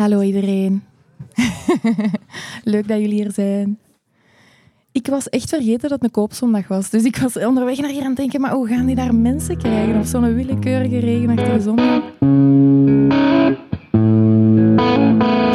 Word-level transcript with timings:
Hallo 0.00 0.20
iedereen. 0.20 0.82
Leuk 2.64 2.88
dat 2.88 2.98
jullie 3.00 3.22
hier 3.22 3.32
zijn. 3.32 3.78
Ik 4.92 5.06
was 5.06 5.28
echt 5.28 5.48
vergeten 5.48 5.80
dat 5.80 5.90
het 5.90 6.02
een 6.02 6.10
koopzondag 6.10 6.68
was. 6.68 6.90
Dus 6.90 7.04
ik 7.04 7.16
was 7.16 7.36
onderweg 7.36 7.78
naar 7.78 7.90
hier 7.90 8.00
aan 8.00 8.06
het 8.06 8.16
denken, 8.16 8.40
maar 8.40 8.52
hoe 8.52 8.68
gaan 8.68 8.86
die 8.86 8.94
daar 8.94 9.14
mensen 9.14 9.58
krijgen 9.58 9.98
op 9.98 10.04
zo'n 10.04 10.34
willekeurige 10.34 10.98
regenachtige 10.98 11.60
zondag? 11.60 12.02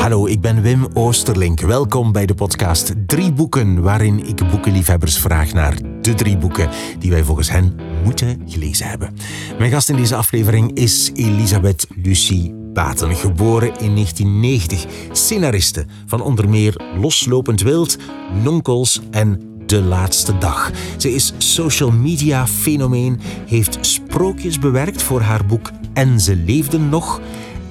Hallo, 0.02 0.26
ik 0.26 0.41
ben 0.41 0.62
Wim 0.62 0.88
Oosterlink. 0.93 1.59
Welkom 1.59 2.12
bij 2.12 2.25
de 2.25 2.34
podcast 2.34 2.93
Drie 3.07 3.34
Boeken, 3.34 3.82
waarin 3.82 4.27
ik 4.27 4.50
boekenliefhebbers 4.52 5.18
vraag 5.18 5.54
naar 5.54 5.77
de 6.02 6.14
drie 6.14 6.38
boeken 6.38 6.70
die 7.00 7.12
wij 7.12 7.23
volgens 7.23 7.50
hen 7.50 7.75
moeten 8.04 8.41
gelezen 8.46 8.88
hebben. 8.88 9.14
Mijn 9.57 9.71
gast 9.71 9.89
in 9.89 9.96
deze 9.96 10.16
aflevering 10.16 10.73
is 10.73 11.12
Elisabeth 11.14 11.88
Lucie 12.04 12.64
Baten, 12.76 13.16
geboren 13.16 13.68
in 13.80 13.94
1990, 13.94 14.86
scenariste 15.12 15.86
van 16.05 16.22
onder 16.22 16.49
meer 16.49 16.82
Loslopend 16.99 17.62
Wild, 17.62 17.98
Nonkels 18.44 18.99
en 19.12 19.41
de 19.66 19.82
laatste 19.82 20.38
dag. 20.38 20.72
Ze 20.98 21.13
is 21.13 21.34
social 21.38 21.91
media 21.91 22.48
fenomeen, 22.48 23.20
heeft 23.46 23.77
sprookjes 23.82 24.59
bewerkt 24.59 25.04
voor 25.04 25.22
haar 25.22 25.46
boek 25.46 25.72
En 25.94 26.20
ze 26.20 26.35
leefden 26.35 26.90
nog 26.90 27.22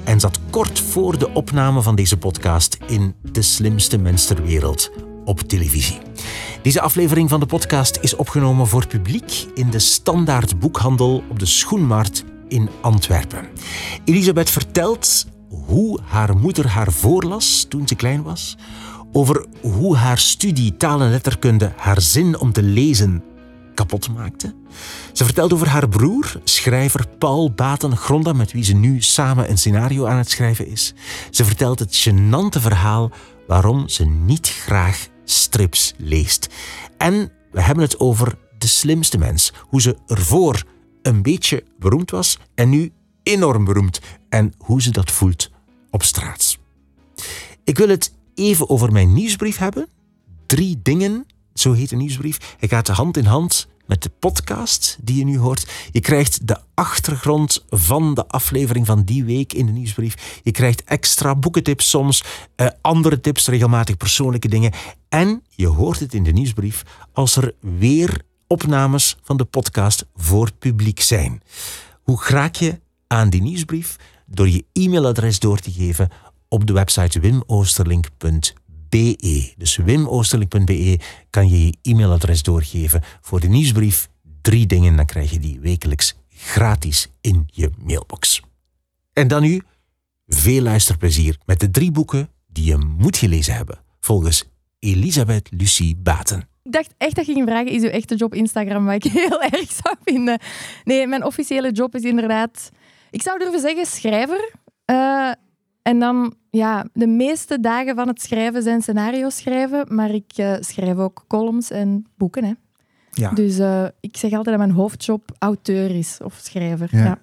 en 0.04 0.20
zat 0.20 0.38
kort 0.50 0.80
voor 0.80 1.18
de 1.18 1.32
opname 1.32 1.82
van 1.82 1.94
deze 1.94 2.16
podcast 2.16 2.78
in 2.86 3.14
De 3.32 3.42
Slimste 3.42 3.98
Mens 3.98 4.26
ter 4.26 4.42
Wereld 4.42 4.90
op 5.24 5.40
televisie. 5.40 5.98
Deze 6.62 6.80
aflevering 6.80 7.28
van 7.28 7.40
de 7.40 7.46
podcast 7.46 7.98
is 8.00 8.16
opgenomen 8.16 8.66
voor 8.66 8.86
publiek 8.86 9.46
in 9.54 9.70
de 9.70 9.78
Standaard 9.78 10.58
Boekhandel 10.58 11.22
op 11.30 11.38
de 11.38 11.46
Schoenmarkt 11.46 12.24
in 12.54 12.70
Antwerpen. 12.80 13.48
Elisabeth 14.04 14.50
vertelt 14.50 15.26
hoe 15.66 16.00
haar 16.04 16.36
moeder 16.36 16.68
haar 16.68 16.92
voorlas 16.92 17.66
toen 17.68 17.88
ze 17.88 17.94
klein 17.94 18.22
was, 18.22 18.56
over 19.12 19.46
hoe 19.60 19.96
haar 19.96 20.18
studie 20.18 20.76
taal 20.76 21.00
en 21.00 21.10
letterkunde 21.10 21.72
haar 21.76 22.00
zin 22.00 22.38
om 22.38 22.52
te 22.52 22.62
lezen 22.62 23.22
kapot 23.74 24.14
maakte. 24.14 24.54
Ze 25.12 25.24
vertelt 25.24 25.52
over 25.52 25.68
haar 25.68 25.88
broer, 25.88 26.32
schrijver 26.44 27.06
Paul 27.18 27.52
Baten 27.52 27.96
Gronda, 27.96 28.32
met 28.32 28.52
wie 28.52 28.64
ze 28.64 28.74
nu 28.74 29.02
samen 29.02 29.50
een 29.50 29.58
scenario 29.58 30.06
aan 30.06 30.16
het 30.16 30.30
schrijven 30.30 30.66
is. 30.66 30.94
Ze 31.30 31.44
vertelt 31.44 31.78
het 31.78 32.08
gênante 32.08 32.60
verhaal 32.60 33.10
waarom 33.46 33.88
ze 33.88 34.04
niet 34.04 34.48
graag 34.48 35.06
strips 35.24 35.94
leest. 35.96 36.48
En 36.98 37.32
we 37.52 37.60
hebben 37.60 37.84
het 37.84 38.00
over 38.00 38.34
de 38.58 38.66
slimste 38.66 39.18
mens, 39.18 39.52
hoe 39.58 39.80
ze 39.80 39.96
ervoor 40.06 40.62
een 41.06 41.22
beetje 41.22 41.64
beroemd 41.78 42.10
was 42.10 42.38
en 42.54 42.68
nu 42.68 42.92
enorm 43.22 43.64
beroemd 43.64 44.00
en 44.28 44.52
hoe 44.58 44.82
ze 44.82 44.90
dat 44.90 45.10
voelt 45.10 45.50
op 45.90 46.02
straat. 46.02 46.58
Ik 47.64 47.78
wil 47.78 47.88
het 47.88 48.12
even 48.34 48.68
over 48.68 48.92
mijn 48.92 49.12
nieuwsbrief 49.12 49.56
hebben. 49.56 49.88
Drie 50.46 50.80
dingen, 50.82 51.26
zo 51.54 51.72
heet 51.72 51.88
de 51.88 51.96
nieuwsbrief. 51.96 52.54
Hij 52.58 52.68
gaat 52.68 52.88
hand 52.88 53.16
in 53.16 53.24
hand 53.24 53.68
met 53.86 54.02
de 54.02 54.10
podcast 54.18 54.98
die 55.02 55.16
je 55.16 55.24
nu 55.24 55.38
hoort. 55.38 55.88
Je 55.92 56.00
krijgt 56.00 56.46
de 56.46 56.58
achtergrond 56.74 57.64
van 57.68 58.14
de 58.14 58.28
aflevering 58.28 58.86
van 58.86 59.04
die 59.04 59.24
week 59.24 59.52
in 59.52 59.66
de 59.66 59.72
nieuwsbrief. 59.72 60.40
Je 60.42 60.50
krijgt 60.50 60.84
extra 60.84 61.36
boekentips 61.36 61.90
soms, 61.90 62.24
eh, 62.56 62.66
andere 62.80 63.20
tips, 63.20 63.46
regelmatig 63.46 63.96
persoonlijke 63.96 64.48
dingen. 64.48 64.72
En 65.08 65.42
je 65.48 65.66
hoort 65.66 66.00
het 66.00 66.14
in 66.14 66.22
de 66.22 66.32
nieuwsbrief 66.32 66.82
als 67.12 67.36
er 67.36 67.54
weer 67.60 68.22
opnames 68.54 69.16
van 69.22 69.36
de 69.36 69.44
podcast 69.44 70.06
voor 70.14 70.52
publiek 70.58 71.00
zijn. 71.00 71.42
Hoe 72.02 72.24
raak 72.28 72.54
je 72.54 72.80
aan 73.06 73.30
die 73.30 73.42
nieuwsbrief? 73.42 73.96
Door 74.26 74.48
je 74.48 74.64
e-mailadres 74.72 75.38
door 75.38 75.58
te 75.58 75.72
geven 75.72 76.08
op 76.48 76.66
de 76.66 76.72
website 76.72 77.20
wimoosterlink.be. 77.20 79.52
Dus 79.56 79.76
wimoosterlink.be 79.76 80.98
kan 81.30 81.48
je 81.48 81.66
je 81.66 81.74
e-mailadres 81.82 82.42
doorgeven 82.42 83.02
voor 83.20 83.40
de 83.40 83.48
nieuwsbrief. 83.48 84.08
Drie 84.40 84.66
dingen, 84.66 84.96
dan 84.96 85.06
krijg 85.06 85.30
je 85.30 85.38
die 85.38 85.60
wekelijks 85.60 86.16
gratis 86.28 87.08
in 87.20 87.44
je 87.46 87.70
mailbox. 87.84 88.40
En 89.12 89.28
dan 89.28 89.42
nu 89.42 89.62
veel 90.26 90.62
luisterplezier 90.62 91.38
met 91.44 91.60
de 91.60 91.70
drie 91.70 91.90
boeken 91.90 92.28
die 92.46 92.64
je 92.64 92.76
moet 92.76 93.16
gelezen 93.16 93.54
hebben, 93.54 93.78
volgens 94.00 94.44
Elisabeth 94.78 95.48
Lucie 95.50 95.96
Baten. 95.96 96.48
Ik 96.64 96.72
dacht 96.72 96.94
echt 96.98 97.16
dat 97.16 97.26
je 97.26 97.32
ging 97.32 97.48
vragen, 97.48 97.66
is 97.66 97.82
uw 97.82 97.88
echte 97.88 98.14
job 98.14 98.34
Instagram, 98.34 98.84
wat 98.84 98.94
ik 98.94 99.12
heel 99.22 99.42
erg 99.42 99.72
zou 99.72 99.96
vinden. 100.04 100.38
Nee, 100.84 101.06
mijn 101.06 101.24
officiële 101.24 101.72
job 101.72 101.94
is 101.94 102.02
inderdaad, 102.02 102.70
ik 103.10 103.22
zou 103.22 103.38
durven 103.38 103.60
zeggen, 103.60 103.86
schrijver. 103.86 104.52
Uh, 104.90 105.32
en 105.82 105.98
dan, 105.98 106.34
ja, 106.50 106.86
de 106.92 107.06
meeste 107.06 107.60
dagen 107.60 107.94
van 107.94 108.08
het 108.08 108.22
schrijven 108.22 108.62
zijn 108.62 108.82
scenario's 108.82 109.36
schrijven, 109.36 109.94
maar 109.94 110.10
ik 110.10 110.32
uh, 110.36 110.56
schrijf 110.60 110.96
ook 110.96 111.24
columns 111.28 111.70
en 111.70 112.06
boeken. 112.16 112.44
Hè. 112.44 112.52
Ja. 113.10 113.30
Dus 113.30 113.58
uh, 113.58 113.84
ik 114.00 114.16
zeg 114.16 114.32
altijd 114.32 114.56
dat 114.56 114.66
mijn 114.66 114.78
hoofdjob 114.78 115.30
auteur 115.38 115.90
is 115.90 116.18
of 116.22 116.38
schrijver. 116.42 116.88
Ja. 116.90 117.04
ja. 117.04 117.18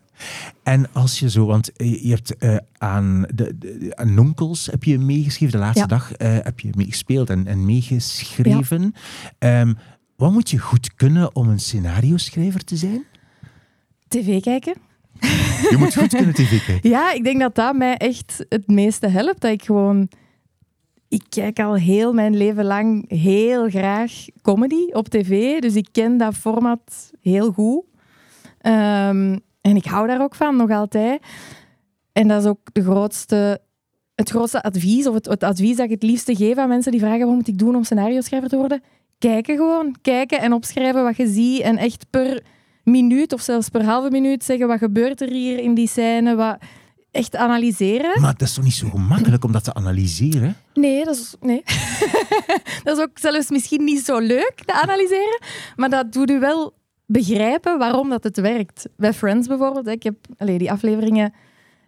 En 0.63 0.93
als 0.93 1.19
je 1.19 1.29
zo, 1.29 1.45
want 1.45 1.71
je 1.75 2.09
hebt 2.09 2.35
uh, 2.39 2.55
aan, 2.77 3.25
de, 3.33 3.57
de, 3.57 3.91
aan 3.95 4.13
Nonkels 4.13 4.65
heb 4.65 4.83
je 4.83 4.99
meegeschreven, 4.99 5.59
de 5.59 5.65
laatste 5.65 5.87
dag 5.87 6.11
heb 6.17 6.59
je 6.59 6.69
meegespeeld 6.75 7.29
en, 7.29 7.47
en 7.47 7.65
meegeschreven. 7.65 8.93
Um, 9.39 9.77
wat 10.15 10.31
moet 10.31 10.49
je 10.49 10.57
goed 10.57 10.95
kunnen 10.95 11.35
om 11.35 11.49
een 11.49 11.59
scenario-schrijver 11.59 12.63
te 12.63 12.75
zijn? 12.75 13.05
TV 14.07 14.41
kijken. 14.41 14.73
Je 15.69 15.75
moet 15.77 15.95
goed 15.95 16.15
kunnen 16.15 16.33
tv 16.33 16.65
kijken. 16.65 16.89
Ja, 16.95 17.13
ik 17.13 17.23
denk 17.23 17.39
dat 17.39 17.55
dat 17.55 17.75
mij 17.75 17.97
echt 17.97 18.45
het 18.49 18.67
meeste 18.67 19.07
helpt. 19.07 19.41
Dat 19.41 19.51
ik 19.51 19.63
gewoon... 19.63 20.09
Ik 21.07 21.23
kijk 21.29 21.59
al 21.59 21.75
heel 21.75 22.13
mijn 22.13 22.37
leven 22.37 22.65
lang 22.65 23.09
heel 23.09 23.69
graag 23.69 24.11
comedy 24.41 24.91
op 24.91 25.09
tv. 25.09 25.59
Dus 25.59 25.75
ik 25.75 25.87
ken 25.91 26.17
dat 26.17 26.35
format 26.35 27.11
heel 27.21 27.51
goed. 27.51 27.83
Um, 28.61 29.39
en 29.61 29.75
ik 29.75 29.85
hou 29.85 30.07
daar 30.07 30.21
ook 30.21 30.35
van, 30.35 30.55
nog 30.55 30.69
altijd. 30.69 31.21
En 32.11 32.27
dat 32.27 32.41
is 32.43 32.49
ook 32.49 32.59
de 32.71 32.83
grootste, 32.83 33.61
het 34.15 34.29
grootste 34.29 34.63
advies, 34.63 35.07
of 35.07 35.13
het, 35.13 35.25
het 35.25 35.43
advies 35.43 35.75
dat 35.75 35.85
ik 35.85 35.91
het 35.91 36.03
liefste 36.03 36.35
geef 36.35 36.57
aan 36.57 36.67
mensen 36.67 36.91
die 36.91 37.01
vragen 37.01 37.25
wat 37.25 37.35
moet 37.35 37.47
ik 37.47 37.57
doen 37.57 37.75
om 37.75 37.83
scenario-schrijver 37.83 38.49
te 38.49 38.57
worden. 38.57 38.83
Kijken 39.19 39.55
gewoon. 39.55 39.95
Kijken 40.01 40.39
en 40.39 40.53
opschrijven 40.53 41.03
wat 41.03 41.17
je 41.17 41.27
ziet. 41.27 41.61
En 41.61 41.77
echt 41.77 42.05
per 42.09 42.43
minuut 42.83 43.33
of 43.33 43.41
zelfs 43.41 43.69
per 43.69 43.83
halve 43.83 44.09
minuut 44.09 44.43
zeggen 44.43 44.67
wat 44.67 44.77
gebeurt 44.77 45.21
er 45.21 45.29
hier 45.29 45.59
in 45.59 45.73
die 45.73 45.87
scène, 45.87 46.35
wat 46.35 46.57
echt 47.11 47.35
analyseren. 47.35 48.21
Maar 48.21 48.31
dat 48.37 48.47
is 48.47 48.53
toch 48.53 48.63
niet 48.63 48.73
zo 48.73 48.89
gemakkelijk 48.89 49.43
om 49.43 49.51
dat 49.51 49.63
te 49.63 49.73
analyseren? 49.73 50.55
Nee, 50.73 51.05
dat 51.05 51.15
is, 51.15 51.35
nee. 51.39 51.63
dat 52.83 52.97
is 52.97 53.03
ook 53.03 53.19
zelfs 53.19 53.49
misschien 53.49 53.83
niet 53.83 54.05
zo 54.05 54.19
leuk, 54.19 54.61
te 54.65 54.73
analyseren. 54.73 55.39
Maar 55.75 55.89
dat 55.89 56.13
doet 56.13 56.29
u 56.29 56.39
wel 56.39 56.73
begrijpen 57.11 57.77
waarom 57.77 58.09
dat 58.09 58.23
het 58.23 58.37
werkt. 58.37 58.89
Bij 58.97 59.13
Friends 59.13 59.47
bijvoorbeeld, 59.47 59.87
ik 59.87 60.03
heb 60.03 60.15
allez, 60.37 60.57
die 60.57 60.71
afleveringen 60.71 61.33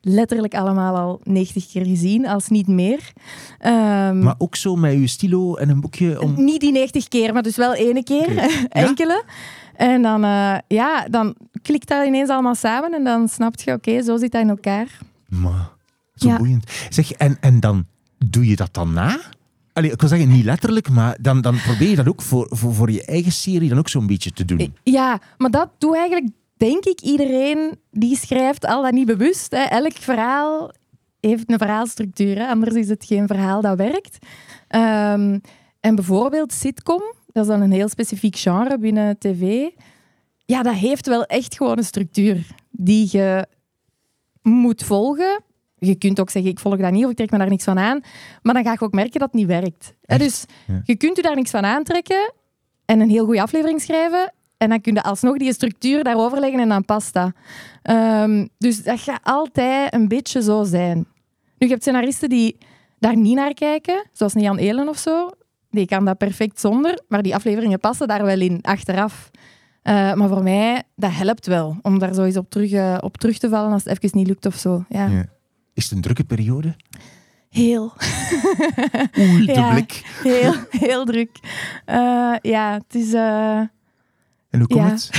letterlijk 0.02 0.56
allemaal 0.56 0.96
al 0.96 1.20
90 1.24 1.72
keer 1.72 1.86
gezien, 1.86 2.28
als 2.28 2.48
niet 2.48 2.68
meer. 2.68 3.00
Um, 3.66 4.20
maar 4.20 4.36
ook 4.38 4.56
zo 4.56 4.76
met 4.76 4.94
uw 4.94 5.08
stilo 5.08 5.56
en 5.56 5.70
een 5.70 5.82
boekje? 5.82 6.22
Om... 6.22 6.44
Niet 6.44 6.60
die 6.60 6.72
90 6.72 7.08
keer, 7.08 7.34
maar 7.34 7.42
dus 7.42 7.56
wel 7.56 7.74
ene 7.74 8.04
keer, 8.04 8.38
enkele. 8.70 9.24
En 9.76 10.02
dan, 10.02 10.24
uh, 10.24 10.56
ja, 10.68 11.08
dan 11.10 11.36
klikt 11.62 11.88
dat 11.88 12.06
ineens 12.06 12.30
allemaal 12.30 12.56
samen 12.56 12.94
en 12.94 13.04
dan 13.04 13.28
snap 13.28 13.60
je, 13.60 13.74
oké, 13.74 14.02
zo 14.02 14.18
zit 14.18 14.32
dat 14.32 14.42
in 14.42 14.50
elkaar. 14.50 15.00
Maar, 15.28 15.70
zo 16.16 16.28
ja. 16.28 16.38
boeiend. 16.38 16.72
Zeg, 16.90 17.12
en, 17.12 17.38
en 17.42 17.60
dan 17.60 17.86
doe 18.26 18.48
je 18.48 18.56
dat 18.56 18.74
dan 18.74 18.94
na? 18.94 19.20
Allee, 19.74 19.92
ik 19.92 20.00
wil 20.00 20.10
zeggen, 20.10 20.30
niet 20.30 20.46
letterlijk, 20.46 20.90
maar 20.90 21.18
dan, 21.22 21.42
dan 21.42 21.58
probeer 21.66 21.90
je 21.90 21.96
dat 21.96 22.08
ook 22.08 22.22
voor, 22.22 22.48
voor, 22.50 22.74
voor 22.74 22.92
je 22.92 23.06
eigen 23.06 23.32
serie 23.32 23.70
dan 23.70 23.78
ook 23.78 23.90
zo'n 23.90 24.08
beetje 24.08 24.32
te 24.32 24.46
doen. 24.46 24.76
Ja, 24.84 25.22
maar 25.38 25.52
dat 25.52 25.70
doe 25.78 25.98
eigenlijk, 25.98 26.30
denk 26.58 26.86
ik, 26.86 27.02
iedereen 27.02 27.80
die 27.92 28.18
schrijft, 28.18 28.66
al 28.66 28.82
dat 28.82 28.92
niet 28.92 29.06
bewust. 29.06 29.52
Hè. 29.52 29.64
Elk 29.64 29.94
verhaal 29.94 30.72
heeft 31.20 31.52
een 31.52 31.58
verhaalstructuur, 31.58 32.48
anders 32.48 32.76
is 32.76 32.90
het 32.90 33.06
geen 33.06 33.28
verhaal 33.28 33.62
dat 33.62 33.78
werkt. 33.78 34.18
Um, 34.70 35.42
en 35.80 35.96
bijvoorbeeld 35.96 36.54
sitcom, 36.54 37.02
dat 37.32 37.44
is 37.44 37.50
dan 37.50 37.62
een 37.62 37.72
heel 37.72 37.90
specifiek 37.90 38.36
genre 38.36 38.78
binnen 38.78 39.18
tv. 39.18 39.70
Ja, 40.46 40.64
dat 40.64 40.74
heeft 40.74 41.08
wel 41.08 41.26
echt 41.26 41.58
gewoon 41.58 41.78
een 41.78 41.84
structuur 41.84 42.48
die 42.72 43.08
je 43.12 43.48
moet 44.42 44.84
volgen. 44.84 45.42
Je 45.86 45.96
kunt 45.96 46.20
ook 46.20 46.30
zeggen, 46.30 46.52
ik 46.52 46.60
volg 46.60 46.78
dat 46.78 46.92
niet 46.92 47.04
of 47.04 47.10
ik 47.10 47.16
trek 47.16 47.32
me 47.32 47.38
daar 47.38 47.50
niks 47.50 47.64
van 47.64 47.80
aan. 47.80 48.02
Maar 48.42 48.54
dan 48.54 48.64
ga 48.64 48.72
je 48.72 48.82
ook 48.82 48.94
merken 48.94 49.20
dat 49.20 49.32
het 49.32 49.40
niet 49.40 49.48
werkt. 49.48 49.94
Dus 50.02 50.46
je 50.84 50.96
kunt 50.96 51.16
je 51.16 51.22
daar 51.22 51.36
niks 51.36 51.50
van 51.50 51.66
aantrekken 51.66 52.34
en 52.86 53.00
een 53.00 53.10
heel 53.10 53.26
goede 53.26 53.42
aflevering 53.42 53.82
schrijven. 53.82 54.34
En 54.58 54.70
dan 54.70 54.82
kun 54.82 54.94
je 54.94 55.04
alsnog 55.04 55.38
die 55.38 55.54
structuur 55.54 56.04
daarover 56.04 56.40
leggen 56.40 56.60
en 56.60 56.70
dan 56.70 56.86
past 56.86 57.14
dat. 57.14 57.32
Um, 57.84 58.50
dus 58.58 58.84
dat 58.84 59.00
gaat 59.00 59.20
altijd 59.24 59.94
een 59.94 60.08
beetje 60.08 60.42
zo 60.42 60.64
zijn. 60.64 60.98
Nu, 60.98 61.68
je 61.68 61.68
hebt 61.68 61.82
scenaristen 61.82 62.30
die 62.30 62.58
daar 63.00 63.18
niet 63.18 63.36
naar 63.36 63.54
kijken, 63.54 64.06
zoals 64.12 64.34
Jan 64.34 64.58
Elen 64.58 64.90
of 64.90 64.98
zo 64.98 65.30
die 65.74 65.86
kan 65.86 66.06
dat 66.06 66.18
perfect 66.18 66.60
zonder, 66.60 67.02
maar 67.08 67.22
die 67.22 67.36
afleveringen 67.36 67.80
passen 67.80 68.08
daar 68.08 68.24
wel 68.24 68.40
in, 68.40 68.60
achteraf. 68.62 69.32
Uh, 69.84 70.14
maar 70.14 70.28
voor 70.28 70.44
mij, 70.44 70.84
dat 70.96 71.12
helpt 71.14 71.46
wel, 71.46 71.78
om 71.82 72.00
daar 72.00 72.14
zo 72.14 72.24
eens 72.24 72.38
op 72.38 72.50
terug, 72.50 72.72
uh, 72.72 72.98
op 73.00 73.18
terug 73.18 73.38
te 73.38 73.50
vallen 73.50 73.72
als 73.72 73.84
het 73.84 74.04
even 74.04 74.18
niet 74.18 74.28
lukt 74.28 74.46
of 74.46 74.56
zo. 74.56 74.86
Ja. 74.90 75.08
ja. 75.08 75.26
Is 75.74 75.84
het 75.84 75.92
een 75.94 76.02
drukke 76.02 76.24
periode? 76.24 76.76
Heel. 77.50 77.94
Oei, 79.20 79.46
de 79.46 79.54
Ja. 79.54 79.72
blik. 79.72 80.02
Heel, 80.24 80.54
heel 80.70 81.06
druk. 81.06 81.30
Eh, 81.86 82.34
ja, 82.42 82.74
het 82.74 82.96
is... 82.96 83.14
eh, 83.14 83.58
En 83.58 83.70
hoe 84.60 84.68
komt 84.68 84.80
Ja. 84.82 84.90
het? 84.90 85.10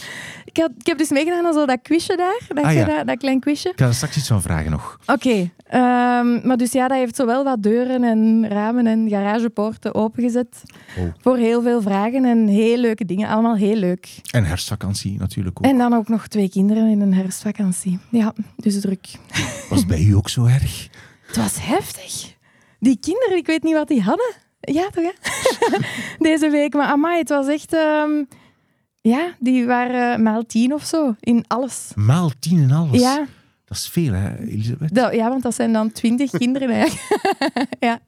ik, 0.54 0.60
had, 0.62 0.70
ik 0.78 0.86
heb 0.86 0.98
dus 0.98 1.10
meegedaan 1.10 1.46
aan 1.46 1.52
zo 1.52 1.66
dat 1.66 1.78
quizje 1.82 2.16
daar. 2.16 2.40
Dat, 2.48 2.64
Ah, 2.64 2.72
je 2.72 2.78
ja. 2.78 2.84
dat, 2.84 3.06
dat 3.06 3.18
klein 3.18 3.40
quizje. 3.40 3.68
Ik 3.70 3.78
ga 3.78 3.86
er 3.86 3.94
straks 3.94 4.16
iets 4.16 4.26
van 4.26 4.42
vragen 4.42 4.70
nog. 4.70 4.98
Oké. 5.06 5.50
ehm, 5.66 6.46
maar 6.46 6.56
dus 6.56 6.72
ja, 6.72 6.88
dat 6.88 6.96
heeft 6.98 7.16
zowel 7.16 7.44
wat 7.44 7.62
deuren 7.62 8.04
en 8.04 8.48
ramen 8.48 8.86
en 8.86 9.08
garagepoorten 9.08 9.94
opengezet. 9.94 10.62
Oh. 10.98 11.04
Voor 11.20 11.36
heel 11.36 11.62
veel 11.62 11.82
vragen 11.82 12.24
en 12.24 12.46
heel 12.46 12.76
leuke 12.76 13.04
dingen. 13.04 13.28
Allemaal 13.28 13.56
heel 13.56 13.76
leuk. 13.76 14.08
En 14.30 14.44
herfstvakantie 14.44 15.18
natuurlijk 15.18 15.58
ook. 15.58 15.64
En 15.70 15.78
dan 15.78 15.92
ook 15.94 16.08
nog 16.08 16.26
twee 16.28 16.48
kinderen 16.50 16.88
in 16.88 17.00
een 17.00 17.14
herfstvakantie. 17.14 17.98
Ja, 18.10 18.32
dus 18.56 18.80
druk. 18.80 19.06
Was 19.68 19.78
het 19.78 19.88
bij 19.88 20.02
u 20.02 20.14
ook 20.14 20.28
zo 20.28 20.44
erg? 20.44 20.88
Het 21.26 21.36
was 21.36 21.56
heftig. 21.60 22.34
Die 22.78 22.98
kinderen, 23.00 23.36
ik 23.36 23.46
weet 23.46 23.62
niet 23.62 23.74
wat 23.74 23.88
die 23.88 24.02
hadden. 24.02 24.32
Ja, 24.60 24.88
toch? 24.90 25.04
Hè? 25.04 25.78
Deze 26.30 26.50
week. 26.50 26.74
Maar 26.74 26.86
amai, 26.86 27.18
het 27.18 27.28
was 27.28 27.46
echt... 27.48 27.72
ehm, 27.72 28.24
ja, 29.08 29.34
die 29.38 29.66
waren 29.66 30.22
maal 30.22 30.46
tien 30.46 30.72
of 30.74 30.84
zo. 30.84 31.14
In 31.20 31.44
alles. 31.46 31.92
Maal 31.94 32.30
tien 32.38 32.62
en 32.62 32.70
alles. 32.70 33.00
Ja, 33.00 33.26
Dat 33.64 33.76
is 33.76 33.88
veel, 33.88 34.12
hè, 34.12 34.38
Elisabeth? 34.38 34.94
dat, 34.94 35.14
ja, 35.14 35.28
want 35.28 35.42
dat 35.42 35.54
zijn 35.54 35.72
dan 35.72 35.92
twintig 35.92 36.30
kinderen 36.42 36.70
eigenlijk. 36.70 37.66
ja. 37.80 38.00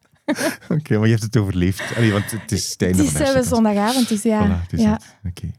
Oké, 0.69 0.97
maar 0.99 1.07
je 1.07 1.13
hebt 1.13 1.23
het 1.23 1.37
overleefd. 1.37 1.97
Allee, 1.97 2.13
want 2.13 2.31
het 2.31 2.53
is 2.53 2.77
einde 2.77 3.03
Het 3.05 3.21
is 3.21 3.35
eh, 3.35 3.43
zondagavond, 3.43 4.09
dus 4.09 4.23
ja. 4.23 4.47
Voilà, 4.47 4.63
het 4.63 4.73
is 4.73 4.81
ja. 4.81 5.01
Oké. 5.25 5.51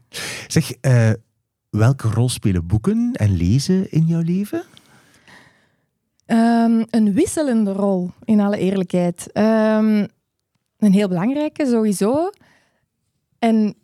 Zeg, 0.46 0.72
eh, 0.80 1.10
welke 1.70 2.08
rol 2.08 2.28
spelen 2.28 2.66
boeken 2.66 3.12
en 3.12 3.36
lezen 3.36 3.90
in 3.90 4.06
jouw 4.06 4.22
leven? 4.22 4.62
Ehm, 6.26 6.84
een 6.90 7.12
wisselende 7.12 7.72
rol, 7.72 8.10
in 8.24 8.40
alle 8.40 8.58
eerlijkheid. 8.58 9.32
Ehm, 9.32 10.06
een 10.78 10.92
heel 10.92 11.08
belangrijke, 11.08 11.66
sowieso. 11.66 12.30
En 13.38 13.74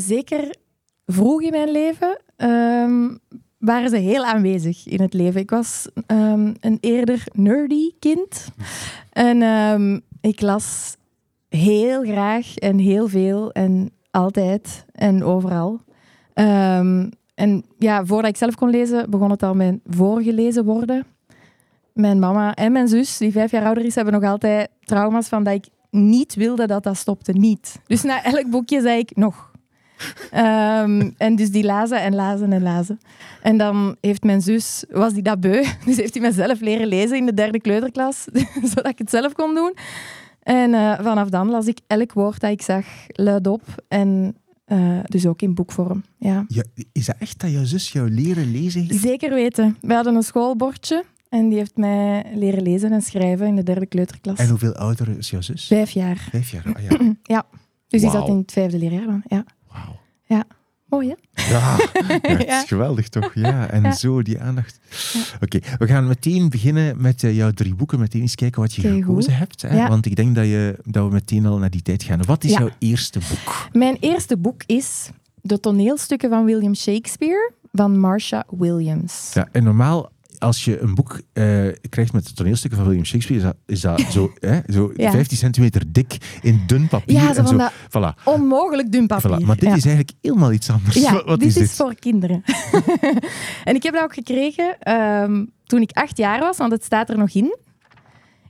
zeker 0.00 0.54
vroeg 1.06 1.42
in 1.42 1.50
mijn 1.50 1.70
leven 1.70 2.20
ehm, 2.36 3.16
waren 3.58 3.90
ze 3.90 3.96
heel 3.96 4.24
aanwezig 4.24 4.86
in 4.86 5.00
het 5.00 5.14
leven. 5.14 5.40
Ik 5.40 5.50
was 5.50 5.88
ehm, 6.06 6.54
een 6.60 6.78
eerder 6.80 7.24
nerdy 7.32 7.90
kind. 7.98 8.48
En 9.12 9.42
ehm, 9.42 9.98
ik 10.20 10.40
las 10.40 10.96
heel 11.48 12.02
graag 12.02 12.56
en 12.56 12.78
heel 12.78 13.08
veel 13.08 13.52
en 13.52 13.90
altijd 14.10 14.84
en 14.92 15.24
overal. 15.24 15.80
En 17.40 17.64
ja, 17.78 18.04
voordat 18.04 18.30
ik 18.30 18.36
zelf 18.36 18.54
kon 18.54 18.70
lezen, 18.70 19.10
begon 19.10 19.30
het 19.30 19.42
al 19.42 19.54
mijn 19.54 19.80
voorgelezen 19.86 20.64
worden. 20.64 21.06
Mijn 21.92 22.18
mama 22.18 22.54
en 22.54 22.72
mijn 22.72 22.88
zus, 22.88 23.16
die 23.16 23.32
vijf 23.32 23.50
jaar 23.50 23.64
ouder 23.64 23.84
is, 23.84 23.94
hebben 23.94 24.14
nog 24.14 24.24
altijd 24.24 24.68
trauma's 24.84 25.28
van 25.28 25.44
dat 25.44 25.54
ik 25.54 25.68
niet 25.90 26.34
wilde 26.34 26.66
dat 26.66 26.82
dat 26.82 26.96
stopte. 26.96 27.32
Niet. 27.32 27.80
Dus 27.86 28.02
na 28.02 28.24
elk 28.24 28.50
boekje 28.50 28.80
zei 28.80 28.98
ik 28.98 29.16
nog. 29.16 29.49
Ehm, 30.30 31.10
en 31.16 31.36
dus 31.36 31.50
die 31.50 31.64
lazen 31.64 32.02
en 32.02 32.14
lazen 32.14 32.52
en 32.52 32.62
lazen. 32.62 33.00
En 33.42 33.58
dan 33.58 33.96
heeft 34.00 34.22
mijn 34.22 34.40
zus, 34.40 34.84
was 34.90 35.12
die 35.12 35.22
dat 35.22 35.40
beu, 35.40 35.64
dus 35.86 35.96
heeft 35.96 36.14
hij 36.14 36.22
mezelf 36.22 36.60
leren 36.60 36.86
lezen 36.86 37.16
in 37.16 37.26
de 37.26 37.34
derde 37.34 37.60
kleuterklas, 37.60 38.24
zodat 38.74 38.88
ik 38.88 38.98
het 38.98 39.10
zelf 39.10 39.32
kon 39.32 39.54
doen. 39.54 39.74
En 40.42 40.74
eh, 40.74 40.98
vanaf 41.00 41.28
dan 41.28 41.50
las 41.50 41.66
ik 41.66 41.78
elk 41.86 42.12
woord 42.12 42.40
dat 42.40 42.50
ik 42.50 42.62
zag 42.62 42.84
luidop 43.06 43.62
en 43.88 44.36
eh, 44.64 44.98
dus 45.04 45.26
ook 45.26 45.42
in 45.42 45.54
boekvorm. 45.54 46.02
Ja. 46.18 46.44
Ja, 46.48 46.62
is 46.92 47.06
dat 47.06 47.16
echt 47.18 47.40
dat 47.40 47.50
jouw 47.50 47.64
zus 47.64 47.92
jou 47.92 48.10
leren 48.10 48.50
lezen 48.50 48.82
heeft? 48.82 49.00
Zeker 49.00 49.34
weten. 49.34 49.76
We 49.80 49.94
hadden 49.94 50.14
een 50.14 50.22
schoolbordje 50.22 51.04
en 51.28 51.48
die 51.48 51.58
heeft 51.58 51.76
mij 51.76 52.24
leren 52.34 52.62
lezen 52.62 52.92
en 52.92 53.02
schrijven 53.02 53.46
in 53.46 53.56
de 53.56 53.62
derde 53.62 53.86
kleuterklas. 53.86 54.38
En 54.38 54.48
hoeveel 54.48 54.74
ouder 54.74 55.18
is 55.18 55.30
jouw 55.30 55.40
zus? 55.40 55.66
Vijf 55.66 55.90
jaar. 55.90 56.28
Vijf 56.30 56.50
jaar. 56.50 56.64
Ah, 56.72 56.82
ja. 57.22 57.44
Dus 57.88 58.00
die 58.00 58.10
Wauw. 58.10 58.20
zat 58.20 58.30
in 58.30 58.36
het 58.36 58.52
vijfde 58.52 58.78
leerjaar 58.78 59.06
dan. 59.06 59.22
Ja. 59.26 59.44
Ja, 61.50 61.76
ja, 62.22 62.36
het 62.36 62.48
is 62.48 62.64
geweldig 62.66 63.08
toch? 63.08 63.30
Ja, 63.34 63.70
en 63.70 63.92
zo 63.92 64.22
die 64.22 64.40
aandacht. 64.40 64.78
Oké, 65.40 65.58
we 65.78 65.86
gaan 65.86 66.06
meteen 66.06 66.48
beginnen 66.48 67.00
met 67.00 67.24
eh, 67.24 67.36
jouw 67.36 67.50
drie 67.50 67.74
boeken. 67.74 67.98
Meteen 67.98 68.20
eens 68.20 68.34
kijken 68.34 68.60
wat 68.60 68.74
je 68.74 68.82
Kijk, 68.82 68.94
gekozen 68.94 69.36
hebt. 69.36 69.62
Hè? 69.62 69.88
Want 69.88 70.06
ik 70.06 70.16
denk 70.16 70.34
dat, 70.34 70.44
je, 70.44 70.78
dat 70.84 71.06
we 71.06 71.12
meteen 71.12 71.46
al 71.46 71.58
naar 71.58 71.70
die 71.70 71.82
tijd 71.82 72.02
gaan. 72.02 72.24
Wat 72.24 72.44
is 72.44 72.52
jouw 72.52 72.70
eerste 72.78 73.18
boek? 73.18 73.68
Mijn 73.72 73.96
eerste 74.00 74.36
boek 74.36 74.62
is 74.66 75.10
De 75.42 75.60
toneelstukken 75.60 76.30
van 76.30 76.44
William 76.44 76.74
Shakespeare 76.74 77.52
van 77.72 77.98
Marsha 77.98 78.44
Williams. 78.48 79.30
Ja, 79.34 79.48
en 79.52 79.64
normaal, 79.64 80.10
als 80.40 80.64
je 80.64 80.80
een 80.80 80.94
boek 80.94 81.20
eh, 81.32 81.44
krijgt 81.88 82.12
met 82.12 82.26
de 82.26 82.32
toneelstukken 82.32 82.78
van 82.78 82.88
William 82.88 83.06
Shakespeare, 83.06 83.56
is 83.66 83.80
dat, 83.80 83.96
is 83.96 84.00
dat 84.04 84.12
zo, 84.12 84.32
hè, 84.50 84.60
zo 84.72 84.92
Ja. 84.96 85.10
15 85.10 85.36
centimeter 85.36 85.82
dik 85.92 86.38
in 86.42 86.62
dun 86.66 86.88
papier. 86.88 87.14
Ja, 87.16 87.34
zo 87.34 87.40
en 87.40 87.46
zo. 87.46 87.56
dat 87.56 87.72
Voilà. 87.72 88.22
onmogelijk 88.24 88.92
dun 88.92 89.06
papier. 89.06 89.30
Voilà. 89.40 89.44
Maar 89.44 89.56
dit 89.56 89.68
Ja. 89.68 89.74
is 89.74 89.84
eigenlijk 89.84 90.16
helemaal 90.20 90.52
iets 90.52 90.70
anders. 90.70 90.96
Ja, 90.96 91.12
wat 91.12 91.24
wat 91.32 91.38
dit 91.40 91.48
is 91.48 91.56
is, 91.56 91.60
dit? 91.68 91.76
voor 91.76 91.94
kinderen. 91.94 92.42
en 93.64 93.74
ik 93.74 93.82
heb 93.82 93.94
dat 93.94 94.02
ook 94.02 94.14
gekregen 94.14 94.78
ehm, 94.78 95.44
toen 95.64 95.80
ik 95.80 95.90
acht 95.92 96.16
jaar 96.16 96.40
was, 96.40 96.56
want 96.56 96.72
het 96.72 96.84
staat 96.84 97.10
er 97.10 97.18
nog 97.18 97.30
in. 97.30 97.56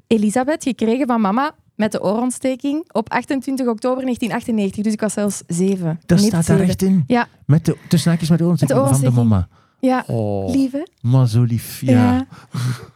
Elisabeth, 0.07 0.63
gekregen 0.63 1.07
van 1.07 1.21
mama 1.21 1.55
met 1.75 1.93
de 1.93 2.03
oorontsteking 2.03 2.93
op 2.93 3.11
28 3.11 3.67
oktober 3.67 4.03
1998. 4.03 4.85
Dus 4.85 4.93
ik 4.93 5.01
was 5.01 5.13
zelfs 5.13 5.43
zeven. 5.47 6.01
Dat 6.07 6.21
staat 6.21 6.47
daar 6.47 6.61
echt 6.61 6.83
in. 6.83 7.05
Ja. 7.07 7.29
Met 7.47 7.65
de, 7.65 7.77
tussen 7.89 8.11
haakjes 8.11 8.29
met 8.29 8.39
de 8.39 8.45
oorontsteking 8.45 8.81
Met 8.81 8.89
de 8.89 8.95
van 8.95 9.05
de 9.05 9.07
oorontsteking. 9.11 9.49
mama. 9.49 9.60
Ja, 9.81 10.05
Oh, 10.07 10.51
lief 10.51 10.73
hè? 10.73 10.83
maar 11.01 11.29
zo 11.29 11.43
lief. 11.43 11.81
Ja. 11.81 12.27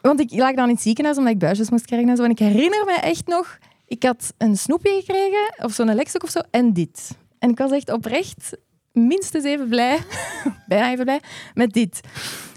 Want 0.02 0.20
ik 0.20 0.30
lag 0.34 0.54
dan 0.54 0.68
in 0.68 0.74
het 0.74 0.82
ziekenhuis 0.82 1.16
omdat 1.16 1.32
ik 1.32 1.38
buisjes 1.38 1.70
moest 1.70 1.84
krijgen 1.84 2.08
en 2.08 2.16
zo. 2.16 2.22
En 2.22 2.30
ik 2.30 2.38
herinner 2.38 2.84
me 2.84 2.92
echt 2.92 3.26
nog, 3.26 3.58
ik 3.86 4.02
had 4.02 4.34
een 4.38 4.56
snoepje 4.56 4.90
gekregen, 5.04 5.64
of 5.64 5.72
zo'n 5.72 5.94
lekstuk 5.94 6.22
of 6.22 6.30
zo, 6.30 6.40
en 6.50 6.72
dit. 6.72 7.16
En 7.38 7.50
ik 7.50 7.58
was 7.58 7.70
echt 7.70 7.92
oprecht 7.92 8.56
minstens 8.92 9.44
even 9.44 9.68
blij, 9.68 9.98
bijna 10.68 10.90
even 10.92 11.04
blij, 11.04 11.20
met 11.54 11.72
dit. 11.72 12.00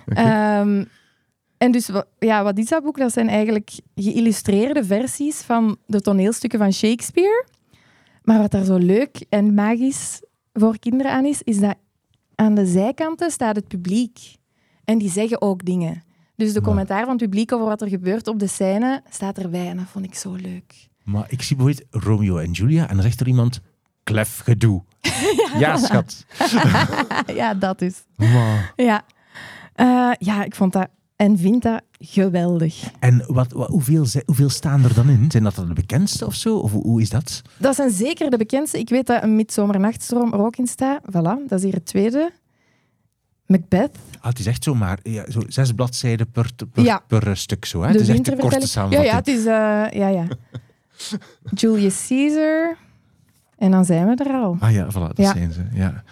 Ehm, 0.08 0.84
en 1.58 1.72
dus, 1.72 1.90
ja, 2.20 2.44
wat 2.44 2.58
is 2.58 2.66
dat 2.68 2.84
boek? 2.84 2.98
Dat 2.98 3.14
zijn 3.14 3.30
eigenlijk 3.30 3.72
geïllustreerde 3.96 4.84
versies 4.86 5.42
van 5.42 5.78
de 5.86 6.02
toneelstukken 6.02 6.60
van 6.60 6.74
Shakespeare. 6.74 7.46
Maar 8.24 8.40
wat 8.40 8.52
daar 8.52 8.64
zo 8.64 8.78
leuk 8.78 9.26
en 9.30 9.54
magisch 9.54 10.22
voor 10.54 10.80
kinderen 10.80 11.12
aan 11.12 11.26
is, 11.26 11.42
is 11.44 11.60
dat 11.60 11.76
aan 12.38 12.56
de 12.56 12.66
zijkanten 12.66 13.32
staat 13.32 13.56
het 13.56 13.68
publiek. 13.68 14.36
En 14.84 14.98
die 14.98 15.10
zeggen 15.10 15.42
ook 15.42 15.66
dingen. 15.66 16.04
Dus 16.36 16.54
de 16.54 16.62
commentaar 16.62 17.00
van 17.02 17.10
het 17.10 17.18
publiek 17.22 17.52
over 17.52 17.66
wat 17.66 17.82
er 17.82 17.88
gebeurt 17.88 18.28
op 18.28 18.40
de 18.40 18.48
scène 18.48 19.02
staat 19.10 19.38
erbij. 19.38 19.68
En 19.68 19.78
dat 19.78 19.86
vond 19.86 20.06
ik 20.06 20.16
zo 20.16 20.34
leuk. 20.34 20.88
Maar 21.04 21.26
ik 21.30 21.42
zie 21.42 21.56
bijvoorbeeld 21.56 22.04
Romeo 22.04 22.38
en 22.38 22.52
Julia 22.52 22.88
en 22.90 22.94
dan 22.94 23.04
zegt 23.04 23.20
er 23.20 23.28
iemand, 23.28 23.60
klef 24.04 24.40
gedoe. 24.40 24.84
ja, 25.60 25.78
schat. 25.78 26.26
ja, 27.42 27.54
dat 27.54 27.82
is. 27.82 28.04
Maar- 28.16 28.74
Ja. 28.76 29.02
Eh, 29.74 30.12
ja, 30.20 30.44
ik 30.44 30.56
vond 30.56 30.74
dat 30.74 30.88
en 31.18 31.38
vind 31.38 31.62
dat 31.64 31.82
geweldig. 32.00 32.84
En 33.00 33.24
wat, 33.28 33.52
wat, 33.52 33.68
hoeveel, 33.70 34.06
hoeveel 34.26 34.50
staan 34.50 34.84
er 34.84 34.94
dan 34.94 35.10
in? 35.10 35.32
Zijn 35.32 35.44
dat 35.44 35.56
dan 35.56 35.68
de 35.68 35.74
bekendste 35.74 36.26
of 36.26 36.34
zo? 36.36 36.58
Of 36.58 36.72
hoe, 36.72 36.84
hoe 36.84 37.02
is 37.02 37.10
dat? 37.10 37.42
Dat 37.58 37.76
zijn 37.76 37.90
zeker 37.92 38.30
de 38.30 38.38
bekendste. 38.38 38.80
Ik 38.80 38.90
weet 38.90 39.06
dat 39.08 39.24
een 39.24 39.36
Midsomernachtstroom 39.36 40.34
er 40.34 40.40
ook 40.40 40.56
in 40.58 40.68
staat. 40.68 41.02
Voilà, 41.12 41.48
dat 41.48 41.52
is 41.60 41.64
hier 41.64 41.74
het 41.74 41.86
tweede. 41.86 42.32
Macbeth. 43.46 43.96
Ah, 44.20 44.30
het 44.30 44.40
is 44.40 44.46
echt 44.46 44.64
zo 44.64 44.76
maar 44.76 45.00
ja, 45.04 45.32
zo 45.32 45.42
zes 45.48 45.72
bladzijden 45.72 46.32
per, 46.32 46.50
per, 46.74 46.84
Ja. 46.84 47.04
per 47.08 47.28
eh, 47.28 47.34
stuk. 47.36 47.66
Zo, 47.66 47.82
hè? 47.82 47.88
de 47.88 47.94
Het 47.94 48.02
is 48.02 48.08
echt 48.10 48.28
een 48.28 48.38
korte 48.38 48.58
wintervertelling. 48.60 49.04
Ja, 49.04 49.18
samenvatting. 49.18 49.46
ja, 49.46 49.52
het 49.86 49.92
is... 49.92 49.94
eh, 49.94 50.00
ja, 50.00 50.08
ja. 50.08 50.28
Julius 51.54 52.08
Caesar. 52.08 52.78
En 53.58 53.72
dan 53.72 53.86
zijn 53.86 54.08
we 54.08 54.24
er 54.24 54.34
al. 54.34 54.58
Ah 54.60 54.72
ja, 54.72 54.88
voilà, 54.92 54.94
dat 54.94 55.18
Ja. 55.18 55.32
zijn 55.34 55.52
ze. 55.52 55.62
Ja. 55.74 56.04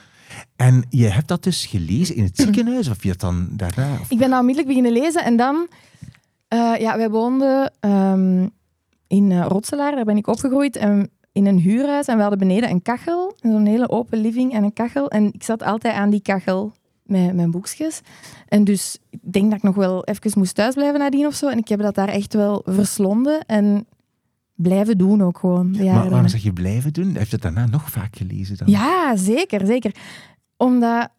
En 0.55 0.85
je 0.89 1.07
hebt 1.07 1.27
dat 1.27 1.43
dus 1.43 1.65
gelezen 1.65 2.15
in 2.15 2.23
het 2.23 2.37
ziekenhuis? 2.37 2.89
Of 2.89 3.03
je 3.03 3.09
het 3.09 3.19
dan 3.19 3.47
daarna? 3.51 3.91
Of... 4.01 4.11
Ik 4.11 4.17
ben 4.17 4.29
dat 4.29 4.39
onmiddellijk 4.39 4.75
beginnen 4.75 5.01
lezen 5.03 5.23
en 5.23 5.37
dan... 5.37 5.67
eh, 6.47 6.73
ja, 6.79 6.97
wij 6.97 7.09
woonden 7.09 7.73
ehm, 7.79 8.47
in 9.07 9.31
eh, 9.31 9.45
Rotselaar, 9.47 9.95
daar 9.95 10.05
ben 10.05 10.17
ik 10.17 10.27
opgegroeid. 10.27 10.75
En 10.75 11.09
in 11.31 11.45
een 11.45 11.59
huurhuis 11.59 12.07
en 12.07 12.15
we 12.15 12.21
hadden 12.21 12.39
beneden 12.39 12.69
een 12.69 12.81
kachel. 12.81 13.35
Zo'n 13.41 13.65
hele 13.65 13.89
open 13.89 14.21
living 14.21 14.53
en 14.53 14.63
een 14.63 14.73
kachel. 14.73 15.09
En 15.09 15.33
ik 15.33 15.43
zat 15.43 15.63
altijd 15.63 15.93
aan 15.93 16.09
die 16.09 16.21
kachel 16.21 16.73
met 17.03 17.35
mijn 17.35 17.51
boekjes. 17.51 18.01
En 18.47 18.63
dus 18.63 18.97
ik 19.09 19.19
denk 19.21 19.45
dat 19.49 19.57
ik 19.57 19.63
nog 19.63 19.75
wel 19.75 20.03
even 20.03 20.31
moest 20.35 20.55
thuisblijven 20.55 20.99
nadien 20.99 21.25
of 21.25 21.35
zo. 21.35 21.47
En 21.47 21.57
ik 21.57 21.67
heb 21.67 21.79
dat 21.79 21.95
daar 21.95 22.07
echt 22.07 22.33
wel 22.33 22.61
verslonden 22.65 23.45
en 23.45 23.85
blijven 24.55 24.97
doen 24.97 25.23
ook 25.23 25.37
gewoon. 25.37 25.71
Maar 25.71 26.09
waarom 26.09 26.27
zeg 26.27 26.43
je 26.43 26.53
blijven 26.53 26.93
doen? 26.93 27.13
Heb 27.13 27.25
je 27.27 27.33
het 27.33 27.41
daarna 27.41 27.65
nog 27.65 27.91
vaak 27.91 28.15
gelezen 28.15 28.57
dan? 28.57 28.67
Ja, 28.67 29.15
zeker, 29.15 29.65
zeker. 29.65 29.91
Omdat, 30.57 31.09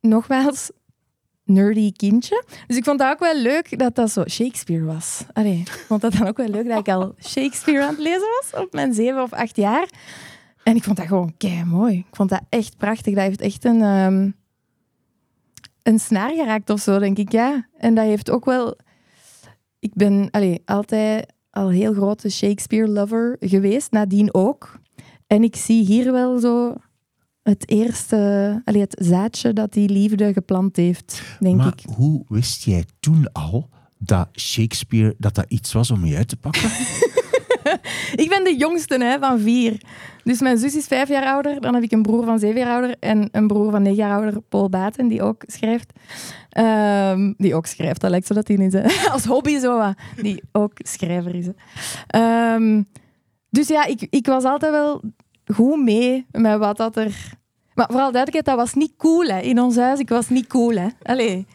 nogmaals, 0.00 0.70
nerdy 1.44 1.92
kindje. 1.92 2.44
Dus 2.66 2.76
ik 2.76 2.84
vond 2.84 2.98
dat 2.98 3.12
ook 3.12 3.18
wel 3.18 3.36
leuk 3.36 3.78
dat 3.78 3.94
dat 3.94 4.10
zo 4.10 4.24
Shakespeare 4.28 4.84
was. 4.84 5.24
Allee, 5.32 5.58
ik 5.58 5.84
vond 5.86 6.00
dat 6.00 6.12
dan 6.12 6.26
ook 6.26 6.36
wel 6.36 6.48
leuk 6.48 6.68
dat 6.68 6.78
ik 6.78 6.88
al 6.88 7.14
Shakespeare 7.22 7.82
aan 7.82 7.94
het 7.94 7.98
lezen 7.98 8.28
was 8.40 8.62
op 8.62 8.72
mijn 8.72 8.94
zeven 8.94 9.22
of 9.22 9.32
acht 9.32 9.56
jaar. 9.56 9.88
En 10.62 10.76
ik 10.76 10.82
vond 10.82 10.96
dat 10.96 11.06
gewoon 11.06 11.34
kei 11.36 11.64
mooi. 11.64 11.98
Ik 11.98 12.16
vond 12.16 12.30
dat 12.30 12.42
echt 12.48 12.76
prachtig. 12.76 13.14
Dat 13.14 13.24
heeft 13.24 13.40
echt 13.40 13.64
een, 13.64 13.82
ehm, 13.82 14.30
een 15.82 15.98
snaar 15.98 16.30
geraakt 16.30 16.70
of 16.70 16.80
zo, 16.80 16.98
denk 16.98 17.18
ik. 17.18 17.32
Ja. 17.32 17.68
En 17.78 17.94
dat 17.94 18.04
heeft 18.04 18.30
ook 18.30 18.44
wel... 18.44 18.76
ik 19.78 19.94
ben 19.94 20.28
allee, 20.30 20.62
altijd 20.64 21.32
al 21.50 21.68
heel 21.68 21.92
grote 21.92 22.30
Shakespeare-lover 22.30 23.36
geweest, 23.40 23.90
nadien 23.90 24.34
ook. 24.34 24.78
En 25.26 25.42
ik 25.42 25.56
zie 25.56 25.84
hier 25.84 26.12
wel 26.12 26.38
zo 26.38 26.74
het 27.44 27.70
eerste, 27.70 28.60
allee, 28.64 28.80
het 28.80 28.96
zaadje 28.98 29.52
dat 29.52 29.72
die 29.72 29.88
liefde 29.88 30.32
geplant 30.32 30.76
heeft, 30.76 31.22
denk 31.40 31.56
maar 31.56 31.72
ik. 31.76 31.84
hoe 31.94 32.24
wist 32.28 32.64
jij 32.64 32.84
toen 33.00 33.32
al 33.32 33.68
dat 33.98 34.28
Shakespeare 34.32 35.14
dat 35.18 35.34
dat 35.34 35.44
iets 35.48 35.72
was 35.72 35.90
om 35.90 36.04
je 36.04 36.16
uit 36.16 36.28
te 36.28 36.36
pakken? 36.36 36.70
Ik 38.14 38.28
ben 38.28 38.44
de 38.44 38.56
jongste 38.58 39.04
hè, 39.04 39.18
van 39.18 39.40
vier. 39.40 39.80
Dus 40.24 40.40
mijn 40.40 40.58
zus 40.58 40.76
is 40.76 40.86
vijf 40.86 41.08
jaar 41.08 41.24
ouder. 41.24 41.60
Dan 41.60 41.74
heb 41.74 41.82
ik 41.82 41.92
een 41.92 42.02
broer 42.02 42.24
van 42.24 42.38
zeven 42.38 42.60
jaar 42.60 42.72
ouder. 42.72 42.96
En 43.00 43.28
een 43.32 43.46
broer 43.46 43.70
van 43.70 43.82
negen 43.82 43.96
jaar 43.96 44.12
ouder, 44.12 44.40
Paul 44.40 44.68
Baten, 44.68 45.08
die 45.08 45.22
ook 45.22 45.42
schrijft. 45.46 45.92
Ehm, 46.48 47.32
die 47.36 47.54
ook 47.54 47.66
schrijft, 47.66 48.00
dat 48.00 48.10
lijkt 48.10 48.26
zo 48.26 48.34
dat 48.34 48.48
hij 48.48 48.56
is. 48.56 48.72
Hè. 48.72 48.82
Als 49.12 49.24
hobby 49.24 49.58
zo 49.58 49.78
wat. 49.78 49.94
Die 50.22 50.42
ook 50.52 50.72
schrijver 50.74 51.34
is. 51.34 51.46
Ehm, 52.06 52.82
dus 53.50 53.68
ja, 53.68 53.84
ik, 53.84 54.06
ik 54.10 54.26
was 54.26 54.44
altijd 54.44 54.72
wel 54.72 55.02
goed 55.46 55.82
mee 55.82 56.26
met 56.30 56.58
wat 56.58 56.76
dat 56.76 56.96
er... 56.96 57.32
Maar 57.74 57.86
vooral 57.86 58.12
duidelijkheid, 58.12 58.44
dat 58.44 58.66
was 58.66 58.74
niet 58.74 58.92
cool 58.96 59.26
hè, 59.26 59.40
in 59.40 59.60
ons 59.60 59.76
huis. 59.76 59.98
Ik 59.98 60.08
was 60.08 60.28
niet 60.28 60.46
cool. 60.46 60.76
Hè. 60.76 60.88
Allee. 61.02 61.46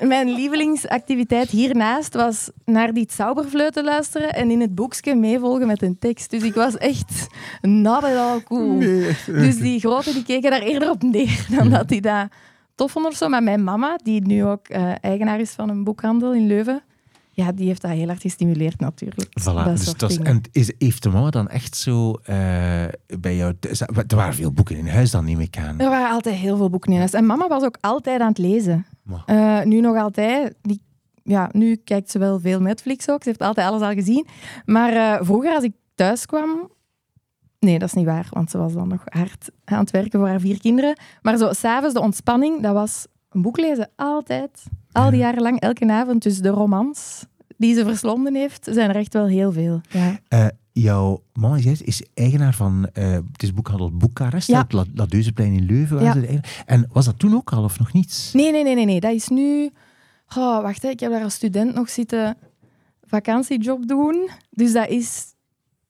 Mijn 0.00 0.30
lievelingsactiviteit 0.30 1.50
hiernaast 1.50 2.14
was 2.14 2.50
naar 2.64 2.92
die 2.92 3.08
Zauberfleuten 3.10 3.84
luisteren 3.84 4.34
en 4.34 4.50
in 4.50 4.60
het 4.60 4.74
boekje 4.74 5.14
meevolgen 5.14 5.66
met 5.66 5.82
een 5.82 5.98
tekst. 5.98 6.30
Dus 6.30 6.42
ik 6.42 6.54
was 6.54 6.76
echt 6.76 7.26
not 7.60 8.04
at 8.04 8.16
all 8.16 8.42
cool. 8.42 8.78
Dus 9.26 9.58
die 9.58 9.80
grote 9.80 10.12
die 10.12 10.22
keken 10.22 10.50
daar 10.50 10.62
eerder 10.62 10.90
op 10.90 11.02
neer 11.02 11.46
dan 11.56 11.70
dat 11.70 11.88
die 11.88 12.00
dat 12.00 12.28
tof 12.74 12.90
vonden 12.90 13.10
of 13.10 13.16
zo. 13.16 13.28
Maar 13.28 13.42
mijn 13.42 13.64
mama, 13.64 13.98
die 14.02 14.26
nu 14.26 14.44
ook 14.44 14.68
eh, 14.68 14.92
eigenaar 15.00 15.40
is 15.40 15.50
van 15.50 15.68
een 15.68 15.84
boekhandel 15.84 16.34
in 16.34 16.46
Leuven, 16.46 16.82
ja, 17.38 17.52
die 17.52 17.66
heeft 17.66 17.82
dat 17.82 17.90
heel 17.90 18.06
hard 18.06 18.20
gestimuleerd 18.20 18.80
natuurlijk. 18.80 19.40
Voilà, 19.40 19.64
Dat 19.64 19.76
dus 19.76 19.94
dat 19.94 20.10
is, 20.10 20.18
en 20.18 20.40
is, 20.52 20.72
heeft 20.78 21.02
de 21.02 21.08
mama 21.08 21.30
dan 21.30 21.48
echt 21.48 21.76
zo 21.76 22.12
eh, 22.12 22.36
bij 23.20 23.36
jou... 23.36 23.54
Er 24.06 24.16
waren 24.16 24.34
veel 24.34 24.52
boeken 24.52 24.76
in 24.76 24.88
huis 24.88 25.10
dan, 25.10 25.24
neem 25.24 25.40
ik 25.40 25.58
aan. 25.58 25.80
Er 25.80 25.88
waren 25.88 26.10
altijd 26.10 26.34
heel 26.34 26.56
veel 26.56 26.70
boeken 26.70 26.92
in 26.92 26.98
huis. 26.98 27.12
En 27.12 27.26
mama 27.26 27.48
was 27.48 27.62
ook 27.62 27.78
altijd 27.80 28.20
aan 28.20 28.28
het 28.28 28.38
lezen. 28.38 28.86
Eh, 29.26 29.62
nu 29.62 29.80
nog 29.80 29.96
altijd. 29.96 30.54
Die, 30.62 30.82
ja, 31.22 31.48
nu 31.52 31.76
kijkt 31.76 32.10
ze 32.10 32.18
wel 32.18 32.40
veel 32.40 32.60
Netflix 32.60 33.08
ook. 33.10 33.22
Ze 33.22 33.28
heeft 33.28 33.42
altijd 33.42 33.66
alles 33.66 33.82
al 33.82 33.92
gezien. 33.92 34.26
Maar 34.64 34.92
eh, 34.92 35.24
vroeger, 35.24 35.54
als 35.54 35.64
ik 35.64 35.72
thuis 35.94 36.26
kwam... 36.26 36.70
Nee, 37.58 37.78
dat 37.78 37.88
is 37.88 37.94
niet 37.94 38.06
waar, 38.06 38.26
want 38.30 38.50
ze 38.50 38.58
was 38.58 38.72
dan 38.72 38.88
nog 38.88 39.02
hard 39.04 39.50
aan 39.64 39.78
het 39.78 39.90
werken 39.90 40.18
voor 40.18 40.28
haar 40.28 40.40
vier 40.40 40.60
kinderen. 40.60 40.98
Maar 41.22 41.36
zo, 41.36 41.52
s'avonds 41.52 41.94
de 41.94 42.00
ontspanning, 42.00 42.62
dat 42.62 42.72
was 42.72 43.06
een 43.30 43.42
boek 43.42 43.56
lezen. 43.56 43.90
Altijd. 43.96 44.62
Al 44.92 45.10
die 45.10 45.18
jaren 45.18 45.42
lang, 45.42 45.60
elke 45.60 45.90
avond. 45.92 46.22
Dus 46.22 46.38
de 46.38 46.48
romans 46.48 47.24
die 47.56 47.74
ze 47.74 47.84
verslonden 47.84 48.34
heeft, 48.34 48.68
zijn 48.70 48.88
er 48.90 48.96
echt 48.96 49.12
wel 49.12 49.26
heel 49.26 49.52
veel. 49.52 49.80
Ja. 49.88 50.18
Eh, 50.28 50.46
jouw 50.72 51.22
jij 51.56 51.76
is 51.84 52.02
eigenaar 52.14 52.54
van 52.54 52.88
eh, 52.92 53.10
het 53.12 53.42
is 53.42 53.52
boekhandel 53.54 53.90
Boekarest, 53.96 54.48
Ja. 54.48 54.60
op 54.60 54.72
La, 54.72 55.06
Deuzeplein 55.06 55.52
in 55.52 55.64
Leuven. 55.64 56.02
Ja. 56.02 56.14
En 56.66 56.88
was 56.92 57.04
dat 57.04 57.18
toen 57.18 57.34
ook 57.34 57.52
al 57.52 57.64
of 57.64 57.78
nog 57.78 57.92
niet? 57.92 58.30
Nee, 58.32 58.52
nee, 58.52 58.62
nee, 58.62 58.74
nee, 58.74 58.84
nee. 58.84 59.00
Dat 59.00 59.12
is 59.12 59.28
nu... 59.28 59.70
Oh, 60.36 60.62
wacht, 60.62 60.82
hè. 60.82 60.88
ik 60.88 61.00
heb 61.00 61.10
daar 61.10 61.22
als 61.22 61.34
student 61.34 61.74
nog 61.74 61.90
zitten 61.90 62.36
vakantiejob 63.06 63.88
doen. 63.88 64.28
Dus 64.50 64.72
dat 64.72 64.88
is 64.88 65.24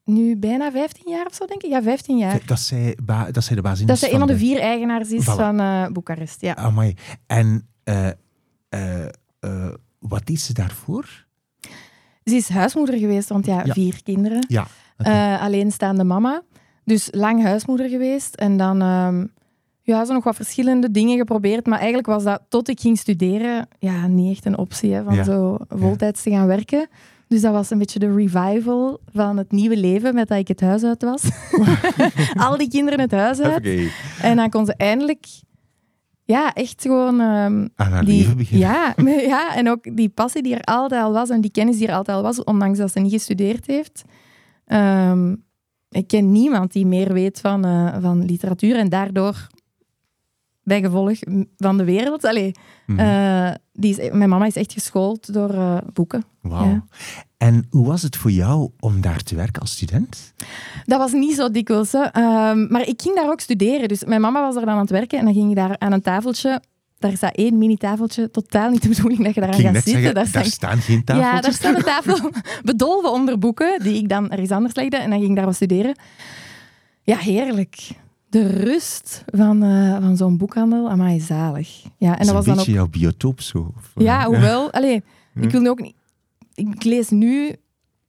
nu 0.04 0.36
bijna 0.36 0.70
15 0.70 1.10
jaar 1.10 1.26
of 1.26 1.34
zo, 1.34 1.46
denk 1.46 1.62
ik. 1.62 1.70
Ja, 1.70 1.82
15 1.82 2.18
jaar. 2.18 2.40
Dat 2.46 2.60
zij, 2.60 2.96
dat 3.32 3.44
zij 3.44 3.56
de 3.56 3.62
basis 3.62 3.86
Dat 3.86 3.96
is 3.96 4.02
zij 4.02 4.12
een 4.12 4.18
van 4.18 4.26
de 4.28 4.36
vier 4.38 4.58
eigenaars 4.60 5.10
is 5.10 5.22
Voilà. 5.22 5.34
van 5.34 5.60
eh 5.60 5.86
Boekarest. 5.86 6.40
Ja. 6.40 6.54
Amai. 6.56 6.94
En 7.26 7.68
eh, 8.68 9.04
eh, 9.04 9.10
wat 9.98 10.26
deed 10.26 10.40
ze 10.40 10.52
daarvoor? 10.52 11.26
Ze 12.24 12.34
is 12.34 12.48
huismoeder 12.48 12.98
geweest, 12.98 13.28
want 13.28 13.46
ja, 13.46 13.62
Ja. 13.64 13.72
vier 13.72 14.02
kinderen. 14.02 14.44
Ja. 14.48 14.66
Eh, 14.96 15.42
alleenstaande 15.42 16.04
mama. 16.04 16.42
Dus 16.84 17.08
lang 17.10 17.42
huismoeder 17.42 17.88
geweest. 17.88 18.34
En 18.34 18.56
dan 18.56 18.80
ehm 18.82 19.24
ja, 19.82 20.04
zo 20.04 20.12
nog 20.12 20.24
wat 20.24 20.36
verschillende 20.36 20.90
dingen 20.90 21.18
geprobeerd. 21.18 21.66
Maar 21.66 21.78
eigenlijk 21.78 22.06
was 22.08 22.22
dat, 22.24 22.42
tot 22.48 22.68
ik 22.68 22.80
ging 22.80 22.98
studeren, 22.98 23.68
ja, 23.78 24.06
niet 24.06 24.30
echt 24.36 24.44
een 24.46 24.58
optie 24.58 24.92
hè, 24.94 25.04
van 25.04 25.14
Ja. 25.14 25.24
zo 25.24 25.56
voltijds 25.68 26.22
te 26.22 26.30
gaan 26.30 26.46
werken. 26.46 26.88
Dus 27.28 27.40
dat 27.40 27.52
was 27.52 27.70
een 27.70 27.78
beetje 27.78 27.98
de 27.98 28.14
revival 28.14 29.00
van 29.12 29.36
het 29.36 29.52
nieuwe 29.52 29.76
leven 29.76 30.14
met 30.14 30.28
dat 30.28 30.38
ik 30.38 30.48
het 30.48 30.60
huis 30.60 30.82
uit 30.84 31.02
was. 31.02 31.22
Al 32.46 32.56
die 32.56 32.68
kinderen 32.68 33.00
het 33.00 33.10
huis 33.12 33.40
uit. 33.40 33.90
En 34.22 34.36
dan 34.36 34.50
kon 34.50 34.66
ze 34.66 34.74
eindelijk 34.76 35.26
ja, 36.28 36.52
echt 36.54 36.82
gewoon... 36.82 37.20
ehm, 37.20 37.66
Aan 37.76 37.92
haar 37.92 38.04
die, 38.04 38.18
leven 38.18 38.36
beginnen. 38.36 38.68
ja, 38.68 38.94
maar 39.02 39.20
ja, 39.22 39.54
en 39.56 39.68
ook 39.70 39.96
die 39.96 40.08
passie 40.08 40.42
die 40.42 40.54
er 40.54 40.64
altijd 40.64 41.02
al 41.02 41.12
was 41.12 41.30
en 41.30 41.40
die 41.40 41.50
kennis 41.50 41.78
die 41.78 41.86
er 41.88 41.94
altijd 41.94 42.16
al 42.16 42.22
was, 42.22 42.44
ondanks 42.44 42.78
dat 42.78 42.92
ze 42.92 43.00
niet 43.00 43.12
gestudeerd 43.12 43.66
heeft. 43.66 44.04
Ehm, 44.64 45.34
ik 45.90 46.06
ken 46.06 46.32
niemand 46.32 46.72
die 46.72 46.86
meer 46.86 47.12
weet 47.12 47.40
van, 47.40 47.64
eh, 47.64 47.96
van 48.00 48.24
literatuur 48.24 48.76
en 48.76 48.88
daardoor 48.88 49.46
bij 50.68 50.80
gevolg 50.80 51.18
m- 51.24 51.42
van 51.56 51.76
de 51.76 51.84
wereld. 51.84 52.24
Allee, 52.24 52.52
Mhm. 52.86 52.98
eh, 53.00 53.54
die 53.72 53.98
is, 54.00 54.10
mijn 54.12 54.28
mama 54.28 54.46
is 54.46 54.56
echt 54.56 54.72
geschoold 54.72 55.32
door 55.32 55.50
eh, 55.54 55.76
boeken. 55.92 56.24
Wauw. 56.40 56.64
ja. 56.66 56.84
En 57.36 57.66
hoe 57.70 57.86
was 57.86 58.02
het 58.02 58.16
voor 58.16 58.30
jou 58.30 58.70
om 58.80 59.00
daar 59.00 59.22
te 59.22 59.34
werken 59.34 59.60
als 59.60 59.72
student? 59.72 60.32
Dat 60.84 60.98
was 60.98 61.12
niet 61.12 61.34
zo 61.34 61.50
dikwijls. 61.50 61.92
Hè. 61.92 62.02
Ehm, 62.02 62.66
maar 62.72 62.88
ik 62.88 63.02
ging 63.02 63.14
daar 63.16 63.30
ook 63.30 63.40
studeren. 63.40 63.88
Dus 63.88 64.04
mijn 64.04 64.20
mama 64.20 64.40
was 64.40 64.54
er 64.56 64.60
dan 64.64 64.74
aan 64.74 64.80
het 64.80 64.90
werken 64.90 65.18
en 65.18 65.24
dan 65.24 65.34
ging 65.34 65.50
ik 65.50 65.56
daar 65.56 65.78
aan 65.78 65.92
een 65.92 66.02
tafeltje. 66.02 66.62
Daar 66.98 67.16
staat 67.16 67.34
één 67.36 67.58
mini-tafeltje. 67.58 68.30
Totaal 68.30 68.70
niet 68.70 68.82
de 68.82 68.88
bedoeling 68.88 69.24
dat 69.24 69.34
je 69.34 69.40
daar 69.40 69.48
Ik 69.48 69.54
aan 69.54 69.60
ging 69.60 69.74
gaat 69.74 69.84
zitten. 69.84 70.02
zeggen, 70.02 70.14
daar 70.14 70.26
staan- 70.26 70.44
staan 70.44 70.78
geen 70.78 71.04
tafeltjes. 71.04 71.34
Ja, 71.34 71.40
daar 71.40 71.52
staat 71.52 71.76
een 71.76 71.82
tafel 71.82 72.30
bedolven 72.72 73.12
onder 73.12 73.38
boeken, 73.38 73.80
die 73.82 73.94
ik 74.02 74.08
dan 74.08 74.30
ergens 74.30 74.50
anders 74.50 74.74
legde. 74.74 74.96
En 74.96 75.10
dan 75.10 75.18
ging 75.18 75.30
ik 75.30 75.36
daar 75.36 75.44
wat 75.46 75.54
studeren. 75.54 75.96
Ja, 77.02 77.16
heerlijk. 77.16 77.88
De 78.28 78.46
rust 78.46 79.24
van, 79.26 79.62
eh, 79.62 79.96
van 80.00 80.16
zo'n 80.16 80.36
boekhandel, 80.36 80.90
amai, 80.90 81.20
zalig. 81.20 81.82
Ja, 81.96 82.18
en 82.18 82.26
dat 82.26 82.34
was 82.34 82.46
een 82.46 82.50
dan 82.50 82.52
ook... 82.52 82.56
beetje 82.56 82.72
jouw 82.72 82.88
biotoop 82.88 83.40
zo. 83.40 83.72
of, 83.76 83.92
eh, 83.94 84.04
Ja, 84.04 84.24
hoewel... 84.24 84.72
Allee, 84.72 85.02
ik 85.40 85.50
wil 85.50 85.60
nu 85.60 85.68
ook 85.68 85.80
niet... 85.80 85.94
Ik 86.54 86.84
lees 86.84 87.10
nu 87.10 87.56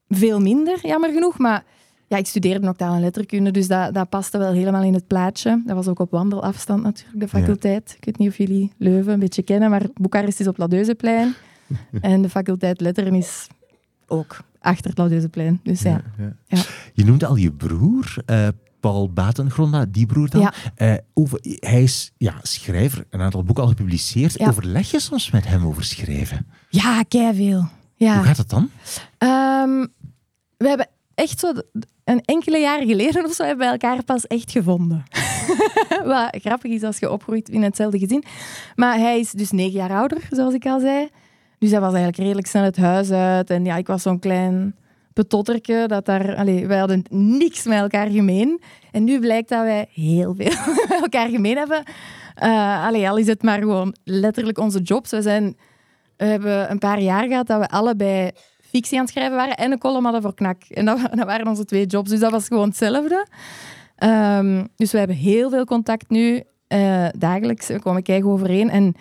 veel 0.08 0.40
minder, 0.40 0.80
jammer 0.82 1.12
genoeg, 1.14 1.38
maar... 1.38 1.64
Ja, 2.08 2.18
ik 2.18 2.26
studeerde 2.26 2.68
ook 2.68 2.78
taal 2.78 2.94
en 2.94 3.02
letterkunde, 3.02 3.52
dus 3.52 3.68
dat, 3.68 3.94
dat 3.94 4.10
paste 4.10 4.38
wel 4.38 4.52
helemaal 4.52 4.84
in 4.84 4.94
het 4.94 5.08
plaatje. 5.08 5.62
Dat 5.66 5.76
was 5.76 5.88
ook 5.88 6.00
op 6.00 6.12
wandelafstand 6.12 6.84
natuurlijk, 6.84 7.20
de 7.20 7.28
faculteit. 7.28 7.94
Ik 7.98 8.06
weet 8.06 8.18
niet 8.18 8.30
of 8.30 8.38
jullie 8.38 8.72
Leuven 8.78 9.14
een 9.14 9.20
beetje 9.20 9.44
kennen, 9.44 9.70
maar 9.70 9.86
Boekarest 9.94 10.40
is 10.40 10.48
op 10.48 10.58
Ladeuzeplein. 10.58 11.34
en 12.02 12.22
de 12.22 12.30
faculteit 12.30 12.82
letteren 12.82 13.16
is 13.16 13.48
ook 14.08 14.38
achter 14.60 14.90
het 14.90 14.98
Ladeuzeplein. 14.98 15.60
Dus 15.64 15.82
ja. 15.82 16.02
Ja. 16.18 16.36
Ja. 16.48 16.62
Je 16.94 17.06
noemde 17.06 17.26
al 17.26 17.36
je 17.36 17.52
broer, 17.52 18.16
eh, 18.26 18.48
Paul 18.80 19.14
Batengronda, 19.14 19.86
die 19.86 20.06
broer 20.06 20.30
dan. 20.30 20.42
Ja. 20.42 20.54
Eh, 20.76 20.94
over, 21.14 21.40
hij 21.60 21.84
is 21.84 22.12
ja, 22.18 22.36
schrijver, 22.42 23.06
een 23.10 23.22
aantal 23.22 23.44
boeken 23.44 23.64
al 23.64 23.70
gepubliceerd. 23.70 24.40
Ja. 24.40 24.48
Overleg 24.48 24.92
je 24.92 25.00
soms 25.00 25.32
met 25.32 25.48
hem 25.48 25.66
over 25.66 25.84
schrijven? 25.84 26.48
Ja, 26.70 27.04
veel. 27.10 27.70
Ja. 27.96 28.16
Hoe 28.16 28.24
gaat 28.24 28.38
dat 28.38 28.50
dan? 28.50 28.70
Ehm, 29.18 29.86
we 30.58 30.68
hebben 30.68 30.88
echt 31.16 31.40
zo 31.40 31.54
een 32.04 32.22
enkele 32.26 32.58
jaren 32.58 32.88
geleden 32.88 33.26
of 33.26 33.34
zo 33.34 33.44
hebben 33.44 33.66
we 33.66 33.72
elkaar 33.72 34.04
pas 34.04 34.28
echt 34.28 34.52
gevonden. 34.52 35.04
Wat 36.04 36.38
grappig 36.42 36.72
is 36.72 36.84
als 36.84 37.00
je 37.00 37.12
opgroeit 37.12 37.50
in 37.50 37.64
hetzelfde 37.64 38.00
gezin. 38.00 38.24
Maar 38.76 38.98
hij 38.98 39.20
is 39.20 39.32
dus 39.32 39.52
negen 39.52 39.80
jaar 39.80 39.92
ouder, 39.92 40.28
zoals 40.30 40.54
ik 40.54 40.66
al 40.66 40.80
zei. 40.80 41.10
Dus 41.60 41.72
hij 41.72 41.80
was 41.80 41.94
eigenlijk 41.94 42.18
redelijk 42.18 42.48
snel 42.48 42.64
het 42.64 42.78
huis 42.78 43.12
uit. 43.12 43.50
En 43.50 43.66
ja, 43.66 43.76
ik 43.76 43.88
was 43.88 44.02
zo'n 44.02 44.20
klein 44.20 44.76
petotterke. 45.20 45.84
Dat 45.88 46.06
daar, 46.06 46.36
allee, 46.36 46.68
wij 46.68 46.78
hadden 46.78 47.04
niks 47.10 47.64
met 47.64 47.80
elkaar 47.80 48.08
gemeen. 48.08 48.62
En 48.92 49.04
nu 49.04 49.20
blijkt 49.20 49.50
dat 49.50 49.64
wij 49.64 49.90
heel 49.94 50.36
veel 50.38 50.74
met 50.90 51.02
elkaar 51.02 51.30
gemeen 51.30 51.58
hebben. 51.58 51.84
Allee, 52.86 53.10
al 53.10 53.18
is 53.18 53.28
het 53.28 53.44
maar 53.44 53.60
gewoon 53.60 53.96
letterlijk 54.04 54.58
onze 54.58 54.80
jobs. 54.80 55.12
We, 55.12 55.22
zijn, 55.22 55.58
hebben 56.18 56.72
een 56.72 56.80
paar 56.80 57.00
jaar 57.00 57.28
gehad 57.28 57.48
dat 57.48 57.60
we 57.60 57.70
allebei 57.70 58.32
fictie 58.62 58.98
aan 58.98 59.04
het 59.04 59.14
schrijven 59.14 59.36
waren 59.36 59.56
en 59.56 59.72
een 59.72 59.80
column 59.80 60.04
hadden 60.04 60.22
voor 60.22 60.34
knak. 60.34 60.64
En 60.64 60.86
dat, 60.86 61.00
dat 61.20 61.26
waren 61.26 61.48
onze 61.48 61.66
twee 61.66 61.86
jobs. 61.86 62.10
Dus 62.10 62.20
dat 62.20 62.32
was 62.32 62.48
gewoon 62.48 62.68
hetzelfde. 62.68 63.28
Ehm, 63.96 64.66
dus 64.76 64.92
we 64.92 64.98
hebben 64.98 65.16
heel 65.16 65.50
veel 65.50 65.66
contact 65.66 66.10
nu, 66.10 66.44
eh, 66.68 67.08
dagelijks. 67.18 67.68
We 67.68 67.80
komen 67.80 68.04
kijken 68.04 68.30
overeen. 68.30 68.70
En 68.70 68.96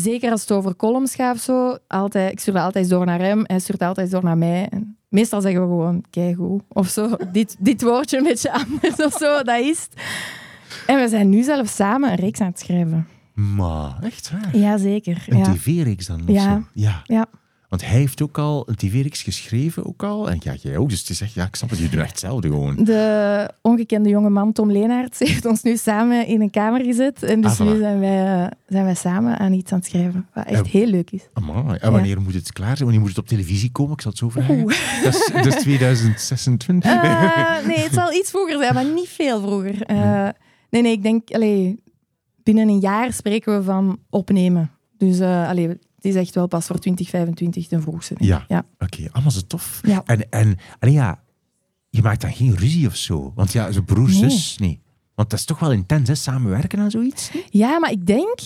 zeker 0.00 0.30
als 0.30 0.40
het 0.40 0.52
over 0.52 0.76
columns 0.76 1.14
gaat 1.14 1.34
of 1.34 1.40
zo, 1.42 1.76
altijd, 1.88 2.32
ik 2.32 2.40
stuur 2.40 2.54
dat 2.54 2.62
altijd 2.62 2.88
door 2.88 3.06
naar 3.06 3.20
hem, 3.20 3.42
hij 3.46 3.58
stuurt 3.58 3.82
altijd 3.82 4.10
door 4.10 4.24
naar 4.24 4.38
mij. 4.38 4.68
En 4.70 4.96
meestal 5.08 5.40
zeggen 5.40 5.60
we 5.60 5.66
gewoon, 5.66 6.04
keigoed, 6.10 6.62
of 6.68 6.88
zo. 6.88 7.16
Dit, 7.32 7.56
dit 7.58 7.82
woordje 7.82 8.16
een 8.18 8.22
beetje 8.24 8.52
anders 8.52 8.96
of 8.96 9.12
zo, 9.12 9.42
dat 9.42 9.60
is 9.60 9.82
het. 9.90 10.02
En 10.86 11.00
we 11.00 11.08
zijn 11.08 11.28
nu 11.28 11.42
zelfs 11.42 11.74
samen 11.74 12.10
een 12.10 12.16
reeks 12.16 12.40
aan 12.40 12.46
het 12.46 12.58
schrijven. 12.58 13.06
Maar, 13.34 13.98
echt 14.02 14.30
waar? 14.30 14.56
Jazeker. 14.56 15.24
Een 15.28 15.38
Ja. 15.38 15.52
tv-reeks 15.52 16.06
dan? 16.06 16.22
Ja. 16.26 16.42
zo? 16.54 16.62
ja. 16.72 17.02
Ja. 17.04 17.26
Want 17.68 17.86
hij 17.86 17.98
heeft 17.98 18.22
ook 18.22 18.38
al 18.38 18.62
een 18.68 18.74
tv-reeks 18.74 19.22
geschreven, 19.22 19.86
ook 19.86 20.02
al. 20.02 20.30
En 20.30 20.36
ja, 20.42 20.54
jij 20.62 20.76
ook. 20.76 20.88
Dus 20.88 21.00
het 21.00 21.08
is 21.10 21.20
echt, 21.20 21.32
ja, 21.32 21.44
ik 21.46 21.56
snap 21.56 21.70
het, 21.70 21.78
je 21.78 21.88
doet 21.88 22.00
echt 22.00 22.10
hetzelfde 22.10 22.48
gewoon. 22.48 22.76
De 22.84 23.50
ongekende 23.62 24.08
jonge 24.08 24.30
man 24.30 24.52
Tom 24.52 24.70
Leenaerts 24.72 25.18
heeft 25.28 25.44
ons 25.46 25.62
nu 25.62 25.76
samen 25.76 26.26
in 26.26 26.40
een 26.40 26.50
kamer 26.50 26.84
gezet. 26.84 27.22
En 27.22 27.40
dus 27.40 27.60
Ah, 27.60 27.66
voilà. 27.66 27.70
nu 27.72 27.78
zijn 27.78 28.00
wij, 28.00 28.42
eh, 28.44 28.50
zijn 28.68 28.84
wij 28.84 28.94
samen 28.94 29.38
aan 29.38 29.52
iets 29.52 29.72
aan 29.72 29.78
het 29.78 29.86
schrijven. 29.86 30.26
Wat 30.34 30.44
echt 30.46 30.64
Ja. 30.72 30.78
heel 30.78 30.86
leuk 30.86 31.10
is. 31.10 31.28
Amai. 31.32 31.78
En 31.78 31.92
wanneer 31.92 32.20
moet 32.20 32.34
het 32.34 32.52
klaar 32.52 32.68
zijn? 32.76 32.82
Wanneer 32.82 33.00
moet 33.00 33.08
het 33.08 33.18
op 33.18 33.26
televisie 33.26 33.70
komen? 33.72 33.92
Ik 33.92 34.00
zal 34.00 34.10
het 34.10 34.20
zo 34.20 34.28
vragen. 34.28 34.66
Dat 35.04 35.14
is, 35.14 35.30
dat 35.32 35.46
is 35.46 35.62
2026. 35.62 36.90
Eh, 36.92 37.66
nee, 37.66 37.78
het 37.78 37.92
zal 37.92 38.12
iets 38.12 38.30
vroeger 38.30 38.58
zijn, 38.58 38.74
maar 38.74 38.84
niet 38.84 39.08
veel 39.08 39.40
vroeger. 39.40 39.82
Eh, 39.82 40.28
nee, 40.70 40.82
nee, 40.82 40.92
ik 40.92 41.02
denk, 41.02 41.30
allee, 41.30 41.82
binnen 42.42 42.68
een 42.68 42.78
jaar 42.80 43.12
spreken 43.12 43.56
we 43.58 43.62
van 43.62 43.98
opnemen. 44.10 44.70
Dus 44.98 45.18
eh, 45.18 45.48
allee, 45.48 45.78
het 45.98 46.04
is 46.04 46.14
echt 46.14 46.34
wel 46.34 46.46
pas 46.46 46.66
voor 46.66 46.78
2025 46.78 47.66
ten 47.68 47.82
vroegste. 47.82 48.14
Ja. 48.18 48.44
ja. 48.48 48.64
Oké, 48.78 49.08
allemaal 49.12 49.30
zo 49.30 49.40
tof. 49.46 49.80
Ja. 49.82 50.02
En, 50.06 50.30
en, 50.30 50.56
en 50.78 50.92
ja, 50.92 51.22
je 51.90 52.02
maakt 52.02 52.20
dan 52.20 52.32
geen 52.32 52.56
ruzie 52.56 52.86
of 52.86 52.96
zo. 52.96 53.32
Want 53.34 53.52
ja, 53.52 53.72
zo 53.72 53.82
broer, 53.82 54.08
Nee. 54.08 54.30
zus, 54.30 54.58
nee. 54.58 54.80
Want 55.14 55.30
dat 55.30 55.38
is 55.38 55.44
toch 55.44 55.58
wel 55.58 55.72
intens, 55.72 56.08
hè? 56.08 56.14
Samenwerken 56.14 56.78
aan 56.78 56.90
zoiets? 56.90 57.30
Ja, 57.50 57.78
maar 57.78 57.90
ik 57.90 58.06
denk, 58.06 58.38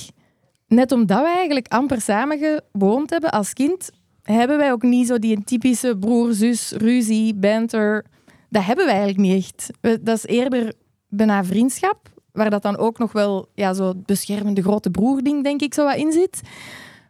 net 0.66 0.92
omdat 0.92 1.20
wij 1.22 1.34
eigenlijk 1.34 1.68
amper 1.68 2.00
samen 2.00 2.60
gewoond 2.72 3.10
hebben 3.10 3.30
als 3.30 3.52
kind, 3.52 3.90
hebben 4.22 4.58
wij 4.58 4.72
ook 4.72 4.82
niet 4.82 5.06
zo 5.06 5.18
die 5.18 5.44
typische 5.44 5.96
broer-zus, 6.00 6.70
ruzie, 6.70 7.34
banter. 7.34 8.04
Dat 8.50 8.64
hebben 8.64 8.84
wij 8.86 8.94
eigenlijk 8.94 9.28
niet 9.28 9.44
echt. 9.44 9.70
We- 9.80 10.00
Dat 10.02 10.16
is 10.16 10.26
eerder 10.26 10.72
bijna 11.08 11.44
vriendschap, 11.44 12.08
waar 12.32 12.50
dat 12.50 12.62
dan 12.62 12.76
ook 12.76 12.98
nog 12.98 13.12
wel 13.12 13.48
ja, 13.54 13.74
zo 13.74 13.88
het 13.88 14.06
beschermende 14.06 14.62
grote 14.62 14.90
broer-ding, 14.90 15.42
denk 15.44 15.60
ik, 15.62 15.74
zo 15.74 15.84
wat 15.84 15.96
in 15.96 16.12
zit. 16.12 16.40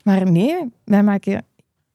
Maar 0.02 0.30
nee, 0.30 0.56
wij 0.84 1.02
maken 1.02 1.44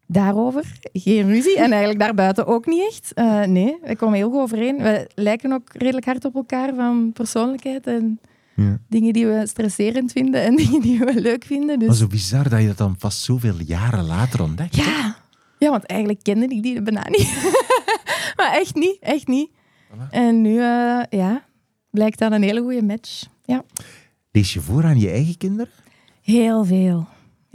daarover 0.08 0.64
geen 0.94 1.28
ruzie. 1.28 1.58
En 1.58 1.70
eigenlijk 1.72 2.00
daarbuiten 2.00 2.46
ook 2.48 2.66
niet 2.66 2.86
echt. 2.88 3.14
Eh, 3.14 3.44
nee, 3.44 3.78
wij 3.84 3.96
komen 3.96 4.16
heel 4.16 4.30
goed 4.32 4.40
overeen. 4.40 4.78
We 4.78 5.10
lijken 5.16 5.52
ook 5.52 5.70
redelijk 5.74 6.06
hard 6.06 6.26
op 6.26 6.36
elkaar 6.36 6.76
van 6.76 7.12
persoonlijkheid 7.14 7.88
en 7.88 8.20
Ja. 8.56 8.80
dingen 8.90 9.14
die 9.14 9.28
we 9.28 9.48
stresserend 9.48 10.12
vinden 10.12 10.42
en 10.44 10.56
dingen 10.66 10.82
die 10.82 11.00
we 11.00 11.22
leuk 11.22 11.44
vinden. 11.46 11.78
Maar 11.78 11.88
Dus 11.88 11.98
zo 11.98 12.08
bizar 12.08 12.50
dat 12.50 12.62
je 12.62 12.68
dat 12.68 12.78
dan 12.78 12.96
pas 12.98 13.24
zoveel 13.24 13.56
jaren 13.66 14.06
later 14.06 14.42
ontdekt. 14.42 14.76
ja. 14.76 15.16
ja, 15.60 15.70
want 15.70 15.84
eigenlijk 15.86 16.24
kende 16.24 16.46
ik 16.48 16.64
die 16.64 16.82
bijna 16.82 17.08
niet. 17.10 17.52
maar 18.38 18.52
echt 18.54 18.76
niet, 18.76 18.98
echt 19.00 19.28
niet. 19.28 19.50
Voilà. 19.92 20.10
En 20.10 20.42
nu, 20.42 20.52
eh, 20.60 21.02
ja, 21.10 21.44
blijkt 21.92 22.20
dat 22.20 22.32
een 22.32 22.44
hele 22.44 22.62
goede 22.62 22.84
match. 22.84 23.24
Ja, 23.46 23.64
Lees 24.32 24.54
je 24.54 24.62
voor 24.62 24.84
aan 24.84 25.00
je 25.00 25.10
eigen 25.10 25.38
kinderen? 25.38 25.72
heel 26.22 26.66
veel. 26.66 27.08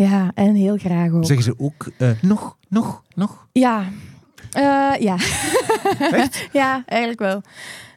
Ja, 0.02 0.30
en 0.34 0.54
heel 0.54 0.76
graag 0.76 1.12
ook. 1.12 1.24
Zeggen 1.24 1.44
ze 1.44 1.54
ook 1.58 1.90
eh, 1.98 2.10
nog, 2.22 2.56
nog, 2.68 3.02
nog? 3.14 3.46
Ja. 3.52 3.84
Eh, 4.50 4.92
ja. 4.98 5.16
ja, 6.60 6.82
eigenlijk 6.86 7.20
wel. 7.20 7.42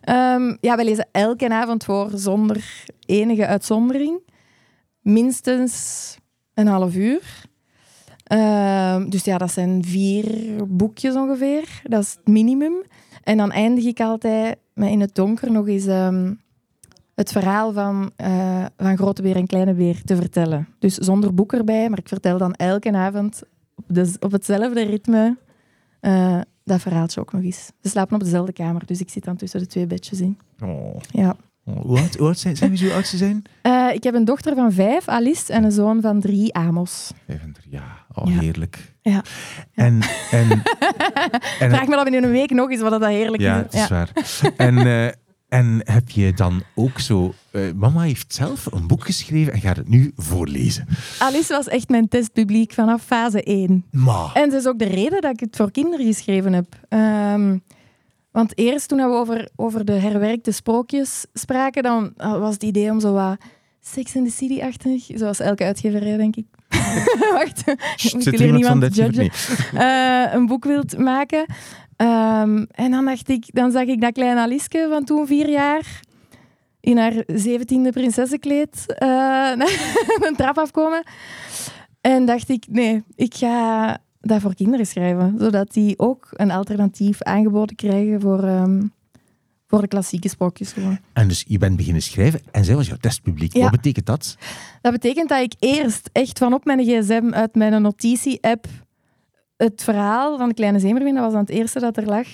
Ehm, 0.01 0.55
ja, 0.61 0.75
wij 0.75 0.85
lezen 0.85 1.07
elke 1.11 1.49
avond 1.49 1.83
voor 1.83 2.09
zonder 2.13 2.85
enige 3.05 3.47
uitzondering. 3.47 4.19
Minstens 5.01 6.17
een 6.53 6.67
half 6.67 6.95
uur. 6.95 7.43
Ehm, 8.23 9.09
dus 9.09 9.23
ja, 9.23 9.37
dat 9.37 9.51
zijn 9.51 9.83
vier 9.83 10.55
boekjes 10.67 11.15
ongeveer. 11.15 11.81
Dat 11.83 12.03
is 12.03 12.11
het 12.11 12.27
minimum. 12.27 12.83
En 13.23 13.37
dan 13.37 13.51
eindig 13.51 13.83
ik 13.83 13.99
altijd 13.99 14.57
met 14.73 14.89
in 14.89 15.01
het 15.01 15.15
donker 15.15 15.51
nog 15.51 15.67
eens 15.67 15.85
ehm, 15.85 16.33
het 17.15 17.31
verhaal 17.31 17.73
van, 17.73 18.11
eh, 18.15 18.65
van 18.77 18.97
Grote 18.97 19.21
Beer 19.21 19.35
en 19.35 19.47
Kleine 19.47 19.73
Beer 19.73 20.01
te 20.03 20.15
vertellen. 20.15 20.67
Dus 20.79 20.95
zonder 20.95 21.33
boek 21.33 21.53
erbij, 21.53 21.89
maar 21.89 21.99
ik 21.99 22.07
vertel 22.07 22.37
dan 22.37 22.53
elke 22.53 22.91
avond 22.91 23.41
op, 23.75 23.83
de, 23.87 24.13
op 24.19 24.31
hetzelfde 24.31 24.83
ritme 24.85 25.37
eh, 25.99 26.39
dat 26.63 26.81
verhaaltje 26.81 27.19
ook 27.19 27.31
nog 27.31 27.43
eens. 27.43 27.71
Ze 27.81 27.89
slapen 27.89 28.15
op 28.15 28.23
dezelfde 28.23 28.53
kamer, 28.53 28.85
dus 28.85 28.99
ik 28.99 29.09
zit 29.09 29.23
dan 29.23 29.35
tussen 29.35 29.59
de 29.59 29.67
twee 29.67 29.87
bedjes 29.87 30.21
in. 30.21 30.37
Oh. 30.63 30.95
Ja. 31.11 31.35
Oh, 31.65 31.81
Hoe 31.81 31.99
oud, 31.99 32.15
hoe 32.15 32.27
oud 32.27 32.39
zijn, 32.39 32.55
zijn 32.57 32.71
jullie 32.71 32.87
zo 32.89 32.95
oud 32.95 33.07
ze 33.07 33.17
zijn? 33.17 33.41
Eh, 33.61 33.93
ik 33.93 34.03
heb 34.03 34.13
een 34.13 34.25
dochter 34.25 34.55
van 34.55 34.71
vijf, 34.71 35.07
Alice, 35.07 35.53
en 35.53 35.63
een 35.63 35.71
zoon 35.71 36.01
van 36.01 36.19
drie, 36.19 36.53
Amos. 36.53 37.11
35 37.27 37.63
jaar. 37.69 38.05
Oh, 38.13 38.27
Ja. 38.33 38.39
heerlijk. 38.39 38.93
Ja. 39.01 39.23
En, 39.73 39.99
en, 40.31 40.49
en, 41.59 41.69
Vraag 41.69 41.87
me 41.87 41.95
dan 41.95 42.03
binnen 42.03 42.23
een 42.23 42.31
week 42.31 42.49
nog 42.49 42.71
eens 42.71 42.81
wat 42.81 42.91
dat 42.91 43.05
heerlijk 43.05 43.41
ja, 43.41 43.57
is. 43.57 43.63
het 43.63 43.73
is 43.73 43.87
waar. 43.87 44.11
En, 44.57 44.75
en 45.55 45.81
heb 45.83 46.09
je 46.09 46.33
dan 46.33 46.61
ook 46.75 46.99
zo... 46.99 47.33
eh, 47.51 47.61
mama 47.75 48.01
heeft 48.01 48.33
zelf 48.33 48.65
een 48.71 48.87
boek 48.87 49.05
geschreven 49.05 49.53
en 49.53 49.59
gaat 49.61 49.75
het 49.75 49.89
nu 49.89 50.11
voorlezen. 50.15 50.87
Alice 51.19 51.53
was 51.53 51.67
echt 51.67 51.89
mijn 51.89 52.07
testpubliek 52.07 52.73
vanaf 52.73 53.03
fase 53.03 53.43
1. 53.43 53.85
Ma. 53.91 54.29
En 54.33 54.49
dat 54.49 54.59
is 54.59 54.67
ook 54.67 54.79
de 54.79 54.85
reden 54.87 55.21
dat 55.21 55.31
ik 55.33 55.39
het 55.39 55.55
voor 55.55 55.71
kinderen 55.71 56.05
geschreven 56.05 56.53
heb. 56.53 56.65
Ehm, 56.89 57.57
want 58.31 58.57
eerst 58.57 58.87
toen 58.87 58.97
we 58.97 59.03
over, 59.03 59.49
over 59.55 59.85
de 59.85 59.91
herwerkte 59.91 60.51
sprookjes 60.51 61.25
spraken, 61.33 61.83
dan 61.83 62.13
was 62.17 62.53
het 62.53 62.63
idee 62.63 62.91
om 62.91 62.99
zo 62.99 63.13
wat 63.13 63.37
Sex 63.81 64.15
in 64.15 64.25
the 64.25 64.31
City-achtig, 64.31 65.05
zoals 65.15 65.39
elke 65.39 65.63
uitgeverij, 65.63 66.17
denk 66.17 66.35
ik. 66.35 66.45
Wacht, 67.33 67.63
Sst, 67.95 68.13
ik 68.13 68.21
wil 68.23 68.33
er 68.33 68.39
hier 68.39 68.53
niemand 68.53 68.81
dat 68.81 68.95
je 68.95 69.01
judgen. 69.01 69.29
eh, 69.79 70.33
een 70.33 70.45
boek 70.45 70.63
wilt 70.65 70.97
maken. 70.97 71.45
Ehm, 71.95 72.65
en 72.71 72.91
dan 72.91 73.05
dacht 73.05 73.29
ik, 73.29 73.45
dan 73.53 73.71
zag 73.71 73.83
ik 73.83 74.01
dat 74.01 74.13
kleine 74.13 74.39
Aliske 74.39 74.87
van 74.89 75.03
toen 75.03 75.27
vier 75.27 75.49
jaar 75.49 75.99
in 76.79 76.97
haar 76.97 77.23
zeventiende 77.27 77.91
prinsessenkleed 77.91 78.85
eh 78.87 79.51
een 80.27 80.35
trap 80.35 80.57
afkomen. 80.57 81.03
En 82.01 82.25
dacht 82.25 82.49
ik, 82.49 82.65
nee, 82.69 83.03
ik 83.15 83.33
ga 83.35 83.97
dat 84.19 84.41
voor 84.41 84.55
kinderen 84.55 84.87
schrijven. 84.87 85.35
Zodat 85.39 85.73
die 85.73 85.99
ook 85.99 86.27
een 86.31 86.51
alternatief 86.51 87.21
aangeboden 87.21 87.75
krijgen 87.75 88.21
voor, 88.21 88.43
ehm, 88.43 88.81
voor 89.67 89.81
de 89.81 89.87
klassieke 89.87 90.29
sprookjes. 90.29 90.71
gewoon. 90.71 90.99
En 91.13 91.27
dus 91.27 91.43
je 91.47 91.57
bent 91.57 91.75
beginnen 91.77 92.01
schrijven 92.01 92.41
en 92.51 92.65
zij 92.65 92.75
was 92.75 92.87
jouw 92.87 92.97
testpubliek. 92.97 93.53
Ja. 93.53 93.61
Wat 93.61 93.71
betekent 93.71 94.05
dat? 94.05 94.37
Dat 94.81 94.91
betekent 94.91 95.29
dat 95.29 95.41
ik 95.41 95.53
eerst 95.59 96.09
echt 96.11 96.37
van 96.37 96.53
op 96.53 96.65
mijn 96.65 96.83
gsm 96.83 97.29
uit 97.31 97.55
mijn 97.55 97.81
notitie-app 97.81 98.67
het 99.57 99.83
verhaal 99.83 100.37
van 100.37 100.47
de 100.49 100.53
Kleine 100.55 100.79
Zeemermin, 100.79 101.13
dat 101.13 101.23
was 101.23 101.31
dan 101.33 101.41
het 101.41 101.49
eerste 101.49 101.79
dat 101.79 101.97
er 101.97 102.05
lag, 102.05 102.27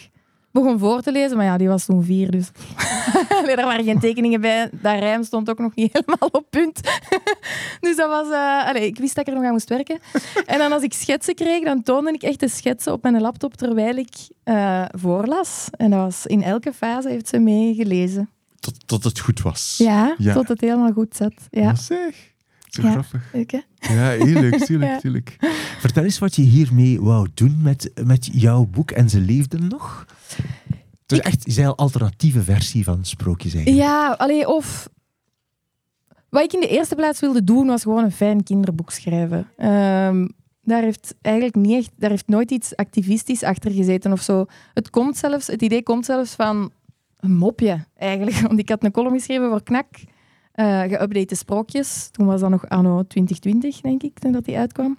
begon 0.51 0.79
voor 0.79 1.01
te 1.01 1.12
lezen. 1.12 1.38
Maar 1.38 1.45
ja, 1.45 1.57
die 1.57 1.67
was 1.67 1.86
toen 1.86 2.03
vier, 2.03 2.31
dus 2.31 2.51
Allee, 3.41 3.55
er 3.55 3.65
waren 3.65 3.84
geen 3.86 3.99
tekeningen 3.99 4.41
bij. 4.41 4.69
Dat 4.71 4.99
rijm 4.99 5.23
stond 5.23 5.49
ook 5.49 5.60
nog 5.60 5.75
niet 5.75 5.93
helemaal 5.93 6.29
op 6.31 6.45
punt. 6.49 6.79
dus 7.81 7.95
dat 7.95 8.10
was... 8.10 8.29
eh, 8.31 8.67
allee, 8.67 8.86
ik 8.86 8.97
wist 8.97 9.15
dat 9.15 9.27
ik 9.27 9.34
er 9.34 9.39
nog 9.39 9.47
aan 9.47 9.51
moest 9.53 9.69
werken. 9.69 9.99
en 10.45 10.57
dan 10.60 10.71
als 10.71 10.84
ik 10.84 10.93
schetsen 10.93 11.36
kreeg, 11.36 11.63
dan 11.63 11.84
toonde 11.84 12.12
ik 12.12 12.23
echt 12.23 12.39
de 12.39 12.47
schetsen 12.49 12.93
op 12.93 13.03
mijn 13.03 13.21
laptop 13.21 13.53
terwijl 13.53 13.95
ik 13.95 14.10
eh, 14.43 14.86
voorlas. 14.91 15.67
En 15.71 15.89
dat 15.89 15.99
was 15.99 16.25
in 16.25 16.43
elke 16.43 16.73
fase 16.73 17.10
heeft 17.10 17.27
ze 17.27 17.39
meegelezen. 17.39 18.29
Tot, 18.60 18.88
tot 18.88 19.03
het 19.03 19.19
goed 19.19 19.41
was. 19.41 19.75
Ja, 19.77 20.15
Ja. 20.17 20.34
tot 20.34 20.47
het 20.47 20.62
helemaal 20.62 20.91
goed 20.91 21.15
zat. 21.15 21.34
Ja, 21.49 21.62
Ja, 21.62 21.75
zeg. 21.75 22.30
Zo 22.71 22.81
Ja. 22.81 22.91
grappig. 22.91 23.29
leuk 23.34 23.51
hè? 23.51 23.60
Ja, 23.79 24.10
heel 24.25 24.41
leuk, 24.41 24.57
tuurlijk, 24.65 24.91
Ja. 24.91 24.99
tuurlijk. 24.99 25.36
Vertel 25.79 26.03
eens 26.03 26.19
wat 26.19 26.36
je 26.36 26.41
hiermee 26.41 27.01
wou 27.01 27.27
doen 27.34 27.57
met, 27.62 27.91
met 28.05 28.29
jouw 28.31 28.65
boek 28.65 28.91
en 28.91 29.10
ze 29.10 29.19
leefden 29.19 29.67
nog. 29.67 30.05
Het 31.01 31.12
is 31.12 31.17
Ik- 31.17 31.23
echt, 31.25 31.65
al, 31.67 31.77
alternatieve 31.77 32.43
versie 32.43 32.84
van 32.84 33.05
sprookjes 33.05 33.53
eigenlijk. 33.53 33.84
Ja, 33.86 34.12
allee, 34.17 34.47
of... 34.47 34.89
Wat 36.29 36.43
ik 36.43 36.53
in 36.53 36.60
de 36.60 36.67
eerste 36.67 36.95
plaats 36.95 37.19
wilde 37.19 37.43
doen, 37.43 37.67
was 37.67 37.81
gewoon 37.81 38.03
een 38.03 38.12
fijn 38.12 38.43
kinderboek 38.43 38.91
schrijven. 38.91 39.47
Ehm, 39.57 40.27
daar 40.63 40.81
heeft 40.81 41.15
eigenlijk 41.21 41.55
niet 41.55 41.77
echt... 41.77 41.91
Daar 41.97 42.10
heeft 42.10 42.27
nooit 42.27 42.51
iets 42.51 42.75
activistisch 42.75 43.43
achter 43.43 43.71
gezeten 43.71 44.12
of 44.12 44.21
zo. 44.21 44.45
Het 44.73 44.89
komt 44.89 45.17
zelfs... 45.17 45.47
Het 45.47 45.62
idee 45.62 45.84
komt 45.84 46.05
zelfs 46.05 46.31
van 46.36 46.71
een 47.19 47.36
mopje, 47.36 47.86
eigenlijk. 47.97 48.38
Want 48.47 48.60
ik 48.60 48.69
had 48.69 48.84
een 48.84 48.91
column 48.91 49.13
geschreven 49.17 49.49
voor 49.49 49.63
Knak. 49.63 49.88
Eh 50.51 50.81
geüpdate 50.81 51.35
sprookjes. 51.35 52.09
Toen 52.11 52.25
was 52.25 52.41
dat 52.41 52.49
nog 52.49 52.69
anno 52.69 53.03
2020, 53.03 53.81
denk 53.81 54.03
ik, 54.03 54.19
toen 54.19 54.31
dat 54.31 54.45
die 54.45 54.57
uitkwam. 54.57 54.97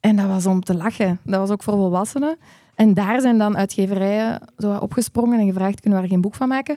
En 0.00 0.16
dat 0.16 0.26
was 0.26 0.46
om 0.46 0.60
te 0.60 0.74
lachen. 0.74 1.20
Dat 1.24 1.40
was 1.40 1.50
ook 1.50 1.62
voor 1.62 1.74
volwassenen. 1.74 2.36
En 2.74 2.94
daar 2.94 3.20
zijn 3.20 3.38
dan 3.38 3.56
uitgeverijen 3.56 4.40
zo 4.56 4.76
opgesprongen 4.76 5.38
en 5.38 5.46
gevraagd, 5.46 5.80
kunnen 5.80 5.98
we 5.98 6.04
er 6.04 6.10
geen 6.10 6.20
boek 6.20 6.34
van 6.34 6.48
maken? 6.48 6.76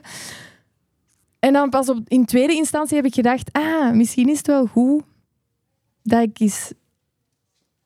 En 1.38 1.52
dan 1.52 1.70
pas 1.70 1.88
op, 1.88 1.98
in 2.04 2.24
tweede 2.24 2.54
instantie 2.54 2.96
heb 2.96 3.06
ik 3.06 3.14
gedacht, 3.14 3.52
ah, 3.52 3.92
misschien 3.92 4.28
is 4.28 4.38
het 4.38 4.46
wel 4.46 4.66
goed 4.66 5.02
dat 6.02 6.22
ik 6.22 6.40
eens 6.40 6.72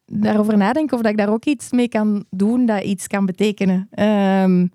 daarover 0.07 0.57
nadenk 0.57 0.93
of 0.93 1.01
dat 1.01 1.11
ik 1.11 1.17
daar 1.17 1.33
ook 1.33 1.45
iets 1.45 1.71
mee 1.73 1.89
kan 1.89 2.25
doen 2.31 2.67
dat 2.67 2.83
iets 2.83 3.07
kan 3.07 3.27
betekenen. 3.27 3.89
Ehm, 3.91 4.67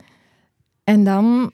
en 0.83 1.03
dan 1.03 1.51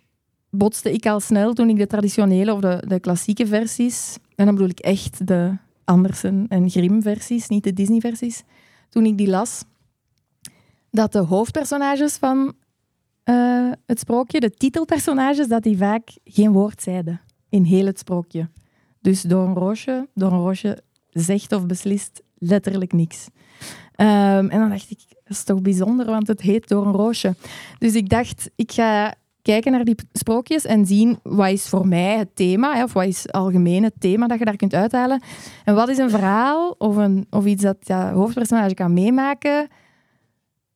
botste 0.50 0.92
ik 0.94 1.06
al 1.06 1.20
snel 1.20 1.54
toen 1.54 1.70
ik 1.70 1.78
de 1.78 1.88
traditionele 1.88 2.54
of 2.54 2.60
de, 2.60 2.84
de 2.88 3.00
klassieke 3.00 3.48
versies, 3.48 4.18
en 4.36 4.46
dan 4.46 4.56
bedoel 4.56 4.70
ik 4.70 4.80
echt 4.80 5.28
de 5.28 5.58
Andersen 5.84 6.46
en 6.50 6.70
Grimm 6.70 7.02
versies, 7.02 7.48
niet 7.48 7.64
de 7.64 7.74
Disney 7.74 8.00
versies, 8.00 8.44
toen 8.90 9.06
ik 9.06 9.18
die 9.18 9.28
las, 9.28 9.64
dat 10.92 11.12
de 11.12 11.20
hoofdpersonages 11.20 12.18
van 12.18 12.54
eh, 13.24 13.72
het 13.86 14.00
sprookje, 14.00 14.40
de 14.40 14.52
titelpersonages, 14.52 15.48
dat 15.48 15.64
die 15.64 15.78
vaak 15.78 16.10
geen 16.24 16.52
woord 16.52 16.82
zeiden 16.82 17.22
in 17.50 17.64
heel 17.64 17.86
het 17.86 18.00
sprookje. 18.00 18.50
Dus 19.02 19.22
door 19.22 19.48
een 19.48 19.54
roosje, 19.54 20.08
een 20.14 20.30
roosje 20.30 20.84
zegt 21.10 21.52
of 21.52 21.66
beslist 21.66 22.24
letterlijk 22.38 22.94
niks. 22.94 23.28
Ehm, 23.96 24.48
en 24.48 24.60
dan 24.60 24.70
dacht 24.70 24.92
ik, 24.92 25.00
dat 25.08 25.38
is 25.38 25.44
toch 25.44 25.62
bijzonder, 25.62 26.06
want 26.06 26.28
het 26.28 26.42
heet 26.42 26.68
Door 26.68 26.86
een 26.86 26.94
roosje. 26.94 27.36
Dus 27.78 27.94
ik 27.96 28.10
dacht, 28.10 28.50
ik 28.56 28.72
ga 28.72 29.16
kijken 29.52 29.72
naar 29.72 29.84
die 29.84 29.96
sprookjes 30.12 30.66
en 30.66 30.86
zien 30.86 31.20
wat 31.24 31.50
is 31.50 31.68
voor 31.68 31.88
mij 31.88 32.18
het 32.18 32.36
thema, 32.36 32.84
of 32.84 32.94
wat 32.94 33.06
is 33.06 33.32
algemeen 33.32 33.84
het 33.84 33.94
thema 34.00 34.28
dat 34.28 34.40
je 34.40 34.46
daar 34.46 34.56
kunt 34.56 34.74
uithalen. 34.74 35.22
En 35.64 35.76
wat 35.76 35.90
is 35.90 35.98
een 35.98 36.10
verhaal 36.10 36.76
of, 36.78 36.96
een, 36.96 37.26
of 37.30 37.46
iets 37.46 37.64
dat 37.64 37.78
ja, 37.80 38.14
hoofdpersonage 38.14 38.74
kan 38.74 38.94
meemaken 38.94 39.68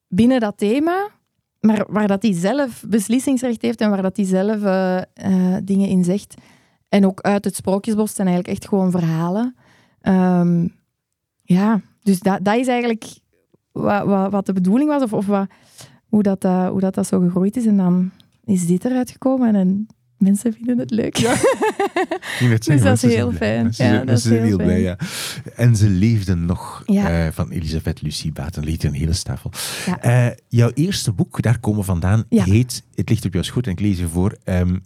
binnen 0.07 0.39
dat 0.39 0.57
thema, 0.57 1.09
maar 1.59 1.85
waar 1.89 2.07
dat 2.07 2.21
hij 2.21 2.33
zelf 2.33 2.83
beslissingsrecht 2.87 3.61
heeft 3.61 3.81
en 3.81 3.89
waar 3.89 4.01
dat 4.01 4.17
hij 4.17 4.25
zelf 4.25 4.63
eh, 4.63 4.97
eh, 4.97 5.61
dingen 5.63 5.89
in 5.89 6.03
zegt. 6.03 6.35
En 6.89 7.05
ook 7.05 7.21
uit 7.21 7.45
het 7.45 7.55
Sprookjesbos 7.55 8.15
zijn 8.15 8.27
eigenlijk 8.27 8.57
echt 8.57 8.67
gewoon 8.67 8.91
verhalen. 8.91 9.55
Ehm, 10.01 10.67
ja, 11.41 11.81
dus 12.01 12.19
dat, 12.19 12.39
dat 12.45 12.55
is 12.55 12.67
eigenlijk 12.67 13.05
wat, 13.71 14.05
wat, 14.05 14.31
wat 14.31 14.45
de 14.45 14.53
bedoeling 14.53 14.89
was, 14.89 15.01
of, 15.01 15.13
of 15.13 15.25
wat, 15.25 15.47
hoe, 16.09 16.23
dat, 16.23 16.45
uh, 16.45 16.69
hoe 16.69 16.79
dat, 16.79 16.93
dat 16.93 17.07
zo 17.07 17.19
gegroeid 17.19 17.57
is. 17.57 17.65
En 17.65 17.77
dan 17.77 18.11
is 18.45 18.65
dit 18.65 18.85
eruit 18.85 19.11
gekomen 19.11 19.55
en 19.55 19.87
mensen 20.17 20.53
vinden 20.53 20.77
het 20.77 20.91
leuk. 20.91 21.17
Ja. 21.17 21.35
dus 22.39 22.65
zeggen, 22.65 22.85
dat 22.85 23.03
is 23.03 23.13
heel 23.13 23.31
fijn. 23.31 23.63
Mensen, 23.63 23.85
ja, 23.85 24.03
dat 24.05 24.17
is 24.17 24.23
heel, 24.23 24.43
heel 24.43 24.57
blij, 24.57 24.81
ja. 24.81 24.97
En 25.55 25.75
ze 25.75 25.89
leefden 25.89 26.45
nog 26.45 26.83
ja. 26.85 27.25
uh, 27.25 27.31
van 27.31 27.49
Elisabeth 27.49 28.01
Lucie 28.01 28.31
Baten. 28.31 28.63
Liet 28.63 28.83
een 28.83 28.93
hele 28.93 29.13
stapel. 29.13 29.51
Ja. 29.85 30.27
Uh, 30.29 30.35
jouw 30.47 30.71
eerste 30.73 31.11
boek, 31.11 31.41
daar 31.41 31.59
komen 31.59 31.83
vandaan, 31.83 32.25
heet 32.29 32.83
Het 32.95 33.09
ligt 33.09 33.25
op 33.25 33.33
jouw 33.33 33.43
schoot 33.43 33.65
en 33.65 33.71
ik 33.71 33.79
lees 33.79 33.99
je 33.99 34.07
voor. 34.07 34.37
Um, 34.45 34.81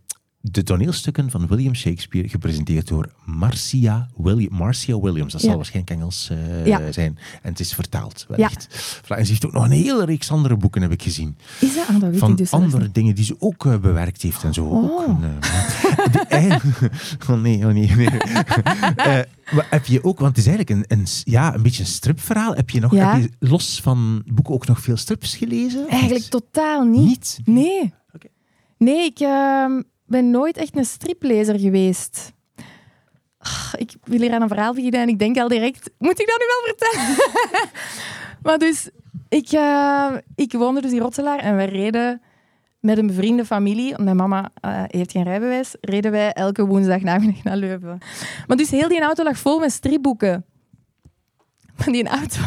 de 0.52 0.64
toneelstukken 0.64 1.32
van 1.32 1.48
William 1.48 1.76
Shakespeare, 1.76 2.30
gepresenteerd 2.30 2.88
door 2.88 3.10
Marcia, 3.26 4.10
William, 4.16 4.54
Marcia 4.54 5.00
Williams. 5.00 5.32
Dat 5.32 5.42
zal 5.42 5.56
waarschijnlijk 5.56 5.96
Engels 5.96 6.30
uh, 6.32 6.66
ja. 6.66 6.92
zijn. 6.92 7.18
En 7.42 7.50
het 7.50 7.60
is 7.60 7.74
vertaald, 7.74 8.26
wellicht. 8.28 8.68
Ja. 9.08 9.16
En 9.16 9.26
ze 9.26 9.32
heeft 9.32 9.46
ook 9.46 9.54
nog 9.54 9.64
een 9.64 9.72
hele 9.72 10.06
reeks 10.06 10.32
andere 10.32 10.58
boeken, 10.58 10.82
heb 10.82 10.92
ik 10.92 11.02
gezien. 11.02 11.38
Is 11.60 11.76
dat? 11.76 11.88
Ah, 11.88 12.00
dat 12.00 12.10
weet 12.10 12.20
van 12.20 12.32
ik 12.32 12.38
dus 12.38 12.52
andere 12.52 12.92
dingen 12.92 13.16
die 13.16 13.26
ze 13.26 13.36
ook 13.40 13.66
uh, 13.66 13.78
bewerkt 13.78 14.22
heeft 14.22 14.44
en 14.44 14.54
zo. 14.54 14.66
Oh. 14.66 14.84
Ook 14.84 15.08
een, 15.08 15.22
uh, 15.22 16.60
de, 16.60 17.30
oh 17.30 17.42
nee, 17.42 17.66
oh 17.66 17.74
nee. 17.74 17.92
nee. 17.96 18.10
heb 19.70 19.86
je 19.86 20.04
ook, 20.04 20.20
want 20.20 20.36
het 20.36 20.46
is 20.46 20.54
eigenlijk 20.54 20.90
een, 20.90 20.98
een, 20.98 21.06
ja, 21.24 21.54
een 21.56 21.62
beetje 21.62 21.84
een 21.84 21.90
stripverhaal. 21.90 22.56
Heb 22.56 22.70
je, 22.70 22.80
nog, 22.80 22.92
heb 22.92 23.22
je 23.22 23.30
los 23.40 23.82
van 23.82 24.24
boeken 24.26 24.54
ook 24.54 24.68
nog 24.68 24.82
veel 24.82 24.98
strips 24.98 25.36
gelezen? 25.36 25.88
Eigenlijk 25.88 26.26
totaal 26.26 26.84
niet. 26.84 27.06
Niet? 27.06 27.40
Nee. 27.46 27.94
Okay. 28.14 28.32
Nee, 28.78 29.06
ik 29.06 29.20
ehm, 29.20 29.82
ben 30.08 30.32
nooit 30.32 30.58
echt 30.58 30.78
een 30.78 30.86
striplezer 30.86 31.60
geweest. 31.60 32.34
Ik 33.78 33.96
wil 34.04 34.20
hier 34.20 34.34
aan 34.34 34.42
een 34.42 34.48
verhaal 34.48 34.74
beginnen 34.74 35.02
en 35.02 35.08
ik 35.08 35.20
denk 35.20 35.38
al 35.38 35.48
direct, 35.48 35.90
moet 35.98 36.20
ik 36.20 36.28
dat 36.28 36.40
nu 36.40 36.46
wel 36.48 36.76
vertellen? 36.76 37.16
maar 38.44 38.58
dus, 38.58 38.90
ik, 39.30 39.52
uh, 39.52 40.14
ik 40.36 40.54
woonde 40.54 40.82
dus 40.82 40.92
in 40.92 41.00
Rotselaar 41.00 41.40
en 41.40 41.56
wij 41.56 41.66
reden 41.66 42.22
met 42.80 42.98
een 42.98 43.08
bevriende 43.08 43.46
familie, 43.46 44.02
mijn 44.02 44.16
mama 44.16 44.52
uh, 44.66 44.84
heeft 44.88 45.12
geen 45.12 45.24
rijbewijs, 45.24 45.76
reden 45.82 46.12
wij 46.12 46.34
elke 46.34 46.66
woensdag 46.66 47.02
naar 47.02 47.22
Leuven. 47.44 47.98
Maar 48.48 48.58
dus 48.58 48.70
heel 48.72 48.88
die 48.88 49.02
auto 49.02 49.24
lag 49.24 49.38
vol 49.38 49.60
met 49.60 49.72
stripboeken. 49.72 50.46
Die 51.86 52.08
auto, 52.08 52.40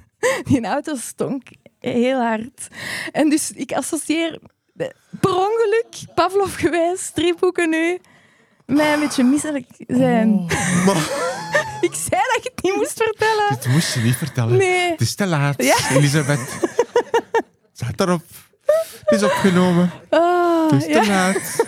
die 0.48 0.64
auto 0.64 0.96
stonk 0.96 1.42
heel 1.78 2.20
hard. 2.20 2.68
En 3.12 3.28
dus 3.28 3.52
ik 3.52 3.72
associeer 3.72 4.40
per 5.20 5.30
ongeluk, 5.30 6.14
Pavlov 6.14 6.56
geweest, 6.56 7.02
stripboeken 7.02 7.70
nu, 7.70 7.98
mij 8.66 8.92
een 8.92 9.00
beetje 9.00 9.24
misselijk 9.24 9.66
zijn. 9.86 10.28
Oh, 10.86 10.96
ik 11.88 11.94
zei 11.94 12.20
dat 12.34 12.40
je 12.42 12.50
het 12.54 12.62
niet 12.62 12.76
moest 12.76 13.02
vertellen. 13.02 13.48
Dit 13.48 13.66
moest 13.66 13.94
je 13.94 14.00
niet 14.00 14.16
vertellen. 14.16 14.56
Nee. 14.56 14.90
Het 14.90 15.00
is 15.00 15.14
te 15.14 15.26
laat, 15.26 15.62
ja. 15.62 15.76
Elisabeth. 15.90 16.40
Zet 17.72 18.00
erop. 18.00 18.22
Het 19.04 19.20
is 19.20 19.22
opgenomen. 19.22 19.90
Oh, 20.10 20.70
het 20.70 20.82
is 20.82 20.92
te 20.92 21.02
ja. 21.02 21.06
laat. 21.06 21.36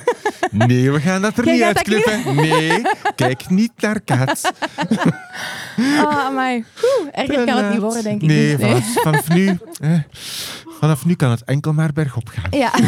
Nee, 0.51 0.91
we 0.93 1.01
gaan 1.01 1.23
dat 1.23 1.39
er 1.39 1.45
Jij 1.45 1.55
niet 1.55 1.63
uitklippen. 1.63 2.35
Nee, 2.35 2.83
kijk 3.15 3.51
niet 3.51 3.73
naar 3.77 4.01
Kat. 4.01 4.53
Oh, 5.79 6.25
amai. 6.27 6.65
Oeh, 6.83 7.09
erger 7.13 7.45
kan 7.45 7.57
het 7.57 7.71
niet 7.71 7.81
worden, 7.81 8.03
denk 8.03 8.23
ik. 8.23 8.29
Nee, 8.29 8.57
niet. 8.57 8.61
vanaf, 8.61 8.93
vanaf 8.93 9.29
nu... 9.29 9.59
Eh, 9.81 9.91
vanaf 10.81 11.05
nu 11.05 11.15
kan 11.15 11.31
het 11.31 11.45
enkel 11.45 11.73
maar 11.73 11.93
bergop 11.93 12.29
gaan. 12.29 12.59
Ja. 12.59 12.73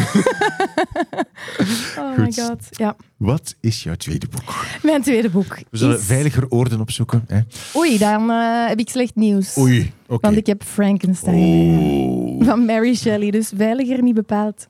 oh 1.97 2.17
my 2.17 2.31
god. 2.31 2.67
Ja. 2.69 2.95
Wat 3.17 3.55
is 3.59 3.83
jouw 3.83 3.95
tweede 3.95 4.27
boek? 4.27 4.65
Mijn 4.83 5.01
tweede 5.01 5.29
boek. 5.29 5.57
We 5.69 5.77
zullen 5.77 5.97
is... 5.97 6.03
veiliger 6.05 6.49
oorden 6.49 6.79
opzoeken. 6.79 7.25
Hè? 7.27 7.39
Oei, 7.75 7.97
dan 7.97 8.29
uh, 8.31 8.67
heb 8.67 8.79
ik 8.79 8.89
slecht 8.89 9.15
nieuws. 9.15 9.57
Oei, 9.57 9.91
oké. 10.07 10.21
Want 10.21 10.37
ik 10.37 10.45
heb 10.45 10.63
Frankenstein 10.63 11.39
Oh. 11.41 12.45
van 12.45 12.65
Mary 12.65 12.95
Shelley, 12.95 13.31
dus 13.31 13.51
veiliger 13.55 14.03
niet 14.03 14.15
bepaald. 14.15 14.67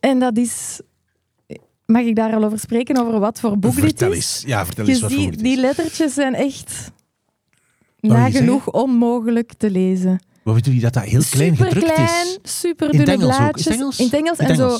En 0.00 0.18
dat 0.18 0.36
is... 0.36 0.80
Mag 1.86 2.02
ik 2.02 2.16
daar 2.16 2.34
al 2.34 2.44
over 2.44 2.58
spreken, 2.58 2.96
over 2.96 3.20
wat 3.20 3.40
voor 3.40 3.58
boek 3.58 3.72
vertel 3.72 4.08
dit 4.08 4.16
eens. 4.16 4.36
is? 4.36 4.42
Ja, 4.46 4.64
vertel 4.66 4.86
eens 4.86 5.00
wat 5.00 5.12
voor 5.12 5.20
ziet, 5.20 5.30
boek 5.30 5.42
die 5.42 5.56
lettertjes 5.56 6.14
zijn 6.14 6.34
echt 6.34 6.90
nagenoeg 8.00 8.70
onmogelijk 8.70 9.52
te 9.56 9.70
lezen. 9.70 10.20
Wat 10.42 10.54
bedoel 10.54 10.74
je 10.74 10.80
dat 10.80 10.92
dat 10.92 11.02
heel 11.02 11.22
klein 11.30 11.56
super 11.56 11.66
gedrukt 11.66 11.92
klein, 11.94 12.26
is? 12.42 12.60
super 12.60 12.94
In 12.94 13.04
dunne 13.04 13.26
blaadjes. 13.26 13.56
Is 13.56 13.64
het 13.64 13.74
Engels? 13.74 13.98
In 13.98 14.04
het 14.04 14.14
Engels 14.14 14.38
In 14.38 14.46
en 14.46 14.56
zo. 14.56 14.78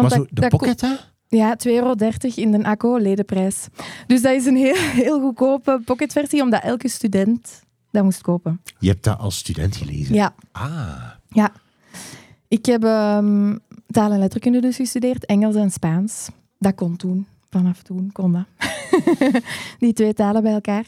Want 0.00 0.08
maar 0.08 0.18
dat- 0.18 0.28
zo, 0.28 0.34
de 0.34 0.40
dat 0.40 0.50
pocket, 0.50 0.80
hè? 0.80 0.94
Ja, 1.28 1.56
2,30 1.56 1.72
euro 1.72 1.94
in 2.34 2.50
de 2.50 2.64
ACO 2.64 2.96
ledenprijs. 2.96 3.66
Dus 4.06 4.22
dat 4.22 4.32
is 4.32 4.46
een 4.46 4.56
heel, 4.56 4.74
heel 5.02 5.20
goedkope 5.20 5.80
pocketversie, 5.84 6.42
omdat 6.42 6.62
elke 6.62 6.88
student 6.88 7.62
dat 7.90 8.04
moest 8.04 8.20
kopen. 8.20 8.60
Je 8.78 8.88
hebt 8.88 9.04
dat 9.04 9.18
als 9.18 9.36
student 9.38 9.76
gelezen? 9.76 10.14
Ja, 10.14 10.34
Ah, 10.52 11.10
ja. 11.28 11.52
Ik 12.48 12.66
heb 12.66 12.84
ehm, 12.84 13.56
taal 13.86 14.12
en 14.12 14.18
letterkunde 14.18 14.60
dus 14.60 14.76
gestudeerd, 14.76 15.26
Engels 15.26 15.54
en 15.54 15.70
Spaans. 15.70 16.28
Dat 16.58 16.74
kon 16.74 16.96
toen. 16.96 17.26
Vanaf 17.50 17.82
toen 17.82 18.10
kon 18.12 18.32
dat. 18.32 18.44
Die 19.78 19.92
twee 19.92 20.14
talen 20.14 20.42
bij 20.42 20.52
elkaar. 20.52 20.86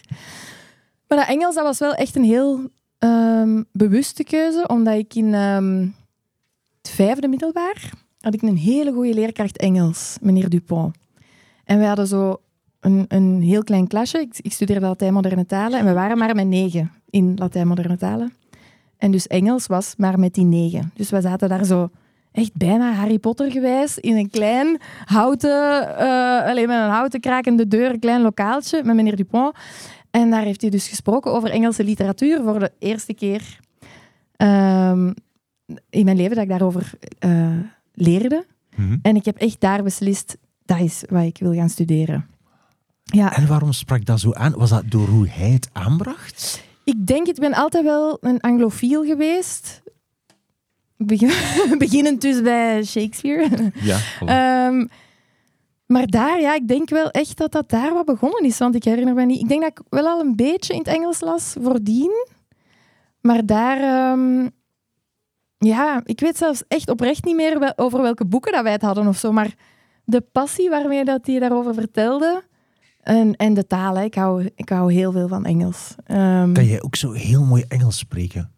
Maar 1.08 1.18
dat 1.18 1.28
Engels 1.28 1.54
dat 1.54 1.64
was 1.64 1.78
wel 1.78 1.94
echt 1.94 2.16
een 2.16 2.24
heel 2.24 2.70
ehm, 2.98 3.62
bewuste 3.72 4.24
keuze, 4.24 4.64
omdat 4.68 4.94
ik 4.94 5.14
in 5.14 5.34
ehm, 5.34 5.80
het 6.82 6.90
vijfde 6.90 7.28
middelbaar 7.28 7.90
had 8.26 8.34
ik 8.34 8.42
een 8.42 8.56
hele 8.56 8.92
goede 8.92 9.14
leerkracht 9.14 9.56
Engels, 9.56 10.16
meneer 10.20 10.48
Dupont. 10.48 10.96
En 11.64 11.78
wij 11.78 11.86
hadden 11.86 12.06
zo 12.06 12.40
een, 12.80 13.04
een 13.08 13.42
heel 13.42 13.62
klein 13.62 13.86
klasje. 13.86 14.20
Ik, 14.20 14.38
ik 14.40 14.52
studeerde 14.52 14.86
Latijn-moderne 14.86 15.46
talen 15.46 15.78
en 15.78 15.84
we 15.84 15.92
waren 15.92 16.18
maar 16.18 16.34
met 16.34 16.46
negen 16.46 16.92
in 17.10 17.34
Latijn-moderne 17.36 17.96
talen. 17.96 18.32
En 18.96 19.10
dus 19.10 19.26
Engels 19.26 19.66
was 19.66 19.94
maar 19.96 20.18
met 20.18 20.34
die 20.34 20.44
negen. 20.44 20.90
Dus 20.94 21.10
we 21.10 21.20
zaten 21.20 21.48
daar 21.48 21.64
zo 21.64 21.90
echt 22.32 22.54
bijna 22.54 22.92
Harry 22.92 23.18
Potter 23.18 23.50
gewijs 23.50 23.98
in 23.98 24.16
een 24.16 24.30
klein 24.30 24.80
houten, 25.04 25.96
eh, 25.98 26.44
alleen 26.44 26.68
met 26.68 26.76
een 26.76 26.90
houten 26.90 27.20
krakende 27.20 27.68
deur, 27.68 27.90
een 27.90 27.98
klein 27.98 28.22
lokaaltje 28.22 28.82
met 28.84 28.96
meneer 28.96 29.16
Dupont. 29.16 29.56
En 30.10 30.30
daar 30.30 30.42
heeft 30.42 30.60
hij 30.60 30.70
dus 30.70 30.88
gesproken 30.88 31.32
over 31.32 31.50
Engelse 31.50 31.84
literatuur 31.84 32.42
voor 32.42 32.58
de 32.58 32.72
eerste 32.78 33.14
keer 33.14 33.60
ehm, 34.36 35.12
in 35.90 36.04
mijn 36.04 36.16
leven 36.16 36.34
dat 36.34 36.44
ik 36.44 36.50
daarover 36.50 36.90
eh, 37.18 37.58
leerde. 37.96 38.46
Mhm. 38.76 38.96
En 39.02 39.16
ik 39.16 39.24
heb 39.24 39.36
echt 39.36 39.60
daar 39.60 39.82
beslist, 39.82 40.36
dat 40.64 40.80
is 40.80 41.04
wat 41.08 41.22
ik 41.24 41.38
wil 41.38 41.54
gaan 41.54 41.68
studeren. 41.68 42.26
Ja, 43.02 43.36
En 43.36 43.46
waarom 43.46 43.72
sprak 43.72 44.04
dat 44.04 44.20
zo 44.20 44.32
aan? 44.32 44.52
Was 44.56 44.70
dat 44.70 44.82
door 44.86 45.08
hoe 45.08 45.28
hij 45.28 45.50
het 45.50 45.68
aanbracht? 45.72 46.64
ik 46.84 47.06
denk, 47.06 47.26
ik 47.26 47.34
ben 47.34 47.54
altijd 47.54 47.84
wel 47.84 48.18
een 48.20 48.40
anglofiel 48.40 49.04
geweest. 49.04 49.82
Begin, 50.96 51.30
beginnend 51.78 52.20
dus 52.20 52.42
bij 52.42 52.84
Shakespeare. 52.84 53.72
Ja. 53.80 53.98
Ehm, 54.20 54.86
maar 55.86 56.06
daar, 56.06 56.40
ja, 56.40 56.54
ik 56.54 56.68
denk 56.68 56.88
wel 56.90 57.10
echt 57.10 57.36
dat 57.36 57.52
dat 57.52 57.70
daar 57.70 57.94
wat 57.94 58.04
begonnen 58.04 58.44
is. 58.44 58.58
Want 58.58 58.74
ik 58.74 58.84
herinner 58.84 59.14
me 59.14 59.24
niet... 59.24 59.40
Ik 59.40 59.48
denk 59.48 59.60
dat 59.62 59.70
ik 59.70 59.80
wel 59.88 60.06
al 60.06 60.20
een 60.20 60.36
beetje 60.36 60.72
in 60.72 60.78
het 60.78 60.88
Engels 60.88 61.20
las 61.20 61.54
voordien. 61.62 62.26
Maar 63.20 63.46
daar... 63.46 63.80
ehm, 64.12 64.48
ja, 65.58 66.00
ik 66.04 66.20
weet 66.20 66.36
zelfs 66.36 66.62
echt 66.68 66.90
oprecht 66.90 67.24
niet 67.24 67.36
meer 67.36 67.58
wel- 67.58 67.72
over 67.76 68.02
welke 68.02 68.24
boeken 68.24 68.52
dat 68.52 68.62
wij 68.62 68.72
het 68.72 68.82
hadden 68.82 69.06
of 69.06 69.16
zo. 69.16 69.32
Maar 69.32 69.54
de 70.04 70.20
passie 70.20 70.70
waarmee 70.70 71.04
dat 71.04 71.26
hij 71.26 71.38
daarover 71.38 71.74
vertelde... 71.74 72.42
En, 73.00 73.36
en 73.36 73.54
de 73.54 73.66
taal, 73.66 73.96
hè. 73.96 74.02
ik 74.04 74.14
hou, 74.14 74.50
ik 74.54 74.68
hou 74.68 74.92
heel 74.92 75.12
veel 75.12 75.28
van 75.28 75.44
Engels. 75.44 75.94
Ehm, 76.06 76.52
Kan 76.52 76.64
jij 76.66 76.82
ook 76.82 76.96
zo 76.96 77.12
heel 77.12 77.42
mooi 77.44 77.64
Engels 77.68 77.98
spreken? 77.98 78.50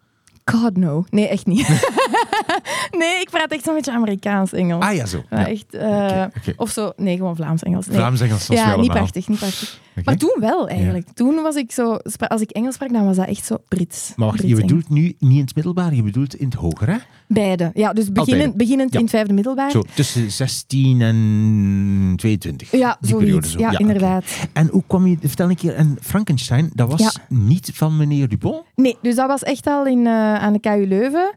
God 0.45 0.77
no. 0.77 1.05
Nee, 1.11 1.29
echt 1.29 1.47
niet. 1.47 1.67
Nee, 2.99 3.21
ik 3.21 3.29
praat 3.31 3.51
echt 3.51 3.65
zo'n 3.65 3.75
beetje 3.75 3.93
Amerikaans-Engels. 3.93 4.85
Ah 4.85 4.95
ja, 4.95 5.07
zo. 5.07 5.25
Ja, 5.31 5.47
echt, 5.49 5.75
eh. 5.75 6.25
Of 6.57 6.71
zo, 6.71 6.93
nee, 6.97 7.17
gewoon 7.17 7.37
Vlaams-Engels. 7.37 7.87
Nee. 7.87 7.97
Vlaams-Engels, 7.97 8.47
we 8.47 8.55
ja, 8.55 8.77
niet 8.77 8.91
prachtig, 8.91 9.29
niet 9.29 9.39
prachtig. 9.39 9.81
Maar 10.05 10.17
toen 10.17 10.37
wel, 10.41 10.69
eigenlijk. 10.69 11.07
Toen 11.15 11.35
was 11.43 11.57
ik 11.57 11.73
zo... 11.73 11.97
Als 12.19 12.41
ik 12.41 12.51
Engels 12.51 12.75
sprak, 12.75 12.93
dan 12.93 13.05
was 13.05 13.17
dat 13.17 13.27
echt 13.27 13.45
zo 13.45 13.57
Brits. 13.69 14.13
Maar 14.17 14.27
wacht, 14.29 14.43
je 14.43 14.55
bedoelt 14.55 14.89
nu 14.89 15.03
niet 15.03 15.17
in 15.19 15.41
het 15.41 15.55
middelbaar, 15.55 15.95
je 15.95 16.03
bedoelt 16.03 16.35
in 16.35 16.45
het 16.45 16.55
hoger, 16.55 16.89
hè? 16.91 16.97
Beide. 17.27 17.71
Ja, 17.75 17.93
dus 17.93 18.13
beginnend, 18.13 18.63
in 18.63 18.79
het 18.79 19.11
vijfde 19.11 19.33
middelbaar. 19.33 19.71
Zo, 19.71 19.83
tussen 19.95 20.31
16 20.33 21.01
en 21.03 22.13
22. 22.17 22.71
Ja, 22.71 22.97
Die 23.01 23.17
periode 23.17 23.47
zoiets. 23.47 23.51
zo. 23.53 23.59
Ja, 23.59 23.79
inderdaad. 23.79 24.25
En 24.53 24.69
hoe 24.69 24.83
kwam 24.87 25.07
je, 25.07 25.17
vertel 25.21 25.51
een 25.51 25.57
keer, 25.57 25.75
en 25.75 25.97
Frankenstein, 26.01 26.71
dat 26.75 26.91
was 26.91 27.19
niet 27.29 27.71
van 27.75 27.97
meneer 27.97 28.29
Dupont? 28.29 28.63
Nee, 28.75 28.97
dus 29.03 29.15
dat 29.15 29.27
was 29.27 29.43
echt 29.43 29.67
al 29.67 29.87
in, 29.87 30.07
eh, 30.07 30.35
aan 30.35 30.53
de 30.53 30.61
KU 30.61 30.87
Leuven. 30.87 31.35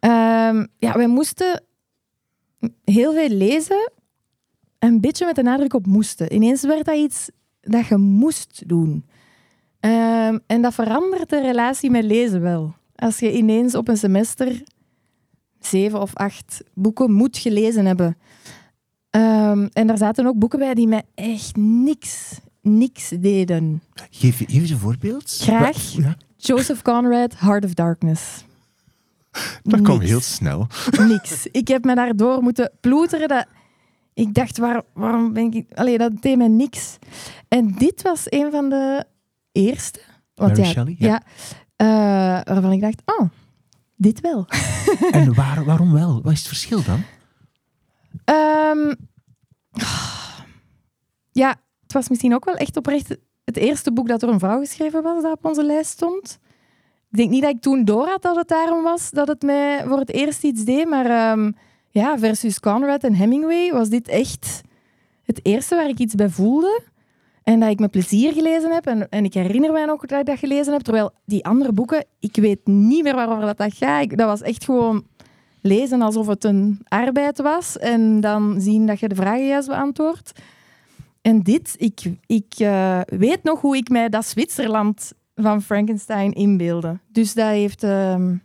Ehm, 0.00 0.66
ja, 0.78 0.92
wij 0.92 1.08
moesten 1.08 1.62
heel 2.84 3.12
veel 3.12 3.28
lezen. 3.28 3.92
Een 4.78 5.00
beetje 5.00 5.26
met 5.26 5.34
de 5.34 5.42
nadruk 5.42 5.74
op 5.74 5.86
moesten. 5.86 6.34
Ineens 6.34 6.62
werd 6.62 6.84
dat 6.84 6.96
iets 6.96 7.30
dat 7.60 7.86
je 7.86 7.96
moest 7.96 8.68
doen. 8.68 9.04
Ehm, 9.80 10.38
en 10.46 10.62
dat 10.62 10.74
verandert 10.74 11.28
de 11.30 11.40
relatie 11.40 11.90
met 11.90 12.04
lezen 12.04 12.40
wel. 12.40 12.74
Als 12.94 13.18
je 13.18 13.32
ineens 13.32 13.74
op 13.74 13.88
een 13.88 13.96
semester 13.96 14.62
zeven 15.60 16.00
of 16.00 16.14
acht 16.14 16.62
boeken 16.74 17.12
moet 17.12 17.38
gelezen 17.38 17.86
hebben. 17.86 18.16
Ehm, 19.10 19.68
en 19.72 19.86
daar 19.86 19.98
zaten 19.98 20.26
ook 20.26 20.38
boeken 20.38 20.58
bij 20.58 20.74
die 20.74 20.86
mij 20.86 21.02
echt 21.14 21.56
niks, 21.56 22.40
niks 22.62 23.08
deden. 23.08 23.82
Geef, 24.10 24.36
geef 24.36 24.48
eens 24.48 24.70
een 24.70 24.78
voorbeeld. 24.78 25.36
Graag. 25.40 25.92
Ja, 25.92 26.16
Joseph 26.36 26.82
Conrad, 26.82 27.38
Heart 27.38 27.64
of 27.64 27.74
Darkness. 27.74 28.44
Dat 29.62 29.80
kwam 29.80 30.00
heel 30.00 30.20
snel. 30.20 30.66
Niks. 30.98 31.46
Ik 31.50 31.68
heb 31.68 31.84
me 31.84 31.94
daardoor 31.94 32.42
moeten 32.42 32.72
ploeteren. 32.80 33.28
Dat... 33.28 33.46
Ik 34.14 34.34
dacht, 34.34 34.58
waar, 34.58 34.82
waarom 34.92 35.32
ben 35.32 35.52
ik... 35.52 35.66
Allee, 35.74 35.98
dat 35.98 36.22
deed 36.22 36.36
me 36.36 36.48
niks. 36.48 36.98
En 37.48 37.74
dit 37.74 38.02
was 38.02 38.22
een 38.24 38.50
van 38.50 38.68
de 38.68 39.04
eerste. 39.52 40.00
Want 40.34 40.50
Mary 40.50 40.62
ja, 40.62 40.72
Shelley, 40.72 40.96
ja. 40.98 41.08
ja. 41.08 41.22
eh, 42.40 42.54
waarvan 42.54 42.72
ik 42.72 42.80
dacht, 42.80 43.02
oh, 43.04 43.28
dit 43.96 44.20
wel. 44.20 44.46
En 45.10 45.34
waar, 45.34 45.64
waarom 45.64 45.92
wel? 45.92 46.22
Wat 46.22 46.32
is 46.32 46.38
het 46.38 46.48
verschil 46.48 46.82
dan? 46.84 47.02
Ehm, 48.24 48.94
ja, 51.32 51.48
het 51.82 51.92
was 51.92 52.08
misschien 52.08 52.34
ook 52.34 52.44
wel 52.44 52.56
echt 52.56 52.76
oprecht 52.76 53.16
het 53.44 53.56
eerste 53.56 53.92
boek 53.92 54.08
dat 54.08 54.20
door 54.20 54.30
een 54.30 54.38
vrouw 54.38 54.60
geschreven 54.60 55.02
was, 55.02 55.22
dat 55.22 55.32
op 55.32 55.44
onze 55.44 55.64
lijst 55.64 55.90
stond. 55.90 56.38
Ik 57.10 57.16
denk 57.16 57.30
niet 57.30 57.42
dat 57.42 57.50
ik 57.50 57.60
toen 57.60 57.84
door 57.84 58.06
had 58.06 58.22
dat 58.22 58.36
het 58.36 58.48
daarom 58.48 58.82
was 58.82 59.10
dat 59.10 59.28
het 59.28 59.42
mij 59.42 59.84
voor 59.86 59.98
het 59.98 60.12
eerst 60.12 60.44
iets 60.44 60.64
deed, 60.64 60.88
maar 60.88 61.06
ehm, 61.06 61.52
ja, 61.88 62.18
versus 62.18 62.60
Conrad 62.60 63.04
en 63.04 63.14
Hemingway 63.14 63.72
was 63.72 63.88
dit 63.88 64.08
echt 64.08 64.60
het 65.24 65.40
eerste 65.42 65.74
waar 65.76 65.88
ik 65.88 65.98
iets 65.98 66.14
bij 66.14 66.28
voelde. 66.28 66.82
En 67.42 67.60
dat 67.60 67.70
ik 67.70 67.78
met 67.78 67.90
plezier 67.90 68.32
gelezen 68.32 68.70
heb. 68.72 68.86
En, 68.86 69.08
en 69.08 69.24
ik 69.24 69.34
herinner 69.34 69.72
mij 69.72 69.84
nog 69.84 70.00
dat 70.06 70.20
ik 70.20 70.26
dat 70.26 70.38
gelezen 70.38 70.72
heb. 70.72 70.82
Terwijl 70.82 71.10
die 71.24 71.44
andere 71.44 71.72
boeken, 71.72 72.04
ik 72.20 72.36
weet 72.36 72.66
niet 72.66 73.02
meer 73.02 73.14
waarover 73.14 73.46
dat, 73.46 73.58
dat 73.58 73.74
gaat. 73.74 74.02
Ik- 74.02 74.16
dat 74.16 74.26
was 74.26 74.42
echt 74.42 74.64
gewoon 74.64 75.04
lezen 75.62 76.02
alsof 76.02 76.26
het 76.26 76.44
een 76.44 76.80
arbeid 76.88 77.38
was 77.38 77.78
en 77.78 78.20
dan 78.20 78.60
zien 78.60 78.86
dat 78.86 79.00
je 79.00 79.08
de 79.08 79.14
vragen 79.14 79.46
juist 79.46 79.68
beantwoordt. 79.68 80.32
En 81.22 81.42
dit, 81.42 81.74
ik, 81.78 82.00
ik 82.26 82.54
eh, 82.58 83.00
weet 83.06 83.42
nog 83.42 83.60
hoe 83.60 83.76
ik 83.76 83.88
mij 83.88 84.08
dat 84.08 84.26
Zwitserland 84.26 85.12
van 85.42 85.62
Frankenstein 85.62 86.32
inbeelde. 86.32 86.98
Dus 87.08 87.34
dat 87.34 87.46
heeft, 87.48 87.82
ehm, 87.82 88.36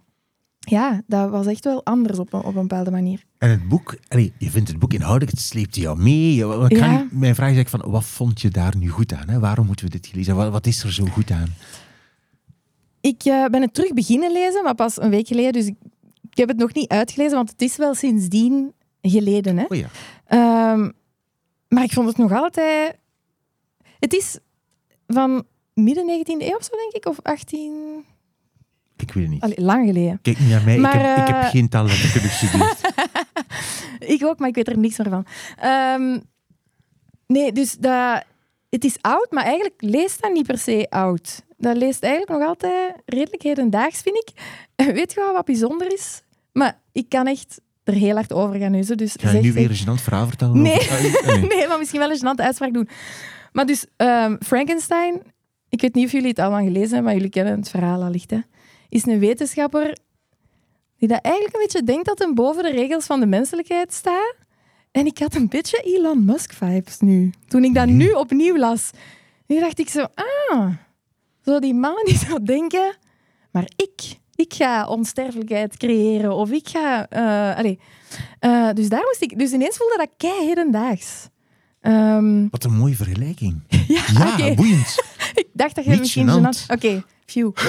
ja, 0.60 1.02
dat 1.08 1.30
was 1.30 1.46
echt 1.46 1.64
wel 1.64 1.86
anders 1.86 2.20
op 2.20 2.34
een, 2.34 2.40
op 2.44 2.56
een 2.56 2.68
bepaalde 2.68 2.92
manier. 2.92 3.24
En 3.38 3.50
het 3.50 3.68
boek, 3.68 3.98
allee, 4.08 4.34
je 4.38 4.50
vindt 4.50 4.70
het 4.70 4.80
boek 4.80 4.94
inhoudelijk, 4.94 5.32
het 5.32 5.40
sleept 5.42 5.76
jou 5.76 5.98
mee. 6.02 6.34
Je- 6.36 6.66
Ja. 6.68 6.92
je- 6.92 7.08
mijn 7.12 7.36
vraag 7.36 7.50
is 7.50 7.56
eigenlijk 7.56 7.70
van, 7.70 7.92
wat 7.92 8.04
vond 8.06 8.42
je 8.42 8.50
daar 8.50 8.78
nu 8.78 8.90
goed 8.90 9.14
aan? 9.14 9.30
Hè? 9.30 9.40
Waarom 9.40 9.66
moeten 9.66 9.86
we 9.86 9.92
dit 9.92 10.08
gelezen? 10.08 10.36
Wat, 10.36 10.52
wat 10.52 10.66
is 10.68 10.84
er 10.84 10.94
zo 10.94 11.06
goed 11.06 11.32
aan? 11.32 11.48
Ik 13.02 13.24
eh, 13.24 13.46
ben 13.46 13.62
het 13.62 13.74
terug 13.74 13.94
beginnen 13.94 14.32
lezen, 14.32 14.64
maar 14.64 14.76
pas 14.76 15.02
een 15.02 15.10
week 15.10 15.28
geleden. 15.28 15.54
Dus 15.54 15.66
ik, 15.66 15.76
ik 16.30 16.38
heb 16.38 16.48
het 16.48 16.58
nog 16.58 16.74
niet 16.74 16.90
uitgelezen, 16.90 17.36
want 17.36 17.50
het 17.50 17.62
is 17.62 17.78
wel 17.78 17.94
sindsdien 17.96 18.74
geleden. 19.02 19.58
Hè? 19.58 19.66
Oh 19.68 19.78
ja. 19.78 19.88
Ehm, 20.26 20.90
maar 21.68 21.84
ik 21.84 21.92
vond 21.94 22.08
het 22.08 22.18
nog 22.18 22.32
altijd... 22.32 22.98
Het 24.00 24.14
is 24.14 24.40
van 25.08 25.44
midden 25.76 26.06
19e 26.26 26.42
eeuw 26.42 26.56
of 26.56 26.64
zo, 26.64 26.76
denk 26.78 26.94
ik. 26.94 27.06
Of 27.06 27.18
18... 27.22 28.04
Ik 28.98 29.12
weet 29.14 29.24
het 29.24 29.34
niet. 29.34 29.42
Allee, 29.42 29.62
lang 29.62 29.88
geleden. 29.88 30.20
Kijk 30.22 30.40
niet 30.40 30.50
naar 30.50 30.64
mij, 30.64 30.78
Maar, 30.78 30.96
ik, 30.96 31.02
heb, 31.02 31.18
ik 31.18 31.34
heb 31.34 31.44
eh, 31.44 31.50
geen 31.50 31.70
gestudeerd. 31.90 32.80
Ik 34.00 34.24
ook, 34.26 34.40
maar 34.40 34.50
ik 34.50 34.56
weet 34.56 34.68
er 34.68 34.78
niks 34.78 34.98
meer 34.98 35.10
van. 35.10 35.26
Ehm, 35.60 36.20
nee, 37.28 37.52
dus 37.52 37.76
dat, 37.78 38.24
het 38.70 38.84
is 38.86 38.98
oud, 39.02 39.28
maar 39.32 39.44
eigenlijk 39.44 39.76
leest 39.82 40.22
dat 40.22 40.34
niet 40.34 40.46
per 40.48 40.58
se 40.58 40.86
oud. 40.90 41.42
Dat 41.58 41.78
leest 41.78 42.04
eigenlijk 42.04 42.40
nog 42.40 42.48
altijd 42.50 42.96
redelijk 43.06 43.42
hedendaags, 43.42 44.02
vind 44.02 44.16
ik. 44.18 44.30
En 44.76 44.94
weet 44.94 45.14
je 45.14 45.20
wel 45.20 45.34
wat 45.34 45.46
bijzonder 45.46 45.94
is? 45.94 46.22
Maar 46.52 46.80
ik 46.92 47.10
kan 47.10 47.28
echt 47.28 47.62
er 47.84 47.94
heel 47.94 48.16
hard 48.16 48.34
over 48.34 48.60
gaan 48.60 48.72
neuzen. 48.72 48.98
Dus 48.98 49.16
Ga 49.20 49.32
je 49.32 49.42
nu 49.42 49.54
weer 49.54 49.70
een 49.70 49.78
gênant 49.78 50.04
verhaal 50.04 50.28
vertellen? 50.28 50.62
Nee. 50.62 50.74
over- 50.76 51.20
Ah, 51.22 51.36
nee. 51.36 51.48
nee, 51.58 51.68
maar 51.68 51.78
misschien 51.80 52.00
wel 52.00 52.12
een 52.12 52.18
gênante 52.18 52.44
uitspraak 52.44 52.74
doen. 52.74 52.90
Maar 53.52 53.66
dus, 53.66 53.86
ehm, 53.98 54.36
Frankenstein, 54.46 55.22
ik 55.76 55.82
weet 55.82 55.94
niet 55.94 56.06
of 56.06 56.12
jullie 56.12 56.30
het 56.30 56.40
allemaal 56.40 56.64
gelezen 56.64 56.82
hebben, 56.82 57.04
maar 57.04 57.14
jullie 57.14 57.30
kennen 57.30 57.56
het 57.56 57.70
verhaal 57.70 58.04
allicht, 58.04 58.32
hè, 58.32 58.40
is 58.90 59.06
een 59.06 59.20
wetenschapper 59.20 59.98
die 60.98 61.08
dat 61.08 61.20
eigenlijk 61.22 61.56
een 61.56 61.62
beetje 61.62 61.84
denkt 61.84 62.06
dat 62.06 62.20
hij 62.20 62.34
boven 62.34 62.64
de 62.64 62.72
regels 62.72 63.06
van 63.06 63.20
de 63.20 63.26
menselijkheid 63.26 63.94
staat. 63.94 64.36
En 64.92 65.06
ik 65.06 65.18
had 65.18 65.36
een 65.36 65.50
beetje 65.50 65.78
Elon 65.78 66.26
Musk-vibes 66.26 67.00
nu. 67.00 67.34
Toen 67.48 67.64
ik 67.64 67.74
dat 67.74 67.88
nu 67.88 68.12
opnieuw 68.12 68.58
las. 68.58 68.90
Nu 69.48 69.60
dacht 69.60 69.80
ik 69.80 69.90
zo, 69.90 70.06
ah, 70.50 70.70
zo 71.46 71.60
die 71.60 71.74
mannen 71.74 72.06
die 72.06 72.18
zo 72.18 72.42
denken, 72.44 72.96
maar 73.52 73.70
ik, 73.76 74.18
ik 74.36 74.54
ga 74.54 74.88
onsterfelijkheid 74.88 75.78
creëren. 75.78 76.36
Of 76.36 76.52
ik 76.52 76.68
ga, 76.68 77.10
eh, 77.10 77.58
allee. 77.58 77.80
Eh, 78.40 78.70
dus 78.74 78.90
daar 78.90 79.04
moest 79.04 79.22
ik, 79.22 79.40
dus 79.40 79.52
ineens 79.52 79.78
voelde 79.78 79.98
dat 79.98 80.10
kei 80.18 80.46
hedendaags. 80.46 81.28
Ehm, 81.86 82.48
Wat 82.50 82.64
een 82.64 82.74
mooie 82.78 82.96
vergelijking. 82.96 83.62
ja, 83.88 84.54
boeiend. 84.54 84.96
Ik 85.34 85.48
dacht 85.54 85.76
dat 85.76 85.86
je 85.86 85.98
misschien 85.98 86.28
gênant. 86.30 86.58
gênant... 86.58 86.72
Oké, 86.74 87.04
phew. 87.26 87.52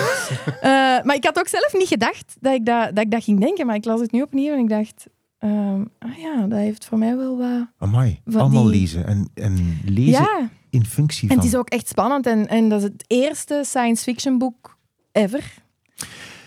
Eh, 0.61 0.71
maar 1.03 1.15
ik 1.15 1.25
had 1.25 1.39
ook 1.39 1.49
zelf 1.49 1.73
niet 1.79 1.89
gedacht 1.89 2.37
dat 2.41 2.55
ik 2.55 2.67
dat, 2.67 2.95
dat 2.95 3.05
ik 3.05 3.11
dat 3.11 3.25
ging 3.25 3.41
denken. 3.41 3.67
Maar 3.67 3.77
ik 3.77 3.85
las 3.85 4.01
het 4.01 4.13
nu 4.13 4.23
opnieuw 4.23 4.53
en 4.53 4.59
ik 4.59 4.69
dacht... 4.69 5.07
ehm, 5.39 5.81
ah 5.99 6.19
ja, 6.19 6.47
dat 6.47 6.59
heeft 6.59 6.85
voor 6.85 6.99
mij 6.99 7.17
wel 7.17 7.37
wat... 7.39 7.67
Amai, 7.79 8.21
Wat 8.25 8.41
allemaal 8.43 8.63
die- 8.63 8.81
lezen. 8.81 9.07
En, 9.07 9.29
en 9.35 9.81
lezen 9.85 10.11
Ja, 10.11 10.51
in 10.71 10.85
functie 10.87 11.29
en 11.29 11.35
van... 11.35 11.45
het 11.45 11.53
is 11.55 11.59
ook 11.59 11.69
echt 11.69 11.89
spannend. 11.89 12.27
En, 12.27 12.49
en 12.49 12.69
dat 12.69 12.79
is 12.83 12.85
het 12.89 13.05
eerste 13.07 13.63
science 13.67 14.03
fiction 14.03 14.39
boek 14.39 14.77
ever. 15.13 15.55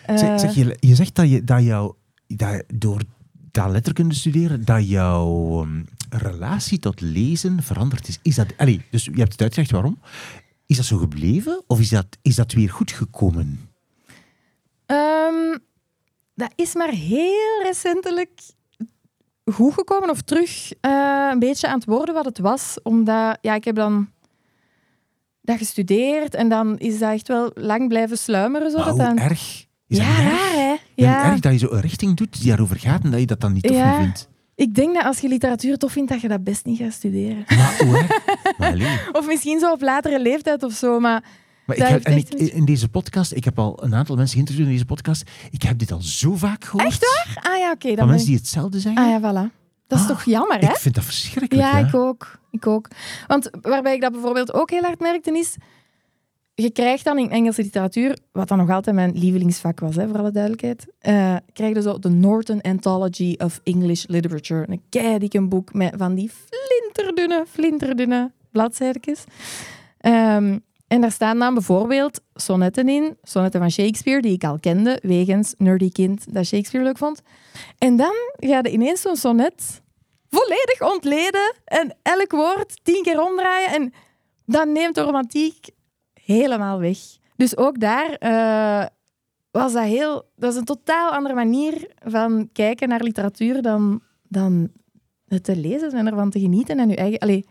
Zeg, 0.05 0.21
Eh, 0.21 0.37
zeg, 0.37 0.55
je, 0.55 0.77
je 0.79 0.95
zegt 0.95 1.15
dat, 1.15 1.29
je, 1.29 1.43
dat 1.43 1.63
jou, 1.63 1.93
dat 2.27 2.63
door 2.73 3.01
dat 3.51 3.69
letterkunde 3.69 4.15
studeren, 4.15 4.65
dat 4.65 4.89
jouw 4.89 5.61
ehm, 5.61 5.81
relatie 6.17 6.79
tot 6.79 7.01
lezen 7.01 7.63
veranderd 7.63 8.07
is. 8.07 8.19
is 8.21 8.35
dat, 8.35 8.47
allee, 8.57 8.81
dus 8.89 9.03
je 9.05 9.11
hebt 9.15 9.31
het 9.31 9.41
uitgelegd 9.41 9.71
waarom. 9.71 9.99
Is 10.65 10.77
dat 10.77 10.85
zo 10.85 10.97
gebleven 10.97 11.63
of 11.67 11.79
is 11.79 11.89
dat, 11.89 12.07
is 12.21 12.35
dat 12.35 12.53
weer 12.53 12.69
goed 12.69 12.91
gekomen? 12.91 13.69
Ehm, 14.85 15.57
dat 16.35 16.51
is 16.55 16.73
maar 16.75 16.91
heel 16.91 17.61
recentelijk 17.63 18.31
goed 19.45 19.73
gekomen 19.73 20.09
of 20.09 20.21
terug 20.21 20.71
eh, 20.81 21.29
een 21.31 21.39
beetje 21.39 21.67
aan 21.67 21.77
het 21.77 21.85
worden 21.87 22.15
wat 22.15 22.25
het 22.25 22.39
was. 22.39 22.77
Omdat, 22.83 23.37
ja, 23.41 23.55
ik 23.55 23.63
heb 23.63 23.75
dan 23.75 24.09
dat 25.41 25.57
gestudeerd 25.57 26.35
en 26.35 26.49
dan 26.49 26.77
is 26.77 26.99
dat 26.99 27.11
echt 27.11 27.27
wel 27.27 27.51
lang 27.53 27.87
blijven 27.87 28.17
sluimeren. 28.17 28.71
Zo, 28.71 28.83
dat 28.83 28.97
dan... 28.97 29.17
erg 29.17 29.67
is 29.87 29.97
ja, 29.97 30.15
dat 30.15 30.25
erg? 30.25 30.31
raar 30.31 30.51
hè? 30.53 30.75
Ja. 30.95 31.31
Erg 31.31 31.39
dat 31.39 31.51
je 31.51 31.57
zo 31.57 31.71
een 31.71 31.81
richting 31.81 32.17
doet 32.17 32.39
die 32.39 32.47
daarover 32.49 32.79
gaat 32.79 33.03
en 33.03 33.11
dat 33.11 33.19
je 33.19 33.25
dat 33.25 33.41
dan 33.41 33.53
niet 33.53 33.63
tof 33.63 33.75
Ja. 33.75 34.01
vindt. 34.01 34.29
Ik 34.59 34.75
denk 34.75 34.93
dat 34.95 35.03
als 35.03 35.19
je 35.19 35.27
literatuur 35.27 35.77
tof 35.77 35.91
vindt, 35.91 36.11
dat 36.11 36.21
je 36.21 36.27
dat 36.27 36.43
best 36.43 36.65
niet 36.65 36.77
gaat 36.77 36.93
studeren. 36.93 37.45
Maar. 38.57 39.09
Of 39.19 39.27
misschien 39.27 39.59
zo 39.59 39.71
op 39.71 39.81
latere 39.81 40.21
leeftijd 40.21 40.63
of 40.63 40.73
zo, 40.73 40.99
maar... 40.99 41.23
Maar 41.65 41.77
ik 41.77 41.83
heb, 41.83 42.03
en 42.03 42.17
ik, 42.17 42.29
in 42.33 42.65
deze 42.65 42.89
podcast, 42.89 43.31
ik 43.33 43.43
heb 43.43 43.59
al 43.59 43.83
een 43.83 43.95
aantal 43.95 44.15
mensen 44.15 44.33
geïnterviewd 44.33 44.65
in 44.67 44.71
deze 44.73 44.85
podcast. 44.85 45.23
Ik 45.51 45.61
heb 45.61 45.79
dit 45.79 45.91
al 45.91 46.01
zo 46.01 46.35
vaak 46.35 46.63
gehoord. 46.63 46.85
Echt 46.85 47.05
Ah 47.43 47.57
ja, 47.57 47.71
oké. 47.71 47.87
dan 47.87 47.97
Van 47.97 48.07
mensen 48.07 48.19
ik- 48.25 48.25
die 48.33 48.35
hetzelfde 48.37 48.79
zeggen. 48.79 49.03
Ah 49.03 49.09
ja, 49.09 49.19
voilà. 49.19 49.51
Dat 49.87 49.97
is 49.99 50.03
Ah, 50.05 50.09
toch 50.11 50.23
jammer, 50.23 50.59
hè? 50.59 50.69
Ik 50.69 50.75
vind 50.75 50.95
dat 50.95 51.03
verschrikkelijk. 51.03 51.53
Ja, 51.53 51.75
hè. 51.77 51.87
ik 51.87 51.95
ook. 51.95 52.39
ik 52.51 52.67
ook. 52.67 52.87
Want 53.27 53.49
waarbij 53.61 53.93
ik 53.95 54.01
dat 54.01 54.11
bijvoorbeeld 54.11 54.53
ook 54.53 54.69
heel 54.69 54.81
hard 54.83 54.99
merkte 54.99 55.37
is... 55.37 55.55
Je 56.61 56.71
krijgt 56.71 57.03
dan 57.03 57.17
in 57.17 57.29
Engelse 57.29 57.61
literatuur, 57.61 58.17
wat 58.31 58.47
dan 58.47 58.57
nog 58.57 58.69
altijd 58.69 58.95
mijn 58.95 59.17
lievelingsvak 59.17 59.79
was, 59.79 59.95
hè, 59.95 60.07
voor 60.07 60.17
alle 60.17 60.31
duidelijkheid, 60.31 60.87
eh 60.99 61.35
krijg 61.53 61.75
je 61.75 61.81
zo 61.81 61.99
de 61.99 62.09
Norton 62.09 62.61
Anthology 62.61 63.35
of 63.37 63.59
English 63.63 64.05
Literature. 64.07 64.65
Een 64.67 64.81
keidikke 64.89 65.41
boek 65.47 65.73
met 65.73 65.93
van 65.97 66.15
die 66.15 66.29
flinterdunne, 66.29 67.45
flinterdunne 67.49 68.31
bladzijden. 68.51 69.15
Ehm 69.99 70.57
En 70.87 71.01
daar 71.01 71.11
staan 71.11 71.39
dan 71.39 71.53
bijvoorbeeld 71.53 72.21
sonnetten 72.33 72.89
in, 72.89 73.17
sonnetten 73.23 73.59
van 73.59 73.71
Shakespeare, 73.71 74.21
die 74.21 74.33
ik 74.33 74.43
al 74.43 74.59
kende, 74.59 74.99
wegens 75.01 75.53
nerdy 75.57 75.91
kind 75.91 76.33
dat 76.33 76.45
Shakespeare 76.45 76.85
leuk 76.85 76.97
vond. 76.97 77.21
En 77.77 77.95
dan 77.95 78.13
ga 78.37 78.59
je 78.61 78.69
ineens 78.69 79.01
zo'n 79.01 79.15
sonnet 79.15 79.81
volledig 80.29 80.93
ontleden 80.93 81.53
en 81.65 81.97
elk 82.01 82.31
woord 82.31 82.79
tien 82.83 83.03
keer 83.03 83.21
omdraaien 83.21 83.69
en 83.69 83.93
dan 84.45 84.71
neemt 84.71 84.95
de 84.95 85.01
romantiek 85.01 85.67
helemaal 86.33 86.79
weg. 86.79 86.97
Dus 87.35 87.57
ook 87.57 87.79
daar 87.79 88.17
uh, 88.19 88.85
was 89.51 89.73
dat 89.73 89.83
heel... 89.83 90.29
Dat 90.35 90.51
is 90.51 90.57
een 90.57 90.65
totaal 90.65 91.11
andere 91.11 91.35
manier 91.35 91.91
van 92.03 92.49
kijken 92.53 92.89
naar 92.89 93.03
literatuur 93.03 93.61
dan, 93.61 94.01
dan 94.27 94.71
het 95.27 95.43
te 95.43 95.55
lezen 95.55 95.91
en 95.91 96.07
ervan 96.07 96.29
te 96.29 96.39
genieten 96.39 96.79
en 96.79 96.89
je 96.89 96.95
eigen... 96.95 97.19
Allee, 97.19 97.45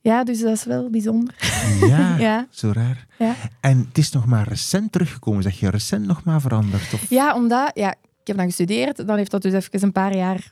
ja, 0.00 0.24
dus 0.24 0.40
dat 0.40 0.52
is 0.52 0.64
wel 0.64 0.90
bijzonder. 0.90 1.34
Ja, 1.80 2.16
ja. 2.28 2.46
zo 2.50 2.70
raar. 2.72 3.06
Ja. 3.18 3.34
En 3.60 3.78
het 3.88 3.98
is 3.98 4.12
nog 4.12 4.26
maar 4.26 4.48
recent 4.48 4.92
teruggekomen. 4.92 5.42
Zeg 5.42 5.60
je 5.60 5.70
recent 5.70 6.06
nog 6.06 6.24
maar 6.24 6.40
veranderd? 6.40 6.94
Of? 6.94 7.10
Ja, 7.10 7.34
omdat... 7.34 7.70
Ja, 7.74 7.90
ik 8.20 8.26
heb 8.26 8.36
dan 8.36 8.46
gestudeerd. 8.46 9.06
Dan 9.06 9.16
heeft 9.16 9.30
dat 9.30 9.42
dus 9.42 9.52
even 9.52 9.82
een 9.82 9.92
paar 9.92 10.16
jaar 10.16 10.50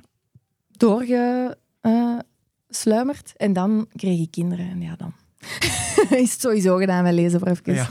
doorgesluimerd. 0.71 3.33
en 3.37 3.53
dan 3.53 3.87
kreeg 3.97 4.21
ik 4.21 4.31
kinderen. 4.31 4.71
En 4.71 4.81
ja, 4.81 4.97
dan 4.97 5.13
is 6.25 6.33
het 6.33 6.41
sowieso 6.41 6.77
gedaan 6.77 7.03
met 7.03 7.15
lezen 7.15 7.41
voor 7.41 7.49
even. 7.49 7.75
Ja. 7.75 7.89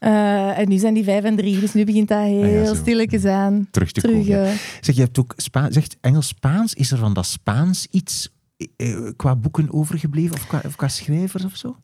Uh, 0.00 0.58
en 0.58 0.68
nu 0.68 0.76
zijn 0.76 0.94
die 0.94 1.04
vijf 1.04 1.24
en 1.24 1.36
drie, 1.36 1.60
dus 1.60 1.72
nu 1.72 1.84
begint 1.84 2.08
dat 2.08 2.18
heel 2.18 2.42
ah 2.42 2.64
ja, 2.64 2.74
stilletjes 2.74 3.24
aan. 3.24 3.68
Terug 3.70 3.92
te 3.92 4.00
terug, 4.00 4.26
komen. 4.26 4.56
Zeg, 4.80 4.94
je 4.94 5.00
hebt 5.00 5.18
ook 5.18 5.34
zegt 5.68 5.96
Engels-Spaans. 6.00 6.74
Is 6.74 6.90
er 6.90 6.98
van 6.98 7.14
dat 7.14 7.26
Spaans 7.26 7.86
iets 7.90 8.28
uh, 8.76 9.10
qua 9.16 9.36
boeken 9.36 9.72
overgebleven 9.72 10.36
of 10.36 10.46
qua, 10.46 10.62
of 10.66 10.76
qua 10.76 10.88
schrijvers 10.88 11.44
of 11.44 11.56
zo? 11.56 11.76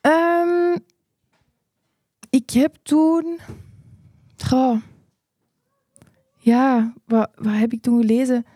Um, 0.00 0.78
ik 2.30 2.50
heb 2.50 2.76
toen. 2.82 3.38
Goh. 4.36 4.76
Ja, 6.38 6.94
wat, 7.06 7.30
wat 7.34 7.54
heb 7.54 7.72
ik 7.72 7.82
toen 7.82 8.00
gelezen? 8.00 8.46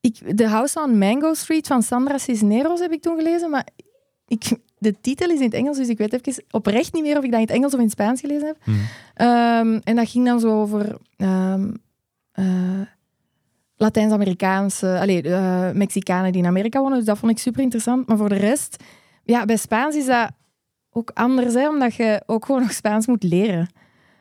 Ik, 0.00 0.36
The 0.36 0.46
House 0.46 0.80
on 0.80 0.98
Mango 0.98 1.34
Street 1.34 1.66
van 1.66 1.82
Sandra 1.82 2.18
Cisneros 2.18 2.80
heb 2.80 2.92
ik 2.92 3.02
toen 3.02 3.16
gelezen, 3.16 3.50
maar 3.50 3.66
ik, 4.26 4.56
de 4.78 4.94
titel 5.00 5.30
is 5.30 5.38
in 5.38 5.44
het 5.44 5.54
Engels, 5.54 5.76
dus 5.76 5.88
ik 5.88 5.98
weet 5.98 6.12
even 6.12 6.44
oprecht 6.50 6.92
niet 6.92 7.02
meer 7.02 7.18
of 7.18 7.24
ik 7.24 7.30
dat 7.30 7.40
in 7.40 7.46
het 7.46 7.54
Engels 7.54 7.72
of 7.72 7.78
in 7.78 7.84
het 7.84 7.94
Spaans 7.94 8.20
gelezen 8.20 8.46
heb. 8.46 8.56
Mm. 8.64 8.74
Um, 8.74 9.80
en 9.84 9.96
dat 9.96 10.08
ging 10.08 10.26
dan 10.26 10.40
zo 10.40 10.60
over 10.60 10.96
um, 11.16 11.76
uh, 12.34 12.80
Latijns-Amerikaanse, 13.76 15.22
uh, 15.24 15.70
Mexicanen 15.70 16.32
die 16.32 16.42
in 16.42 16.48
Amerika 16.48 16.80
wonen. 16.80 16.96
Dus 16.96 17.06
dat 17.06 17.18
vond 17.18 17.32
ik 17.32 17.38
super 17.38 17.62
interessant. 17.62 18.06
Maar 18.06 18.16
voor 18.16 18.28
de 18.28 18.34
rest, 18.34 18.84
ja, 19.24 19.44
bij 19.44 19.56
Spaans 19.56 19.96
is 19.96 20.06
dat 20.06 20.30
ook 20.90 21.10
anders, 21.14 21.54
hè, 21.54 21.68
omdat 21.68 21.94
je 21.94 22.22
ook 22.26 22.44
gewoon 22.44 22.60
nog 22.60 22.72
Spaans 22.72 23.06
moet 23.06 23.22
leren. 23.22 23.68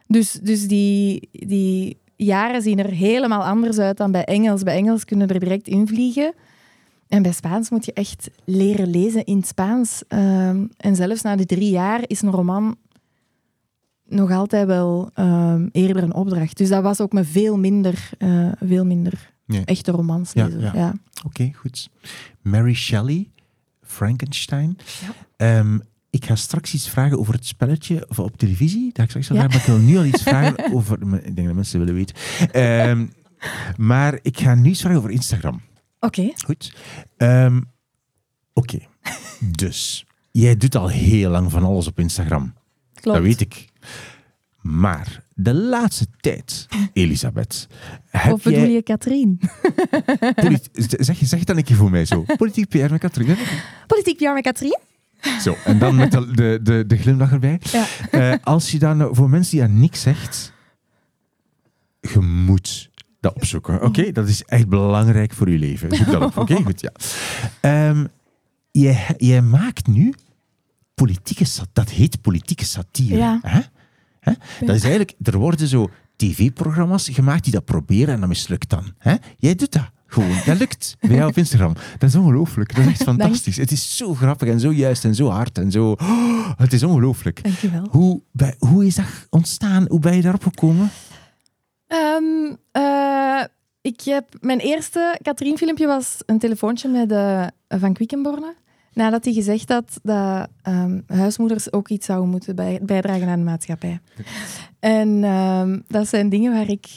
Dus, 0.08 0.32
dus 0.32 0.68
die, 0.68 1.30
die 1.32 1.98
jaren 2.16 2.62
zien 2.62 2.80
er 2.80 2.90
helemaal 2.90 3.44
anders 3.44 3.78
uit 3.78 3.98
dan 3.98 4.12
bij 4.12 4.24
Engels. 4.24 4.64
Bij 4.64 4.76
Engels 4.76 5.06
kunnen 5.06 5.28
er 5.28 5.40
direct 5.40 5.68
invliegen. 5.68 6.34
En 7.08 7.22
bij 7.22 7.32
Spaans 7.32 7.70
moet 7.70 7.86
je 7.86 7.94
echt 7.94 8.30
leren 8.46 8.90
lezen 8.90 9.26
in 9.26 9.38
het 9.38 9.48
Spaans. 9.48 10.04
Ehm, 10.08 10.66
en 10.78 10.96
zelfs 10.96 11.22
na 11.22 11.36
de 11.36 11.46
drie 11.46 11.70
jaar 11.70 12.04
is 12.08 12.22
een 12.22 12.32
roman 12.32 12.78
nog 14.06 14.32
altijd 14.32 14.68
wel 14.68 15.12
um, 15.16 15.70
eerder 15.72 16.04
een 16.04 16.14
opdracht. 16.14 16.58
Dus 16.58 16.70
dat 16.70 16.84
was 16.84 17.02
ook 17.02 17.12
met 17.12 17.28
veel 17.28 17.58
minder, 17.58 18.10
uh, 18.20 18.52
veel 18.60 18.86
minder 18.86 19.34
echte 19.66 19.92
romans 19.92 20.34
lezen. 20.34 20.60
Ja, 20.60 20.72
ja. 20.74 20.94
Oké, 21.26 21.52
goed. 21.54 21.90
Mary 22.42 22.74
Shelley, 22.74 23.30
Frankenstein. 23.82 24.78
Um, 25.38 25.82
ik 26.10 26.26
ga 26.26 26.36
straks 26.36 26.74
iets 26.74 26.90
vragen 26.90 27.20
over 27.20 27.34
het 27.34 27.46
spelletje 27.46 28.06
of 28.10 28.20
op 28.20 28.38
televisie. 28.38 28.90
Dat 28.94 29.04
ik 29.04 29.10
straks 29.10 29.28
vragen, 29.28 29.48
maar 29.50 29.60
ik 29.60 29.66
wil 29.66 29.78
nu 29.78 29.98
al 29.98 30.06
iets 30.06 30.24
vragen 30.24 30.74
over... 30.74 30.98
Ik 31.28 31.36
denk 31.36 31.48
dat 31.48 31.56
mensen 31.56 31.80
willen 31.80 31.94
weten. 31.94 32.16
maar 33.78 34.20
ik 34.22 34.40
ga 34.40 34.56
nu 34.56 34.70
iets 34.70 34.82
vragen 34.82 34.98
over 34.98 35.12
Instagram. 35.12 35.62
Oké. 36.00 36.32
Goed. 36.46 36.76
Um, 37.18 37.76
Oké. 38.54 38.80
dus, 39.64 40.06
jij 40.32 40.58
doet 40.58 40.76
al 40.76 40.88
heel 40.88 41.30
lang 41.30 41.52
van 41.52 41.64
alles 41.64 41.88
op 41.88 42.00
Instagram. 42.00 42.54
Klopt. 42.94 43.18
Dat 43.18 43.28
weet 43.28 43.42
ik. 43.42 43.70
Maar 44.62 45.24
de 45.34 45.54
laatste 45.54 46.08
tijd, 46.20 46.68
Elisabeth. 46.94 47.68
of 48.12 48.44
bedoel 48.44 48.60
jij... 48.60 48.72
je 48.72 48.82
Katrien? 48.82 49.40
zeg, 51.00 51.18
zeg 51.22 51.40
het 51.40 51.48
dan 51.48 51.58
een 51.58 51.64
keer 51.64 51.76
voor 51.76 51.90
mij 51.90 52.06
zo. 52.06 52.26
Politiek 52.38 52.70
PR 52.70 52.78
met 52.78 53.00
Katrien. 53.00 53.38
Politiek 53.88 54.18
PR 54.18 54.32
met 54.32 54.44
Katrien? 54.44 54.80
Zo, 55.42 55.56
en 55.66 55.80
dan 55.80 55.96
met 55.96 56.12
de, 56.12 56.32
de, 56.32 56.60
de, 56.64 56.84
de 56.88 56.98
glimlach 56.98 57.32
erbij. 57.32 57.62
Ja. 57.72 57.86
Uh, 58.12 58.36
als 58.44 58.72
je 58.72 58.80
dan, 58.80 59.16
voor 59.16 59.30
mensen 59.30 59.52
die 59.52 59.64
aan 59.64 59.80
niks 59.80 60.02
zegt, 60.02 60.54
je 62.02 62.20
moet 62.20 62.90
dat 63.20 63.34
opzoeken. 63.36 63.84
Oké, 63.84 64.12
dat 64.12 64.28
is 64.28 64.44
echt 64.44 64.68
belangrijk 64.68 65.34
voor 65.34 65.50
je 65.50 65.58
leven. 65.58 65.96
Zoek 65.96 66.12
dat 66.12 66.22
op. 66.22 66.38
Oké, 66.38 66.56
goed, 66.64 66.82
ja. 66.82 67.90
Um, 67.90 68.08
jij, 68.72 69.16
jij 69.18 69.42
maakt 69.42 69.88
nu 69.88 70.14
politieke 70.94 71.46
dat 71.74 71.90
heet 71.90 72.22
politieke 72.22 72.66
satire. 72.66 73.18
Ja. 73.18 73.40
Hè? 73.42 73.60
Hè? 74.20 74.32
Dat 74.66 74.76
is 74.76 74.82
eigenlijk, 74.82 75.14
er 75.22 75.38
worden 75.38 75.68
zo 75.68 75.90
tv-programma's 76.16 77.10
gemaakt 77.10 77.44
die 77.44 77.54
dat 77.54 77.66
proberen 77.66 78.14
en 78.14 78.20
dat 78.20 78.30
mislukt 78.30 78.70
dan. 78.70 78.94
Hè? 78.98 79.16
Jij 79.38 79.56
doet 79.56 79.72
dat. 79.72 79.92
Gewoon, 80.10 80.38
dat 80.46 80.58
lukt 80.58 80.96
bij 81.00 81.16
jou 81.16 81.30
op 81.30 81.38
Instagram. 81.38 81.74
Dat 81.98 82.10
is 82.10 82.16
ongelooflijk. 82.16 82.76
Dat 82.76 82.86
is 82.86 82.92
echt 82.92 83.04
fantastisch. 83.14 83.58
Het 83.58 83.72
is 83.72 83.98
zo 83.98 84.14
grappig 84.14 84.50
en 84.50 84.60
zo 84.60 84.72
juist 84.72 85.06
en 85.06 85.16
zo 85.16 85.30
hard 85.30 85.58
en 85.58 85.72
zo. 85.72 85.92
Oh, 85.92 86.50
het 86.58 86.74
is 86.74 86.84
ongelooflijk. 86.84 87.44
Dankjewel. 87.44 87.88
Hoe, 87.90 88.22
bij, 88.32 88.56
hoe 88.60 88.86
is 88.86 88.96
dat 88.96 89.06
ontstaan? 89.30 89.86
Hoe 89.88 90.00
ben 90.00 90.16
je 90.16 90.22
daarop 90.22 90.44
gekomen? 90.44 90.92
Um, 91.88 92.58
uh, 92.74 93.07
ik 93.88 94.02
heb, 94.02 94.28
mijn 94.42 94.60
eerste 94.60 95.20
Katrien-filmpje 95.22 95.88
was 95.88 96.18
een 96.26 96.40
telefoontje 96.40 96.90
met 96.90 97.12
uh, 97.12 97.48
Van 97.68 97.94
Quickenborne. 97.94 98.56
Nadat 98.94 99.24
hij 99.24 99.34
gezegd 99.34 99.70
had 99.70 100.00
dat 100.04 100.50
um, 100.64 101.04
huismoeders 101.08 101.74
ook 101.74 101.90
iets 101.90 102.06
zouden 102.06 102.30
moeten 102.30 102.56
bij, 102.56 102.80
bijdragen 102.82 103.28
aan 103.28 103.40
de 103.40 103.46
maatschappij. 103.46 104.00
En 104.80 105.24
um, 105.24 105.84
dat 105.88 106.08
zijn 106.08 106.30
dingen 106.30 106.54
waar 106.54 106.70
ik 106.70 106.88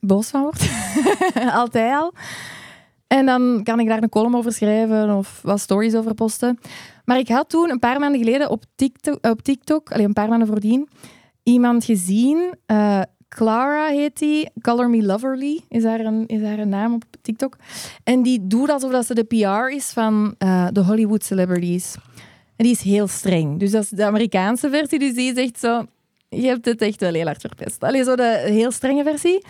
boos 0.00 0.28
van 0.28 0.42
word. 0.42 0.70
Altijd 1.62 1.94
al. 1.94 2.12
En 3.06 3.26
dan 3.26 3.60
kan 3.62 3.80
ik 3.80 3.88
daar 3.88 4.02
een 4.02 4.08
column 4.08 4.36
over 4.36 4.52
schrijven 4.52 5.16
of 5.16 5.40
wat 5.42 5.60
stories 5.60 5.94
over 5.94 6.14
posten. 6.14 6.58
Maar 7.04 7.18
ik 7.18 7.28
had 7.28 7.48
toen 7.48 7.70
een 7.70 7.78
paar 7.78 8.00
maanden 8.00 8.20
geleden 8.20 8.50
op 8.50 8.64
TikTok, 8.74 9.26
op 9.26 9.42
TikTok 9.42 9.92
alleen 9.92 10.04
een 10.04 10.12
paar 10.12 10.28
maanden 10.28 10.48
voordien, 10.48 10.88
iemand 11.42 11.84
gezien. 11.84 12.54
Uh, 12.66 13.02
Clara 13.28 13.88
heet 13.88 14.18
die. 14.18 14.50
Color 14.60 14.90
Me 14.90 15.02
Loverly 15.02 15.60
is 15.68 15.84
haar, 15.84 16.00
een, 16.00 16.26
is 16.26 16.42
haar 16.42 16.58
een 16.58 16.68
naam 16.68 16.94
op 16.94 17.04
TikTok. 17.22 17.56
En 18.04 18.22
die 18.22 18.46
doet 18.46 18.70
alsof 18.70 18.90
dat 18.90 19.06
ze 19.06 19.14
de 19.14 19.24
PR 19.24 19.74
is 19.74 19.90
van 19.90 20.34
uh, 20.38 20.66
de 20.72 20.84
Hollywood 20.84 21.24
celebrities. 21.24 21.94
En 22.56 22.64
die 22.64 22.72
is 22.72 22.82
heel 22.82 23.06
streng. 23.06 23.58
Dus 23.58 23.70
dat 23.70 23.82
is 23.82 23.88
de 23.88 24.04
Amerikaanse 24.04 24.70
versie. 24.70 24.98
Dus 24.98 25.14
die 25.14 25.34
zegt 25.34 25.58
zo... 25.58 25.86
Je 26.28 26.46
hebt 26.46 26.64
het 26.64 26.80
echt 26.82 27.00
wel 27.00 27.12
heel 27.12 27.24
hard 27.24 27.40
verpest. 27.40 27.82
Alleen 27.82 28.04
zo 28.04 28.16
de 28.16 28.42
heel 28.44 28.70
strenge 28.70 29.02
versie. 29.02 29.44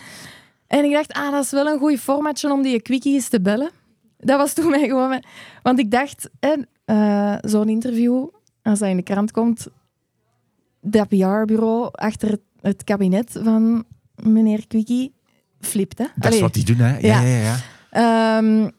En 0.67 0.83
ik 0.83 0.91
dacht, 0.91 1.13
ah, 1.13 1.31
dat 1.31 1.43
is 1.43 1.51
wel 1.51 1.67
een 1.67 1.79
goed 1.79 1.99
formatje 1.99 2.51
om 2.51 2.61
die 2.61 2.81
quickies 2.81 3.29
te 3.29 3.41
bellen. 3.41 3.69
Dat 4.17 4.37
was 4.37 4.53
toen 4.53 4.69
mij 4.69 4.87
gewoon... 4.87 5.23
Want 5.63 5.79
ik 5.79 5.91
dacht, 5.91 6.29
uh, 6.85 7.35
zo'n 7.41 7.69
interview, 7.69 8.27
als 8.63 8.79
dat 8.79 8.89
in 8.89 8.97
de 8.97 9.03
krant 9.03 9.31
komt, 9.31 9.67
dat 10.81 11.07
PR-bureau 11.07 11.89
achter 11.91 12.37
het 12.61 12.83
kabinet 12.83 13.39
van 13.43 13.83
meneer 14.15 14.67
Quickie 14.67 15.13
flipt. 15.59 15.97
Hè? 15.97 16.05
Dat 16.15 16.33
is 16.33 16.39
wat 16.39 16.53
die 16.53 16.65
doen, 16.65 16.77
hè? 16.77 16.97
Ja, 16.97 17.21
ja, 17.21 17.37
ja. 17.37 17.55
ja. 17.91 18.37
Um, 18.37 18.71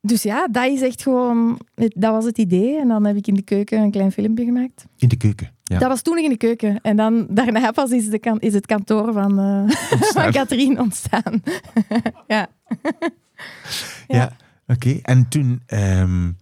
dus 0.00 0.22
ja, 0.22 0.48
dat 0.50 0.66
is 0.66 0.82
echt 0.82 1.02
gewoon... 1.02 1.60
Dat 1.74 2.12
was 2.12 2.24
het 2.24 2.38
idee. 2.38 2.78
En 2.78 2.88
dan 2.88 3.04
heb 3.04 3.16
ik 3.16 3.26
in 3.26 3.34
de 3.34 3.42
keuken 3.42 3.80
een 3.80 3.90
klein 3.90 4.12
filmpje 4.12 4.44
gemaakt. 4.44 4.86
In 4.96 5.08
de 5.08 5.16
keuken? 5.16 5.50
Ja. 5.62 5.78
Dat 5.78 5.88
was 5.88 6.02
toen 6.02 6.18
in 6.18 6.28
de 6.28 6.36
keuken. 6.36 6.80
En 6.80 6.96
dan, 6.96 7.26
daarna 7.30 7.70
pas 7.70 7.90
is, 7.90 8.08
de, 8.08 8.36
is 8.38 8.54
het 8.54 8.66
kantoor 8.66 9.12
van, 9.12 9.40
uh, 9.40 9.70
van 10.14 10.32
Katrien 10.32 10.80
ontstaan. 10.80 11.42
ja. 12.26 12.46
ja. 12.46 12.46
ja. 14.06 14.36
oké. 14.66 14.98
En 15.02 15.28
toen, 15.28 15.62
um, 15.66 16.36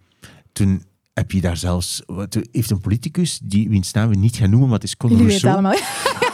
toen 0.51 0.83
heb 1.17 1.31
je 1.31 1.41
daar 1.41 1.57
zelfs... 1.57 2.01
Wat, 2.05 2.37
heeft 2.51 2.69
een 2.69 2.79
politicus, 2.79 3.39
die, 3.43 3.69
wiens 3.69 3.91
naam 3.91 4.09
we 4.09 4.15
niet 4.15 4.35
gaan 4.35 4.49
noemen, 4.49 4.69
maar 4.69 4.77
het 4.77 4.87
is 4.87 4.97
Conor 4.97 5.17
Rousseau... 5.17 5.53
allemaal. 5.53 5.77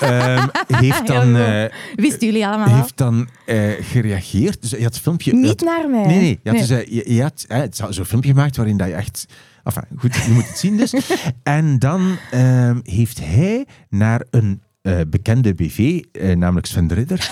Um, 0.01 0.49
heeft 0.85 1.07
dan... 1.07 1.35
Uh, 1.35 1.63
Wisten 1.95 2.27
jullie 2.27 2.47
allemaal? 2.47 2.75
Heeft 2.75 2.97
dan 2.97 3.27
uh, 3.45 3.71
gereageerd. 3.81 4.61
Dus 4.61 4.69
je 4.69 4.83
had 4.83 4.93
het 4.93 4.99
filmpje... 4.99 5.33
Niet 5.33 5.61
naar 5.61 5.89
mij. 5.89 6.05
Nee, 6.05 6.19
nee. 6.19 6.39
Je 6.43 6.49
had, 6.49 6.67
nee. 6.67 6.67
Dus, 6.67 6.87
uh, 6.87 7.05
je, 7.05 7.13
je 7.13 7.21
had 7.21 7.93
zo'n 7.95 8.05
filmpje 8.05 8.29
gemaakt 8.29 8.55
waarin 8.55 8.77
dat 8.77 8.87
je 8.87 8.93
echt... 8.93 9.25
Enfin, 9.63 9.83
goed, 9.97 10.15
je 10.15 10.31
moet 10.31 10.47
het 10.47 10.57
zien 10.57 10.77
dus. 10.77 10.93
en 11.43 11.79
dan 11.79 12.17
um, 12.33 12.81
heeft 12.83 13.19
hij 13.19 13.65
naar 13.89 14.25
een 14.29 14.61
eh, 14.83 14.99
bekende 15.07 15.53
BV, 15.53 16.01
eh, 16.11 16.35
namelijk 16.35 16.65
Sven 16.65 16.87
de 16.87 16.93
Ridder. 16.93 17.17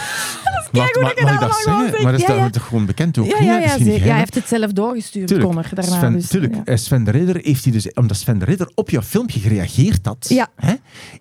Dat 0.71 1.01
mag 1.01 1.11
ik 1.13 1.27
dat 1.27 1.39
dat 1.39 1.55
zeggen? 1.55 2.03
Maar 2.03 2.11
dat 2.11 2.21
is 2.21 2.27
Ja, 2.27 2.49
toch 2.49 2.67
gewoon 2.67 2.85
bekend 2.85 3.17
ook? 3.17 3.25
Ja, 3.25 3.37
ja? 3.41 3.59
Dat 3.59 3.69
ja, 3.69 3.75
is. 3.85 3.95
Ja, 3.97 4.01
hij 4.09 4.17
heeft 4.17 4.35
het 4.35 4.47
zelf 4.47 4.71
doorgestuurd, 4.71 5.27
Tuurlijk. 5.27 5.49
Connor, 5.49 5.69
daarna. 5.73 5.97
Sven, 5.97 6.13
dus, 6.13 6.27
tuurlijk. 6.27 6.55
Eh, 6.67 6.75
Sven 6.75 7.03
de 7.03 7.11
Ridder 7.11 7.35
heeft 7.41 7.63
hij 7.63 7.73
dus, 7.73 7.93
omdat 7.93 8.17
Sven 8.17 8.37
de 8.39 8.45
Ridder 8.45 8.71
op 8.75 8.89
jouw 8.89 9.01
filmpje 9.01 9.39
gereageerd 9.39 10.05
had, 10.05 10.29
hè, 10.55 10.73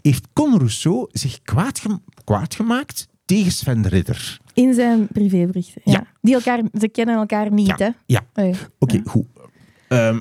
heeft 0.02 0.28
Con 0.32 0.58
Rousseau 0.58 1.08
zich 1.12 1.42
kwaad, 1.42 1.82
kwaad 2.24 2.54
gemaakt 2.54 3.06
tegen 3.24 3.52
Sven 3.52 3.82
de 3.82 3.88
Ridder. 3.88 4.38
In 4.54 4.74
zijn 4.74 5.06
privéberichten. 5.12 5.80
Ja. 5.84 6.06
Die 6.20 6.34
elkaar, 6.34 6.60
ze 6.80 6.88
kennen 6.88 7.14
elkaar 7.16 7.52
niet, 7.52 7.66
Ja, 7.66 7.76
hè? 7.76 7.88
ja. 8.06 8.20
Oei. 8.40 8.54
Oké, 8.78 8.94
Ja. 8.96 9.02
goed. 9.04 9.26
Ehm, 9.88 10.18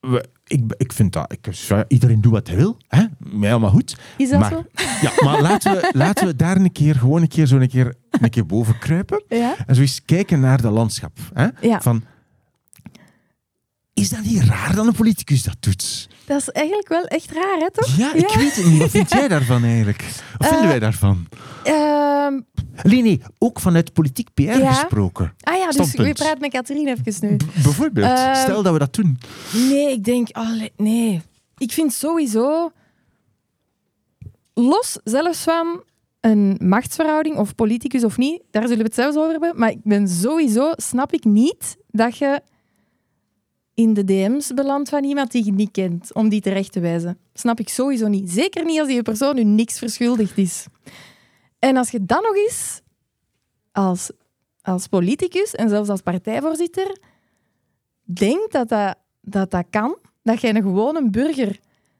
we- 0.00 0.24
ik, 0.50 0.74
ik 0.76 0.92
vind 0.92 1.12
dat... 1.12 1.32
Ik, 1.32 1.84
iedereen 1.88 2.20
doet 2.20 2.32
wat 2.32 2.46
hij 2.46 2.56
wil. 2.56 2.76
Hè? 2.88 3.04
Mij 3.18 3.50
allemaal 3.50 3.70
goed. 3.70 3.96
Is 4.16 4.30
dat 4.30 4.40
maar, 4.40 4.50
zo? 4.50 4.64
Ja, 5.06 5.12
maar 5.24 5.42
laten 5.42 5.72
we, 5.72 5.90
laten 5.92 6.26
we 6.26 6.36
daar 6.36 6.56
een 6.56 6.72
keer 6.72 6.94
gewoon 6.94 7.22
een 7.22 7.28
keer 7.28 7.46
zo 7.46 7.56
een 7.56 7.68
keer, 7.68 7.94
een 8.10 8.30
keer 8.30 8.46
boven 8.46 8.78
kruipen. 8.78 9.22
Ja? 9.28 9.54
En 9.66 9.74
zo 9.74 9.80
eens 9.80 10.04
kijken 10.04 10.40
naar 10.40 10.62
de 10.62 10.70
landschap. 10.70 11.18
Hè? 11.34 11.46
Ja. 11.60 11.80
Van, 11.80 12.04
is 13.94 14.08
dat 14.08 14.22
niet 14.22 14.42
raar 14.42 14.74
dat 14.74 14.86
een 14.86 14.92
politicus 14.92 15.42
dat 15.42 15.56
doet? 15.60 16.08
Dat 16.30 16.40
is 16.40 16.48
eigenlijk 16.48 16.88
wel 16.88 17.04
echt 17.04 17.30
raar, 17.32 17.56
hè, 17.58 17.70
toch? 17.70 17.96
Ja, 17.96 18.14
ik 18.14 18.28
weet 18.28 18.56
het 18.56 18.66
niet. 18.66 18.78
Wat 18.78 18.90
vind 18.90 19.10
jij 19.10 19.28
daarvan 19.28 19.64
eigenlijk? 19.64 20.02
Wat 20.38 20.46
vinden 20.48 20.64
Eh, 20.64 20.70
wij 20.70 20.78
daarvan? 20.78 21.26
Nee, 22.82 23.02
nee, 23.02 23.22
ook 23.38 23.60
vanuit 23.60 23.92
politiek 23.92 24.28
PR 24.34 24.42
Ja. 24.42 24.72
gesproken. 24.72 25.34
ah 25.40 25.56
ja, 25.58 25.70
dus 25.70 25.94
we 25.94 26.12
praten 26.12 26.40
met 26.40 26.50
Katrien 26.50 26.88
even 26.88 27.28
nu. 27.28 27.36
B- 27.36 27.42
bijvoorbeeld, 27.62 28.06
Ehm, 28.18 28.34
stel 28.34 28.62
dat 28.62 28.72
we 28.72 28.78
dat 28.78 28.94
doen. 28.94 29.18
Nee, 29.52 29.92
ik 29.92 30.04
denk... 30.04 30.28
nee. 30.76 31.22
Ik 31.58 31.72
vind 31.72 31.92
sowieso... 31.92 32.70
Los 34.54 34.98
zelfs 35.04 35.42
van 35.42 35.82
een 36.20 36.56
machtsverhouding, 36.62 37.36
of 37.36 37.54
politicus 37.54 38.04
of 38.04 38.16
niet, 38.16 38.42
daar 38.50 38.62
zullen 38.62 38.78
we 38.78 38.84
het 38.84 38.94
zelfs 38.94 39.16
over 39.16 39.30
hebben, 39.30 39.52
maar 39.56 39.70
ik 39.70 39.80
ben 39.82 40.08
sowieso... 40.08 40.72
Snap 40.76 41.12
ik 41.12 41.24
niet 41.24 41.76
dat 41.88 42.16
je 42.18 42.40
in 43.74 43.94
de 43.94 44.04
DM's 44.04 44.54
belandt 44.54 44.88
van 44.88 45.04
iemand 45.04 45.30
die 45.30 45.44
je 45.44 45.52
niet 45.52 45.70
kent, 45.70 46.14
om 46.14 46.28
die 46.28 46.40
terecht 46.40 46.72
te 46.72 46.80
wijzen. 46.80 47.18
Snap 47.34 47.60
ik 47.60 47.68
sowieso 47.68 48.08
niet. 48.08 48.30
Zeker 48.30 48.64
niet 48.64 48.78
als 48.78 48.88
die 48.88 49.02
persoon 49.02 49.38
u 49.38 49.44
niks 49.44 49.78
verschuldigd 49.78 50.38
is. 50.38 50.66
En 51.58 51.76
als 51.76 51.90
je 51.90 52.04
dan 52.04 52.22
nog 52.22 52.36
eens 52.36 52.80
als, 53.72 54.10
als 54.62 54.86
politicus 54.86 55.54
en 55.54 55.68
zelfs 55.68 55.88
als 55.88 56.00
partijvoorzitter 56.00 56.98
denkt 58.02 58.52
dat 58.52 58.68
dat, 58.68 58.96
dat 59.20 59.50
dat 59.50 59.66
kan, 59.70 59.96
dat 60.22 60.40
jij 60.40 60.54
een 60.54 60.62
gewone 60.62 61.10
burger 61.10 61.58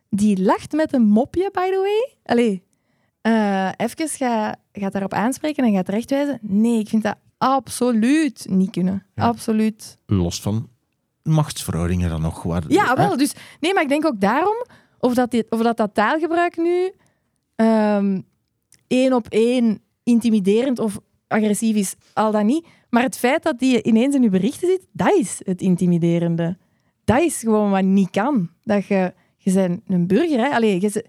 die 0.08 0.42
lacht 0.42 0.72
met 0.72 0.92
een 0.92 1.06
mopje, 1.06 1.50
by 1.52 1.70
the 1.70 1.78
way, 1.78 2.16
allee, 2.24 2.62
eh 3.20 3.70
even 3.76 4.08
gaat, 4.08 4.58
gaat 4.72 4.92
daarop 4.92 5.12
aanspreken 5.12 5.64
en 5.64 5.72
gaat 5.72 5.84
terechtwijzen. 5.84 6.38
Nee, 6.42 6.78
ik 6.78 6.88
vind 6.88 7.02
dat 7.02 7.16
absoluut 7.38 8.46
niet 8.48 8.70
kunnen. 8.70 9.06
Ja. 9.14 9.24
Absoluut. 9.26 9.98
Los 10.06 10.40
van 10.40 10.68
machtsverhoudingen 11.22 12.08
dan 12.08 12.20
nog. 12.20 12.42
Waar, 12.42 12.62
Ja, 12.68 12.86
hè? 12.86 12.94
wel. 12.94 13.16
Dus, 13.16 13.32
nee, 13.60 13.74
maar 13.74 13.82
ik 13.82 13.88
denk 13.88 14.06
ook 14.06 14.20
daarom, 14.20 14.64
of 14.98 15.14
dat, 15.14 15.30
dit, 15.30 15.50
of 15.50 15.62
dat, 15.62 15.76
dat 15.76 15.94
taalgebruik 15.94 16.56
nu 16.56 16.92
ehm, 17.56 18.20
één 18.86 19.12
op 19.12 19.26
één 19.28 19.82
intimiderend 20.02 20.78
of 20.78 20.98
agressief 21.28 21.76
is, 21.76 21.94
al 22.12 22.30
dan 22.32 22.46
niet. 22.46 22.66
Maar 22.90 23.02
het 23.02 23.18
feit 23.18 23.42
dat 23.42 23.58
die 23.58 23.82
ineens 23.82 24.14
in 24.14 24.22
je 24.22 24.28
berichten 24.28 24.68
zit, 24.68 24.86
dat 24.92 25.12
is 25.12 25.40
het 25.44 25.60
intimiderende. 25.60 26.58
Dat 27.04 27.20
is 27.20 27.38
gewoon 27.38 27.70
wat 27.70 27.82
niet 27.82 28.10
kan. 28.10 28.50
Dat 28.62 28.86
je, 28.86 29.14
je 29.36 29.52
bent 29.52 29.80
een 29.86 30.06
burger, 30.06 30.38
hè. 30.38 30.48
Allee, 30.48 30.80
je 30.80 31.04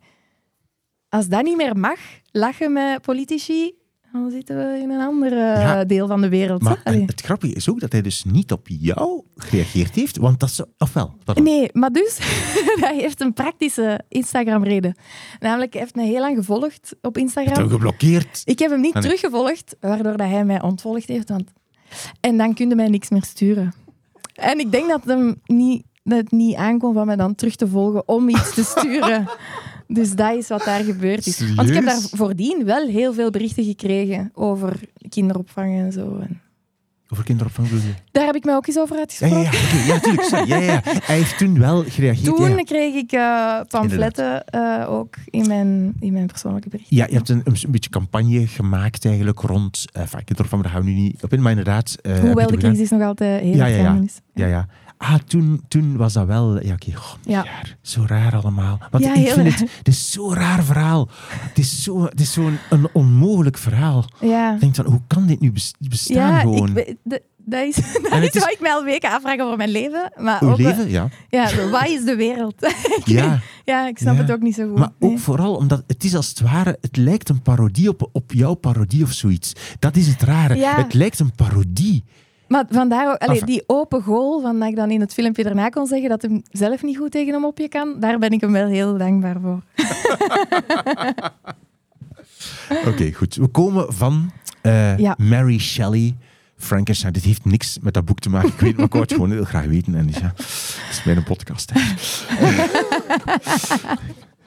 als 1.09 1.27
dat 1.27 1.43
niet 1.43 1.57
meer 1.57 1.77
mag, 1.77 1.99
lachen 2.31 2.73
met 2.73 3.01
politici, 3.01 3.73
dan 4.11 4.31
zitten 4.31 4.57
we 4.57 4.79
in 4.81 4.89
een 4.89 5.01
ander 5.01 5.31
eh, 5.31 5.37
Ja. 5.61 5.83
deel 5.83 6.07
van 6.07 6.21
de 6.21 6.29
wereld. 6.29 6.61
Maar. 6.61 6.81
Allee. 6.83 7.03
het 7.05 7.21
grappige 7.21 7.53
is 7.53 7.69
ook 7.69 7.79
dat 7.79 7.91
hij 7.91 8.01
dus 8.01 8.23
niet 8.23 8.51
op 8.51 8.67
jou 8.67 9.23
gereageerd 9.35 9.95
heeft, 9.95 10.17
want 10.17 10.39
dat 10.39 10.49
is... 10.49 10.61
Ofwel, 10.77 11.13
pardon. 11.25 11.43
Nee, 11.43 11.69
maar 11.73 11.89
dus, 11.91 12.17
hij 12.85 12.97
heeft 12.97 13.21
een 13.21 13.33
praktische 13.33 13.99
Instagram-reden. 14.07 14.95
Namelijk, 15.39 15.71
hij 15.73 15.81
heeft 15.81 15.95
me 15.95 16.03
heel 16.03 16.19
lang 16.19 16.35
gevolgd 16.37 16.95
op 17.01 17.17
Instagram. 17.17 17.53
hem 17.55 17.69
geblokkeerd. 17.69 18.41
Ik 18.45 18.59
heb 18.59 18.69
hem 18.71 18.81
niet 18.81 18.93
Ah, 18.93 19.01
nee. 19.01 19.03
teruggevolgd, 19.03 19.75
waardoor 19.79 20.17
dat 20.17 20.27
hij 20.27 20.45
mij 20.45 20.61
ontvolgd 20.61 21.07
heeft. 21.07 21.29
Want... 21.29 21.51
En 22.19 22.37
dan 22.37 22.53
kun 22.53 22.69
je 22.69 22.75
mij 22.75 22.87
niks 22.87 23.09
meer 23.09 23.23
sturen. 23.23 23.73
En 24.33 24.59
ik 24.59 24.71
denk 24.71 24.87
dat, 24.89 25.01
hem 25.05 25.41
niet, 25.45 25.83
dat 26.03 26.17
het 26.17 26.31
niet 26.31 26.55
aankomt 26.55 26.95
van 26.95 27.05
mij 27.05 27.15
dan 27.15 27.35
terug 27.35 27.55
te 27.55 27.67
volgen 27.67 28.07
om 28.07 28.29
iets 28.29 28.53
te 28.53 28.63
sturen. 28.63 29.27
dus 29.93 30.15
dat 30.15 30.37
is 30.37 30.47
wat 30.47 30.63
daar 30.63 30.83
gebeurd 30.83 31.27
is. 31.27 31.55
Want 31.55 31.67
ik 31.69 31.75
heb 31.75 31.85
daar 31.85 32.01
voordien 32.11 32.65
wel 32.65 32.87
heel 32.87 33.13
veel 33.13 33.29
berichten 33.29 33.63
gekregen 33.63 34.31
over 34.33 34.79
kinderopvang 35.09 35.79
en 35.79 35.91
zo. 35.91 36.17
En 36.21 36.41
Over 37.09 37.23
kinderopvang 37.23 37.67
daar 38.11 38.25
heb 38.25 38.35
ik 38.35 38.43
mij 38.45 38.55
ook 38.55 38.67
eens 38.67 38.79
over 38.79 38.95
Ja, 38.95 38.99
uitgesproken. 38.99 39.41
ja, 39.41 39.51
ja, 39.85 39.93
ja, 39.93 39.99
tuurlijk. 39.99 40.27
sorry. 40.27 40.47
Ja, 40.47 40.57
ja, 40.57 40.71
ja. 40.71 40.81
Hij 40.83 41.15
heeft 41.15 41.37
toen 41.37 41.59
wel 41.59 41.83
gereageerd. 41.83 42.35
Toen 42.35 42.49
ja, 42.49 42.55
ja. 42.57 42.63
kreeg 42.63 42.93
ik 42.93 43.11
eh, 43.11 43.59
pamfletten 43.67 44.45
eh, 44.45 44.91
ook 44.91 45.15
in 45.25 45.47
mijn, 45.47 45.93
in 45.99 46.13
mijn 46.13 46.27
persoonlijke 46.27 46.69
berichten. 46.69 46.95
Ja, 46.97 47.05
je 47.09 47.13
hebt 47.13 47.29
een, 47.29 47.41
een 47.43 47.71
beetje 47.71 47.89
campagne 47.89 48.47
gemaakt 48.47 49.05
eigenlijk 49.05 49.39
rond... 49.39 49.85
Uh, 49.97 50.03
kinderopvang, 50.25 50.63
daar 50.63 50.71
gaan 50.71 50.83
we 50.83 50.89
nu 50.89 50.95
niet 50.95 51.23
op 51.23 51.33
in, 51.33 51.41
maar 51.41 51.51
inderdaad... 51.51 51.97
Hoewel 52.21 52.47
de 52.47 52.57
crisis 52.57 52.89
nog 52.89 53.01
altijd 53.01 53.41
heel 53.41 53.55
Ja, 53.55 53.65
ja, 53.65 53.77
ja. 53.77 53.99
Ja, 54.33 54.45
ja. 54.47 54.67
Ah, 55.03 55.15
toen, 55.27 55.61
toen 55.67 55.97
was 55.97 56.13
dat 56.13 56.25
wel... 56.27 56.63
Ja, 56.65 56.73
oké. 56.73 56.91
Ja. 57.25 57.45
Zo 57.81 58.03
raar 58.07 58.35
allemaal. 58.35 58.79
Want 58.91 59.03
Ja, 59.03 59.13
ik 59.15 59.27
vind 59.27 59.35
raar. 59.35 59.45
het... 59.45 59.59
Het 59.77 59.87
is 59.87 60.11
zo'n 60.11 60.33
raar 60.33 60.63
verhaal. 60.63 61.09
Het 61.29 61.57
is 61.57 61.83
zo'n 61.83 62.03
het 62.03 62.19
is 62.19 62.33
zo'n 62.33 62.57
een 62.69 62.87
onmogelijk 62.93 63.57
verhaal. 63.57 64.05
Ja, 64.19 64.53
Ik 64.53 64.59
denk 64.59 64.75
van, 64.75 64.85
hoe 64.85 65.01
kan 65.07 65.25
dit 65.27 65.39
nu 65.39 65.51
bes- 65.51 65.73
bestaan 65.79 66.15
ja 66.15 66.39
gewoon? 66.39 66.67
ik, 66.67 66.73
weet- 66.73 66.95
de- 67.03 67.21
dat 67.45 67.65
is, 67.67 67.75
dat 68.09 68.21
is 68.21 68.29
is- 68.29 68.41
wat 68.41 68.51
ik 68.51 68.59
mij 68.59 68.71
al 68.71 68.83
weken 68.83 69.11
afvraag 69.11 69.39
over 69.39 69.57
mijn 69.57 69.69
leven. 69.69 70.11
Maar 70.19 70.43
Uw 70.43 70.49
ook, 70.51 70.57
leven, 70.57 70.89
ja. 70.89 71.09
Ja, 71.29 71.47
zo, 71.47 71.69
wat 71.69 71.87
is 71.87 72.03
de 72.05 72.15
wereld? 72.15 72.55
Ja, 73.05 73.39
ja, 73.65 73.87
ik 73.87 73.97
snap 73.97 74.15
Ja. 74.15 74.21
het 74.21 74.31
ook 74.31 74.41
niet 74.41 74.55
zo 74.55 74.67
goed. 74.69 74.77
maar 74.77 74.91
ook 74.99 75.19
vooral 75.19 75.55
omdat 75.55 75.83
het 75.87 76.03
is 76.03 76.15
als 76.15 76.29
het 76.29 76.39
ware, 76.39 76.77
het 76.81 76.97
lijkt 76.97 77.29
een 77.29 77.41
parodie 77.41 77.89
op, 77.89 78.09
op 78.11 78.31
jouw 78.33 78.53
parodie 78.53 79.03
of 79.03 79.11
zoiets. 79.11 79.53
Dat 79.79 79.95
is 79.95 80.07
het 80.07 80.21
rare. 80.21 80.55
Ja. 80.55 80.75
Het 80.75 80.93
lijkt 80.93 81.19
een 81.19 81.35
parodie. 81.35 82.03
Maar 82.51 82.65
vandaar 82.69 83.17
allee, 83.17 83.45
die 83.45 83.63
open 83.67 84.01
goal, 84.01 84.41
van 84.41 84.59
dat 84.59 84.69
ik 84.69 84.75
dan 84.75 84.91
in 84.91 84.99
het 85.01 85.13
filmpje 85.13 85.43
daarna 85.43 85.69
kon 85.69 85.87
zeggen 85.87 86.09
dat 86.09 86.21
hij 86.21 86.41
zelf 86.51 86.83
niet 86.83 86.97
goed 86.97 87.11
tegen 87.11 87.33
hem 87.33 87.45
op 87.45 87.57
je 87.57 87.67
kan, 87.67 87.99
daar 87.99 88.19
ben 88.19 88.31
ik 88.31 88.41
hem 88.41 88.51
wel 88.51 88.67
heel 88.67 88.97
dankbaar 88.97 89.39
voor. 89.41 89.61
Oké, 92.91 93.11
goed. 93.11 93.35
We 93.35 93.47
komen 93.47 93.93
van 93.93 94.31
eh, 94.61 94.97
Ja. 94.97 95.15
Mary 95.17 95.59
Shelley, 95.59 96.15
Frankenstein. 96.57 97.13
Dit 97.13 97.23
heeft 97.23 97.45
niks 97.45 97.79
met 97.81 97.93
dat 97.93 98.05
boek 98.05 98.19
te 98.19 98.29
maken. 98.29 98.49
Ik 98.49 98.59
weet 98.59 98.67
het, 98.69 98.77
maar 98.77 98.85
ik 98.85 98.91
wou 98.91 99.03
het 99.03 99.13
gewoon 99.13 99.31
heel 99.31 99.43
graag 99.43 99.65
weten. 99.65 99.95
En 99.95 100.07
dus, 100.07 100.17
ja, 100.17 100.33
het 100.35 100.87
is 100.89 101.03
mijn 101.03 101.23
podcast. 101.23 101.71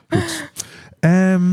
Goed. 0.09 0.51
Ehm, 1.01 1.53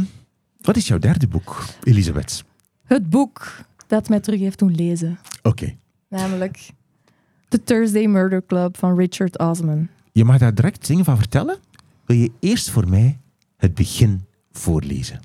wat 0.62 0.76
is 0.76 0.88
jouw 0.88 1.00
derde 1.00 1.28
boek, 1.28 1.64
Elisabeth? 1.84 2.44
Het 2.86 3.10
boek 3.10 3.58
dat 3.88 4.10
mij 4.10 4.20
terug 4.20 4.40
heeft 4.40 4.60
doen 4.60 4.76
lezen. 4.76 5.20
Oké. 5.44 5.76
Namelijk 6.12 6.70
The 7.50 7.64
Thursday 7.64 8.06
Murder 8.06 8.44
Club 8.46 8.78
van 8.78 8.98
Richard 8.98 9.38
Osman. 9.40 9.88
Je 10.12 10.26
mag 10.26 10.38
daar 10.38 10.56
direct 10.56 10.88
dingen 10.88 11.06
van 11.06 11.18
vertellen. 11.18 11.58
Wil 12.06 12.18
je 12.18 12.32
eerst 12.40 12.70
voor 12.70 12.88
mij 12.90 13.20
het 13.58 13.74
begin 13.76 14.26
voorlezen? 14.52 15.20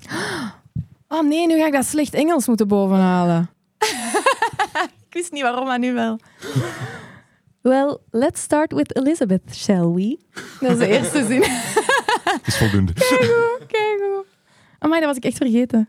Oh 1.07 1.27
nee, 1.29 1.47
nu 1.47 1.57
ga 1.57 1.65
ik 1.65 1.73
dat 1.73 1.85
slecht 1.85 2.13
Engels 2.13 2.47
moeten 2.47 2.67
bovenhalen. 2.67 3.49
ik 5.07 5.13
wist 5.13 5.31
niet 5.31 5.41
waarom, 5.41 5.65
maar 5.65 5.79
nu 5.79 5.93
wel. 5.93 6.19
Well, 7.61 7.97
let's 8.11 8.41
start 8.41 8.71
with 8.71 8.95
Elizabeth, 8.95 9.41
shall 9.55 9.87
we? 9.87 10.19
Dat 10.59 10.71
is 10.71 10.77
de 10.77 10.87
eerste 10.87 11.25
zin. 11.25 11.41
Is 12.45 12.57
voldoende. 12.57 12.93
Keigoed, 12.93 13.65
keigoed. 13.67 14.25
Amai, 14.79 14.99
dat 14.99 15.09
was 15.09 15.17
ik 15.17 15.23
echt 15.23 15.37
vergeten. 15.37 15.87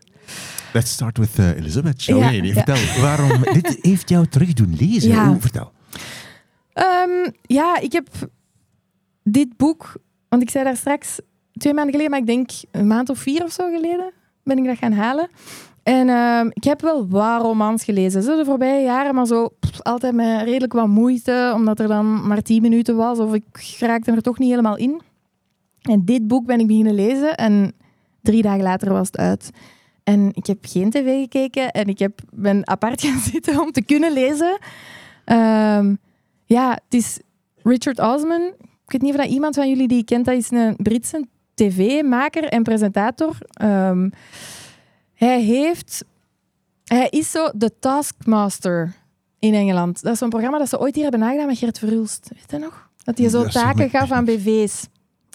Let's 0.73 0.91
start 0.91 1.17
with 1.17 1.39
eh, 1.39 1.57
Elizabeth. 1.57 2.03
Ja? 2.03 2.29
Nee, 2.29 2.43
ja. 2.43 2.53
Vertel, 2.53 3.01
waarom... 3.01 3.43
dit 3.61 3.77
heeft 3.81 4.09
jou 4.09 4.27
terug 4.27 4.53
doen 4.53 4.75
lezen. 4.79 5.09
Ja. 5.09 5.27
Hoe, 5.27 5.41
vertel. 5.41 5.71
Ehm, 6.73 7.31
ja, 7.41 7.79
ik 7.79 7.91
heb 7.91 8.07
dit 9.23 9.57
boek, 9.57 9.93
want 10.29 10.41
ik 10.41 10.49
zei 10.49 10.63
daar 10.63 10.77
straks 10.77 11.19
twee 11.53 11.73
maanden 11.73 11.91
geleden, 11.91 12.11
maar 12.11 12.19
ik 12.19 12.27
denk 12.27 12.49
een 12.71 12.87
maand 12.87 13.09
of 13.09 13.19
vier 13.19 13.43
of 13.43 13.51
zo 13.51 13.69
geleden, 13.69 14.11
ben 14.43 14.57
ik 14.57 14.65
dat 14.65 14.77
gaan 14.77 14.91
halen. 14.91 15.29
En 15.83 16.09
ehm, 16.09 16.47
ik 16.53 16.63
heb 16.63 16.81
wel 16.81 17.07
wat 17.07 17.41
romans 17.41 17.83
gelezen, 17.83 18.23
zo 18.23 18.37
de 18.37 18.45
voorbije 18.45 18.83
jaren, 18.83 19.15
maar 19.15 19.25
zo 19.25 19.49
pff, 19.59 19.81
altijd 19.81 20.13
met 20.13 20.43
redelijk 20.43 20.73
wat 20.73 20.87
moeite, 20.87 21.51
omdat 21.55 21.79
er 21.79 21.87
dan 21.87 22.27
maar 22.27 22.41
tien 22.41 22.61
minuten 22.61 22.95
was 22.95 23.19
of 23.19 23.33
ik 23.33 23.75
raakte 23.79 24.11
er 24.11 24.21
toch 24.21 24.39
niet 24.39 24.49
helemaal 24.49 24.77
in. 24.77 25.01
En 25.81 26.05
dit 26.05 26.27
boek 26.27 26.45
ben 26.45 26.59
ik 26.59 26.67
beginnen 26.67 26.95
lezen 26.95 27.35
en 27.35 27.73
drie 28.21 28.41
dagen 28.41 28.63
later 28.63 28.93
was 28.93 29.07
het 29.07 29.17
uit. 29.17 29.51
En 30.09 30.31
ik 30.33 30.45
heb 30.45 30.57
geen 30.61 30.89
tv 30.89 31.19
gekeken 31.19 31.71
en 31.71 31.87
ik 31.87 31.99
heb, 31.99 32.19
ben 32.33 32.67
apart 32.67 33.01
gaan 33.05 33.19
zitten 33.19 33.59
om 33.59 33.71
te 33.71 33.81
kunnen 33.81 34.13
lezen. 34.13 34.57
Ehm, 35.25 35.95
ja, 36.45 36.69
het 36.71 36.93
is 36.93 37.19
Richard 37.63 37.99
Osman. 37.99 38.53
Ik 38.85 38.91
weet 38.91 39.01
niet 39.01 39.13
of 39.13 39.21
dat 39.21 39.29
iemand 39.29 39.55
van 39.55 39.69
jullie 39.69 39.87
die 39.87 40.03
kent, 40.03 40.25
dat 40.25 40.35
is 40.35 40.51
een 40.51 40.75
Britse 40.75 41.27
tv-maker 41.53 42.43
en 42.43 42.63
presentator. 42.63 43.37
Ehm, 43.49 44.09
Hij 45.13 45.41
heeft... 45.41 46.05
Hij 46.83 47.07
is 47.09 47.31
zo 47.31 47.49
de 47.55 47.79
taskmaster 47.79 48.95
in 49.39 49.53
Engeland. 49.53 50.01
Dat 50.01 50.13
is 50.13 50.19
zo'n 50.19 50.29
programma 50.29 50.57
dat 50.57 50.69
ze 50.69 50.79
ooit 50.79 50.93
hier 50.93 51.03
hebben 51.03 51.21
nagedaan 51.21 51.47
met 51.47 51.57
Gert 51.57 51.79
Verhulst. 51.79 52.29
Weet 52.33 52.51
je 52.51 52.57
nog? 52.57 52.89
Dat 53.03 53.17
hij 53.17 53.29
zo 53.29 53.45
taken 53.45 53.89
gaf 53.89 54.11
aan 54.11 54.25
BV's. 54.25 54.87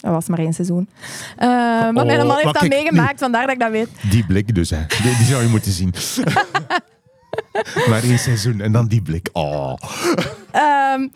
Dat 0.05 0.13
was 0.13 0.27
maar 0.27 0.39
één 0.39 0.53
seizoen. 0.53 0.89
Eh, 1.37 1.47
maar 1.47 2.05
mijn 2.05 2.21
Oh, 2.21 2.27
man 2.27 2.35
heeft 2.35 2.43
dat 2.43 2.57
kijk, 2.57 2.73
meegemaakt, 2.73 3.19
vandaar 3.19 3.45
dat 3.45 3.55
ik 3.55 3.59
dat 3.59 3.71
weet. 3.71 3.89
Die 4.09 4.25
blik 4.25 4.55
dus, 4.55 4.69
hè. 4.69 4.85
Die, 5.03 5.15
die 5.17 5.25
zou 5.25 5.43
je 5.43 5.49
moeten 5.49 5.71
zien. 5.71 5.93
maar 7.89 8.03
één 8.03 8.19
seizoen 8.19 8.61
en 8.61 8.71
dan 8.71 8.87
die 8.87 9.01
blik. 9.01 9.29
Oh. 9.33 9.73
Ehm, 10.51 11.07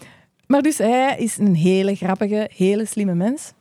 maar 0.48 0.62
dus 0.62 0.78
hij 0.78 1.16
is 1.18 1.38
een 1.38 1.56
hele 1.56 1.96
grappige, 1.96 2.50
hele 2.56 2.86
slimme 2.86 3.14
mens. 3.14 3.52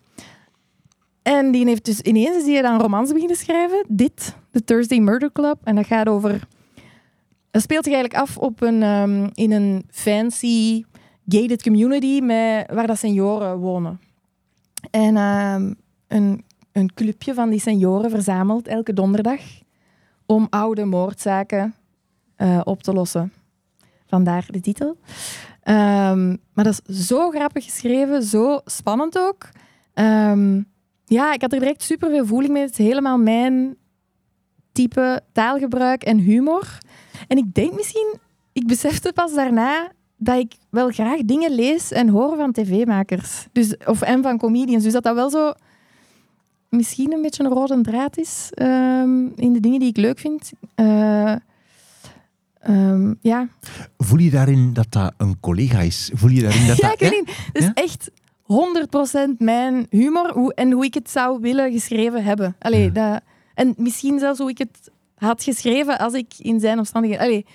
En 1.23 1.51
die 1.51 1.67
heeft 1.67 1.85
dus 1.85 2.01
ineens 2.01 2.37
is 2.37 2.47
hij 2.53 2.63
dan 2.63 2.81
romans 2.81 3.13
beginnen 3.13 3.37
schrijven. 3.37 3.85
Dit, 3.89 4.37
The 4.51 4.65
Thursday 4.65 4.99
Murder 4.99 5.33
Club. 5.33 5.57
En 5.65 5.75
dat 5.77 5.87
gaat 5.87 6.09
over... 6.09 6.41
Dat 7.51 7.63
speelt 7.63 7.85
zich 7.85 7.93
eigenlijk 7.93 8.23
af 8.23 8.37
op 8.37 8.63
een, 8.63 8.83
ehm, 8.83 9.29
in 9.35 9.53
een 9.53 9.85
fancy 9.91 10.85
gated 11.27 11.63
community 11.63 12.21
met, 12.21 12.67
waar 12.73 12.87
dat 12.87 12.99
senioren 12.99 13.59
wonen. 13.59 14.01
En 14.91 15.17
ehm, 15.17 15.73
een, 16.07 16.45
een 16.73 16.95
clubje 16.95 17.35
van 17.35 17.51
die 17.51 17.61
senioren 17.61 18.11
verzamelt 18.11 18.69
elke 18.69 18.93
donderdag 18.93 19.41
om 20.27 20.47
oude 20.51 20.85
moordzaken 20.85 21.75
eh, 22.37 22.61
op 22.65 22.83
te 22.83 22.93
lossen. 22.93 23.33
Vandaar 24.07 24.47
de 24.51 24.61
titel. 24.61 24.97
Ehm, 25.63 26.29
maar 26.29 26.65
dat 26.65 26.83
is 26.87 27.07
zo 27.07 27.31
grappig 27.31 27.65
geschreven, 27.65 28.23
zo 28.23 28.61
spannend 28.65 29.19
ook. 29.19 29.49
Ehm, 29.95 30.63
ja, 31.05 31.33
ik 31.33 31.41
had 31.41 31.53
er 31.53 31.59
direct 31.59 31.83
super 31.83 32.11
veel 32.11 32.27
voeling 32.27 32.53
mee. 32.53 32.63
Het 32.63 32.79
is 32.79 32.87
helemaal 32.87 33.19
mijn 33.19 33.77
type 34.73 35.21
taalgebruik 35.33 36.03
en 36.03 36.19
humor. 36.19 36.79
En 37.29 37.37
ik 37.37 37.55
denk 37.55 37.75
misschien, 37.75 38.15
ik 38.53 38.67
besefte 38.67 39.13
pas 39.13 39.35
daarna 39.35 39.93
dat 40.19 40.39
ik 40.39 40.53
wel 40.71 40.89
graag 40.91 41.21
dingen 41.25 41.55
lees 41.55 41.93
en 41.93 42.09
hoor 42.09 42.37
van 42.37 42.53
tv-makers. 42.53 43.47
Dus, 43.53 43.77
of, 43.87 44.03
en 44.03 44.23
van 44.23 44.39
comedians. 44.39 44.83
Dus 44.85 44.93
dat 44.93 45.03
dat 45.03 45.15
wel 45.15 45.31
zo 45.31 45.53
misschien 46.69 47.13
een 47.13 47.23
beetje 47.23 47.45
een 47.45 47.51
rode 47.51 47.81
draad 47.81 48.19
is 48.19 48.49
ehm, 48.55 49.27
in 49.37 49.53
de 49.53 49.61
dingen 49.61 49.79
die 49.81 49.89
ik 49.89 49.97
leuk 49.97 50.19
vind. 50.19 50.53
Eh, 50.75 51.35
ehm, 52.61 53.15
ja, 53.21 53.49
Voel 53.99 54.19
je 54.19 54.31
daarin 54.31 54.73
dat 54.73 54.87
dat 54.89 55.15
een 55.17 55.41
collega 55.41 55.81
is? 55.81 56.11
Voel 56.15 56.31
je 56.31 56.43
daarin 56.43 56.67
dat 56.69 56.77
ja, 56.77 56.89
dat... 56.89 57.01
ik 57.01 57.09
weet 57.11 57.27
niet. 57.27 57.37
Het 57.53 57.63
is 57.63 57.65
Ja? 57.65 57.73
echt 57.75 58.11
100% 59.33 59.37
mijn 59.39 59.87
humor 59.91 60.33
hoe, 60.33 60.55
en 60.55 60.73
hoe 60.73 60.85
ik 60.85 60.95
het 60.95 61.11
zou 61.11 61.41
willen 61.41 61.73
geschreven 61.73 62.25
hebben. 62.25 62.57
Allee, 62.59 62.85
Ja. 62.85 62.91
dat, 63.13 63.21
en 63.55 63.75
misschien 63.77 64.19
zelfs 64.19 64.39
hoe 64.39 64.51
ik 64.51 64.59
het 64.59 64.91
had 65.15 65.43
geschreven 65.43 65.99
als 65.99 66.13
ik 66.13 66.33
in 66.39 66.61
zijn 66.61 66.79
omstandigheden... 66.79 67.27
Allee, 67.27 67.47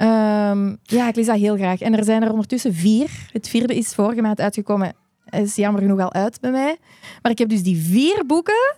ehm, 0.00 0.74
ja, 0.82 1.08
ik 1.08 1.16
lees 1.16 1.26
dat 1.26 1.36
heel 1.38 1.56
graag. 1.56 1.80
En 1.80 1.96
er 1.96 2.04
zijn 2.04 2.22
er 2.22 2.30
ondertussen 2.30 2.74
vier. 2.74 3.08
Het 3.32 3.48
vierde 3.48 3.76
is 3.76 3.94
vorige 3.94 4.22
maand 4.22 4.40
uitgekomen. 4.40 4.92
Is 5.30 5.56
jammer 5.56 5.82
genoeg 5.82 6.00
al 6.00 6.12
uit 6.12 6.40
bij 6.40 6.50
mij. 6.50 6.76
Maar 7.22 7.32
ik 7.32 7.38
heb 7.38 7.48
dus 7.48 7.62
die 7.62 7.76
vier 7.76 8.22
boeken 8.26 8.76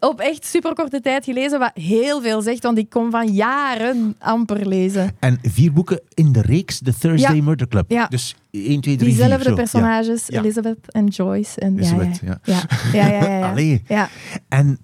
op 0.00 0.20
echt 0.20 0.44
superkorte 0.46 1.00
tijd 1.00 1.24
gelezen, 1.24 1.58
wat 1.58 1.70
heel 1.74 2.22
veel 2.22 2.42
zegt, 2.42 2.62
want 2.62 2.78
ik 2.78 2.90
kom 2.90 3.10
van 3.10 3.32
jaren 3.32 4.16
amper 4.18 4.66
lezen. 4.68 5.16
En 5.20 5.38
vier 5.42 5.72
boeken 5.72 6.00
in 6.14 6.32
de 6.32 6.40
reeks 6.42 6.78
The 6.78 6.94
Thursday 6.98 7.36
Ja. 7.36 7.42
Murder 7.42 7.68
Club. 7.68 7.90
Ja. 7.90 8.06
Dus 8.06 8.36
1, 8.50 8.80
2, 8.80 8.80
3, 8.80 8.98
4. 8.98 9.06
Diezelfde 9.06 9.54
personages, 9.54 10.24
Ja. 10.26 10.38
Elizabeth 10.40 10.90
en 10.92 11.06
Joyce. 11.06 11.60
En, 11.60 11.72
Ja. 11.74 11.78
Elizabeth, 11.80 12.20
ja. 12.24 12.38
Ja, 12.42 12.62
ja, 12.92 13.06
ja. 13.06 13.38
ja. 13.38 13.48
Allee. 13.50 13.82
ja. 13.88 14.08
En 14.48 14.78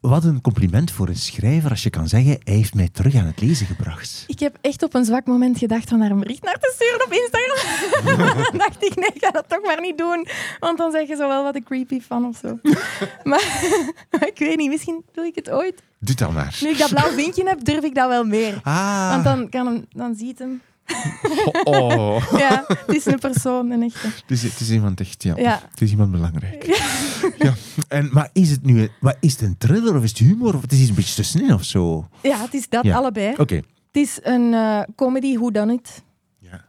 wat 0.00 0.24
een 0.24 0.40
compliment 0.40 0.90
voor 0.90 1.08
een 1.08 1.16
schrijver 1.16 1.70
als 1.70 1.82
je 1.82 1.90
kan 1.90 2.08
zeggen, 2.08 2.38
hij 2.44 2.54
heeft 2.54 2.74
mij 2.74 2.88
terug 2.92 3.14
aan 3.14 3.26
het 3.26 3.40
lezen 3.40 3.66
gebracht. 3.66 4.24
Ik 4.26 4.38
heb 4.38 4.58
echt 4.60 4.82
op 4.82 4.94
een 4.94 5.04
zwak 5.04 5.26
moment 5.26 5.58
gedacht 5.58 5.88
van 5.88 5.98
daar 5.98 6.10
een 6.10 6.20
bericht 6.20 6.42
naar 6.42 6.58
te 6.58 6.72
sturen 6.74 7.04
op 7.06 7.12
Instagram. 7.12 8.44
Dan 8.50 8.58
dacht 8.58 8.84
ik, 8.84 8.96
nee, 8.96 9.10
ik 9.14 9.24
ga 9.24 9.30
dat 9.30 9.48
toch 9.48 9.62
maar 9.62 9.80
niet 9.80 9.98
doen. 9.98 10.26
Want 10.60 10.78
dan 10.78 10.90
zeg 10.90 11.08
je 11.08 11.16
zo 11.16 11.28
wel 11.28 11.42
wat 11.42 11.54
een 11.54 11.64
creepy 11.64 12.00
fan 12.00 12.24
of 12.24 12.36
zo. 12.36 12.58
maar, 13.30 13.72
maar 14.10 14.26
ik 14.26 14.38
weet 14.38 14.56
niet, 14.56 14.70
misschien 14.70 15.04
doe 15.12 15.24
ik 15.26 15.34
het 15.34 15.50
ooit. 15.50 15.82
Doe 15.98 16.14
dat 16.14 16.32
maar. 16.32 16.58
Nu 16.60 16.68
ik 16.68 16.78
dat 16.78 16.90
blauw 16.90 17.10
vinkje 17.10 17.48
heb, 17.48 17.64
durf 17.64 17.84
ik 17.84 17.94
dat 17.94 18.08
wel 18.08 18.24
meer. 18.24 18.60
Ah. 18.62 19.10
Want 19.10 19.24
dan, 19.24 19.48
kan 19.48 19.66
hem, 19.66 19.86
dan 19.90 20.14
ziet 20.14 20.38
hem. 20.38 20.60
Oh. 21.64 22.32
Ja, 22.38 22.64
het 22.66 22.96
is 22.96 23.06
een 23.06 23.18
persoon, 23.18 23.70
een 23.70 23.82
echte. 23.82 24.06
Het 24.06 24.30
is, 24.30 24.42
het 24.42 24.60
is 24.60 24.70
iemand 24.70 25.00
echt, 25.00 25.22
ja. 25.22 25.36
Ja. 25.36 25.60
Het 25.70 25.80
is 25.80 25.90
iemand 25.90 26.10
belangrijk. 26.10 26.64
Ja. 27.38 27.54
En, 27.88 28.08
maar 28.12 28.28
is 28.32 28.50
het 28.50 28.62
nu 28.64 28.88
wat 29.00 29.16
is 29.20 29.32
het 29.32 29.40
een 29.40 29.58
thriller 29.58 29.96
of 29.96 30.02
is 30.02 30.08
het 30.10 30.18
humor? 30.18 30.54
Of 30.54 30.60
het 30.62 30.72
is 30.72 30.78
iets 30.80 30.88
een 30.88 30.94
beetje 30.94 31.14
tussenin 31.14 31.52
of 31.54 31.64
zo? 31.64 31.92
Oké. 31.92 32.28
Ja, 32.28 32.40
het 32.40 32.54
is 32.54 32.68
dat, 32.68 32.84
Ja. 32.84 32.96
allebei. 32.96 33.34
Het 33.36 33.64
is 33.92 34.18
een 34.22 34.54
eh, 34.54 34.80
comedy 34.96 35.36
who 35.36 35.50
done 35.50 35.72
it. 35.72 36.02
Ja. 36.38 36.64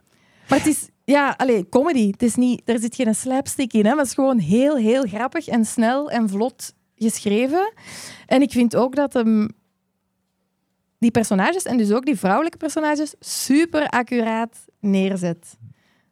Maar 0.48 0.58
het 0.58 0.66
is, 0.66 0.88
ja, 1.04 1.34
alleen 1.36 1.68
comedy. 1.68 2.10
Het 2.10 2.22
is 2.22 2.34
niet, 2.34 2.62
er 2.64 2.78
zit 2.78 2.94
geen 2.94 3.14
slapstick 3.14 3.72
in, 3.72 3.84
hè, 3.84 3.88
maar 3.88 3.98
het 3.98 4.06
is 4.06 4.14
gewoon 4.14 4.38
heel, 4.38 4.76
heel 4.76 5.02
grappig 5.06 5.46
en 5.48 5.64
snel 5.64 6.10
en 6.10 6.28
vlot 6.28 6.74
geschreven. 6.96 7.72
En 8.26 8.42
ik 8.42 8.50
vind 8.50 8.76
ook 8.76 8.96
dat 8.96 9.12
hem 9.12 9.48
die 11.02 11.10
personages, 11.10 11.62
en 11.62 11.76
dus 11.76 11.92
ook 11.92 12.04
die 12.04 12.18
vrouwelijke 12.18 12.56
personages, 12.56 13.14
super 13.20 13.88
accuraat 13.88 14.64
neerzet. 14.80 15.58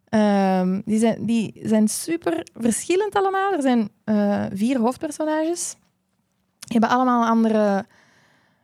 Ehm, 0.09 0.81
die, 0.85 0.99
zijn, 0.99 1.27
die 1.27 1.61
zijn 1.63 1.89
super 1.89 2.47
verschillend 2.55 3.15
allemaal. 3.15 3.53
Er 3.53 3.63
zijn 3.63 3.91
eh, 4.05 4.45
vier 4.53 4.79
hoofdpersonages. 4.79 5.77
Die 6.59 6.79
hebben 6.79 6.91
allemaal 6.91 7.23
een 7.23 7.29
andere 7.29 7.87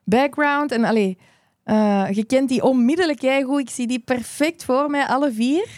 background. 0.05 0.72
En 0.72 0.85
allee, 0.85 1.18
eh, 1.62 2.07
je 2.11 2.24
kent 2.24 2.49
die 2.49 2.62
onmiddellijk 2.62 3.20
goed. 3.45 3.61
Ik 3.61 3.70
zie 3.70 3.87
die 3.87 4.01
perfect 4.01 4.64
voor 4.64 4.91
mij, 4.91 5.07
alle 5.07 5.33
vier. 5.33 5.68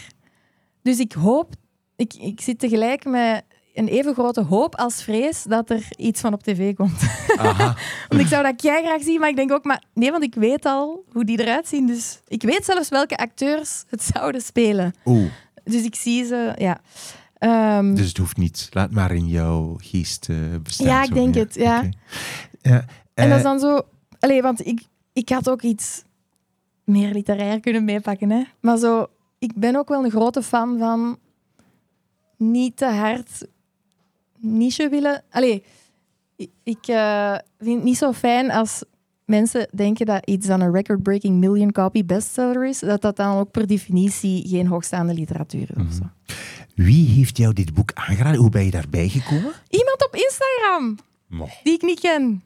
Dus 0.83 0.99
ik 0.99 1.13
hoop... 1.13 1.55
Ik, 1.97 2.15
ik 2.15 2.41
zit 2.41 2.59
tegelijk 2.59 3.05
met 3.05 3.45
een 3.79 3.89
even 3.89 4.15
grote 4.15 4.41
hoop 4.41 4.75
als 4.75 5.03
vrees 5.03 5.43
dat 5.43 5.71
er 5.71 5.87
iets 5.97 6.21
van 6.21 6.33
op 6.33 6.43
tv 6.43 6.75
komt. 6.75 7.03
Aha. 7.37 7.77
Want 8.09 8.21
ik 8.21 8.27
zou 8.27 8.43
dat 8.43 8.63
jij 8.63 8.83
graag 8.83 9.03
zien, 9.03 9.21
maar 9.21 9.29
ik 9.29 9.37
denk 9.37 9.53
ook... 9.53 9.65
Maar 9.65 9.83
nee, 9.95 10.11
want 10.11 10.23
ik 10.23 10.35
weet 10.35 10.65
al 10.65 11.05
hoe 11.13 11.25
die 11.25 11.41
eruit 11.41 11.69
zien. 11.69 11.87
Dus 11.87 12.21
ik 12.27 12.43
weet 12.43 12.65
zelfs 12.65 12.89
welke 12.89 13.17
acteurs 13.17 13.85
het 13.89 14.03
zouden 14.03 14.41
spelen. 14.41 14.95
Oeh, 15.05 15.31
Dus 15.65 15.85
ik 15.85 15.95
zie 15.95 16.25
ze... 16.25 16.53
Ja. 16.57 16.81
Ehm, 17.39 17.95
dus 17.95 18.09
het 18.09 18.17
hoeft 18.17 18.37
niet. 18.37 18.69
Laat 18.73 18.91
maar 18.91 19.15
in 19.15 19.29
jouw 19.29 19.75
geest 19.77 20.29
eh, 20.29 20.37
bestaan. 20.63 20.87
Ja, 20.87 21.03
ik 21.03 21.15
denk 21.15 21.35
het, 21.35 21.55
ja. 21.55 21.85
Ja, 22.63 22.85
En 23.15 23.29
dat 23.29 23.39
is 23.39 23.45
eh, 23.45 23.51
dan 23.51 23.59
zo... 23.59 23.81
Allee, 24.21 24.43
want 24.43 24.67
ik, 24.67 24.83
ik 25.13 25.29
had 25.29 25.51
ook 25.51 25.63
iets 25.63 26.03
meer 26.85 27.13
literair 27.13 27.61
kunnen 27.61 27.85
meepakken. 27.85 28.31
Hè? 28.31 28.43
Maar 28.61 28.77
zo, 28.77 29.07
ik 29.39 29.53
ben 29.55 29.77
ook 29.77 29.89
wel 29.89 30.05
een 30.05 30.11
grote 30.11 30.43
fan 30.43 30.79
van 30.79 31.19
niet 32.37 32.77
te 32.77 32.87
hard 32.87 33.47
niche 34.41 34.89
willen... 34.89 35.23
Allee, 35.31 35.63
ik, 36.63 36.87
eh, 36.87 37.37
vind 37.59 37.75
het 37.75 37.85
niet 37.85 37.99
zo 37.99 38.13
fijn 38.13 38.51
als 38.51 38.85
mensen 39.25 39.69
denken 39.75 40.07
dat 40.07 40.27
iets 40.27 40.47
dan 40.47 40.61
een 40.61 40.73
record-breaking 40.73 41.39
million 41.39 41.73
copy 41.73 42.05
bestseller 42.05 42.67
is, 42.67 42.79
dat 42.79 43.03
dat 43.03 43.17
dan 43.17 43.37
ook 43.37 43.51
per 43.51 43.67
definitie 43.67 44.49
geen 44.49 44.67
hoogstaande 44.67 45.15
literatuur 45.15 45.69
is. 45.89 45.97
zo. 45.97 46.35
Wie 46.75 47.09
heeft 47.09 47.37
jou 47.37 47.53
dit 47.53 47.75
boek 47.75 47.91
aangeraden? 47.95 48.41
Hoe 48.41 48.51
ben 48.51 48.65
je 48.65 48.71
daarbij 48.71 49.09
gekomen? 49.09 49.53
Iemand 49.69 50.07
op 50.07 50.15
Instagram! 50.15 50.99
Mo. 51.27 51.49
die 51.63 51.75
ik 51.75 51.83
niet 51.83 52.01
ken. 52.01 52.43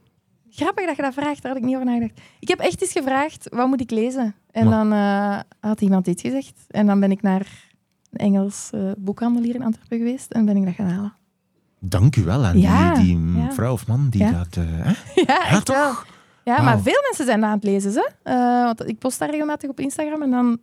Grappig 0.50 0.86
dat 0.86 0.96
je 0.96 1.02
dat 1.02 1.14
vraagt, 1.14 1.42
daar 1.42 1.52
had 1.52 1.60
ik 1.60 1.66
niet 1.66 1.74
over 1.74 1.86
nagedacht. 1.86 2.20
Ik 2.40 2.48
heb 2.48 2.58
echt 2.58 2.82
eens 2.82 2.92
gevraagd, 2.92 3.48
wat 3.50 3.68
moet 3.68 3.80
ik 3.80 3.90
lezen? 3.90 4.34
En 4.50 4.70
dan 4.70 4.92
eh, 4.92 5.40
had 5.60 5.80
iemand 5.80 6.04
dit 6.04 6.20
gezegd. 6.20 6.54
En 6.68 6.86
dan 6.86 7.00
ben 7.00 7.10
ik 7.10 7.22
naar 7.22 7.70
een 8.10 8.18
Engels 8.18 8.70
eh, 8.72 8.90
boekhandel 8.98 9.42
hier 9.42 9.54
in 9.54 9.62
Antwerpen 9.62 9.98
geweest 9.98 10.30
en 10.30 10.44
ben 10.44 10.56
ik 10.56 10.64
dat 10.64 10.74
gaan 10.74 10.88
halen. 10.88 11.12
Dank 11.84 12.16
u 12.16 12.22
wel 12.24 12.44
aan 12.44 12.58
Ja, 12.60 12.94
die, 12.94 13.04
die 13.04 13.40
ja. 13.40 13.52
vrouw 13.52 13.72
of 13.72 13.86
man 13.86 14.08
die 14.08 14.20
Ja. 14.20 14.30
dat... 14.30 14.56
eh? 14.56 14.90
Ja, 15.26 15.48
echt 15.48 15.64
toch? 15.64 15.76
wel. 15.76 15.92
Ja, 16.54 16.62
maar 16.62 16.80
veel 16.80 17.00
mensen 17.02 17.24
zijn 17.24 17.44
aan 17.44 17.52
het 17.54 17.64
lezen. 17.64 17.92
Ze. 17.92 18.10
Eh, 18.22 18.34
want 18.64 18.88
ik 18.88 18.98
post 18.98 19.18
daar 19.18 19.30
regelmatig 19.30 19.70
op 19.70 19.80
Instagram 19.80 20.22
en 20.22 20.30
dan... 20.30 20.58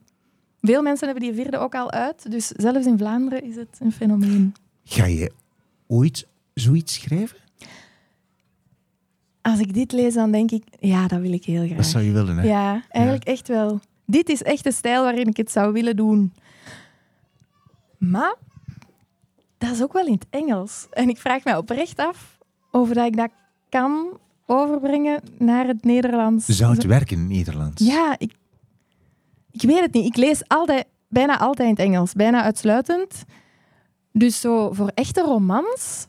Veel 0.61 0.82
mensen 0.82 1.07
hebben 1.07 1.26
die 1.26 1.34
vierde 1.41 1.57
ook 1.57 1.76
al 1.76 1.91
uit. 1.91 2.32
Dus 2.32 2.47
zelfs 2.47 2.86
in 2.86 2.97
Vlaanderen 2.97 3.43
is 3.43 3.55
het 3.55 3.78
een 3.80 3.91
fenomeen. 3.91 4.53
Ga 4.84 5.05
je 5.05 5.32
ooit 5.88 6.28
zoiets 6.53 6.93
schrijven? 6.93 7.38
Als 9.41 9.59
ik 9.59 9.74
dit 9.74 9.91
lees, 9.91 10.13
dan 10.13 10.32
denk 10.32 10.51
ik... 10.51 10.63
Ja, 10.80 11.07
dat 11.07 11.20
wil 11.20 11.32
ik 11.34 11.43
heel 11.45 11.65
graag. 11.65 11.78
Dat 11.78 11.86
zou 11.86 12.03
je 12.03 12.11
willen, 12.11 12.38
hè? 12.38 12.47
Ja, 12.47 12.84
eigenlijk 12.89 13.26
echt 13.26 13.47
wel. 13.47 13.80
Dit 14.05 14.30
is 14.30 14.43
echt 14.43 14.63
de 14.63 14.72
stijl 14.72 15.03
waarin 15.03 15.28
ik 15.28 15.38
het 15.38 15.51
zou 15.51 15.74
willen 15.74 15.95
doen. 15.95 16.34
Maar 17.97 18.36
dat 19.60 19.72
is 19.72 19.84
ook 19.84 19.93
wel 19.93 20.05
in 20.05 20.14
het 20.14 20.26
Engels. 20.30 20.88
En 20.91 21.10
ik 21.10 21.18
vraag 21.18 21.43
me 21.43 21.57
oprecht 21.57 21.99
af 21.99 22.38
of 22.72 22.89
dat 22.89 23.05
ik 23.05 23.18
dat 23.18 23.30
kan 23.70 24.18
overbrengen 24.45 25.22
naar 25.38 25.68
het 25.68 25.84
Nederlands. 25.84 26.45
Zou 26.45 26.74
het 26.74 26.84
werken 26.84 27.16
in 27.16 27.24
het 27.24 27.32
Nederlands? 27.32 27.86
Ja, 27.86 28.16
ik, 28.18 28.34
ik 29.51 29.62
weet 29.62 29.80
het 29.80 29.93
niet. 29.93 30.05
Ik 30.05 30.16
lees 30.16 30.47
altijd, 30.47 30.86
bijna 31.07 31.39
altijd 31.39 31.70
in 31.70 31.76
het 31.76 31.84
Engels, 31.84 32.14
bijna 32.14 32.43
uitsluitend. 32.43 33.24
Dus 34.12 34.39
zo 34.39 34.72
voor 34.72 34.91
echte 34.93 35.22
romans 35.22 36.07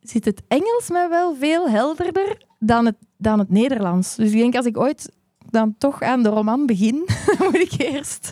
zit 0.00 0.24
het 0.24 0.42
Engels 0.48 0.90
me 0.90 1.08
wel 1.08 1.34
veel 1.34 1.68
helderder 1.68 2.44
dan 2.58 2.86
het 2.86 2.96
dan 3.18 3.38
het 3.38 3.50
Nederlands. 3.50 4.16
Dus 4.16 4.30
ik 4.30 4.38
denk 4.38 4.56
als 4.56 4.66
ik 4.66 4.78
ooit 4.78 5.12
dan 5.50 5.74
toch 5.78 6.02
aan 6.02 6.22
de 6.22 6.28
roman 6.28 6.66
begin, 6.66 6.94
moet 7.44 7.54
ik 7.54 7.72
eerst 7.78 8.30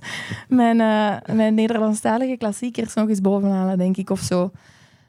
mijn, 0.48 0.80
uh, 0.80 1.34
mijn 1.36 1.54
Nederlandstalige 1.54 2.36
klassiekers 2.36 2.94
nog 2.94 3.08
eens 3.08 3.20
bovenhalen, 3.20 3.78
denk 3.78 3.96
ik, 3.96 4.10
of 4.10 4.20
zo. 4.20 4.50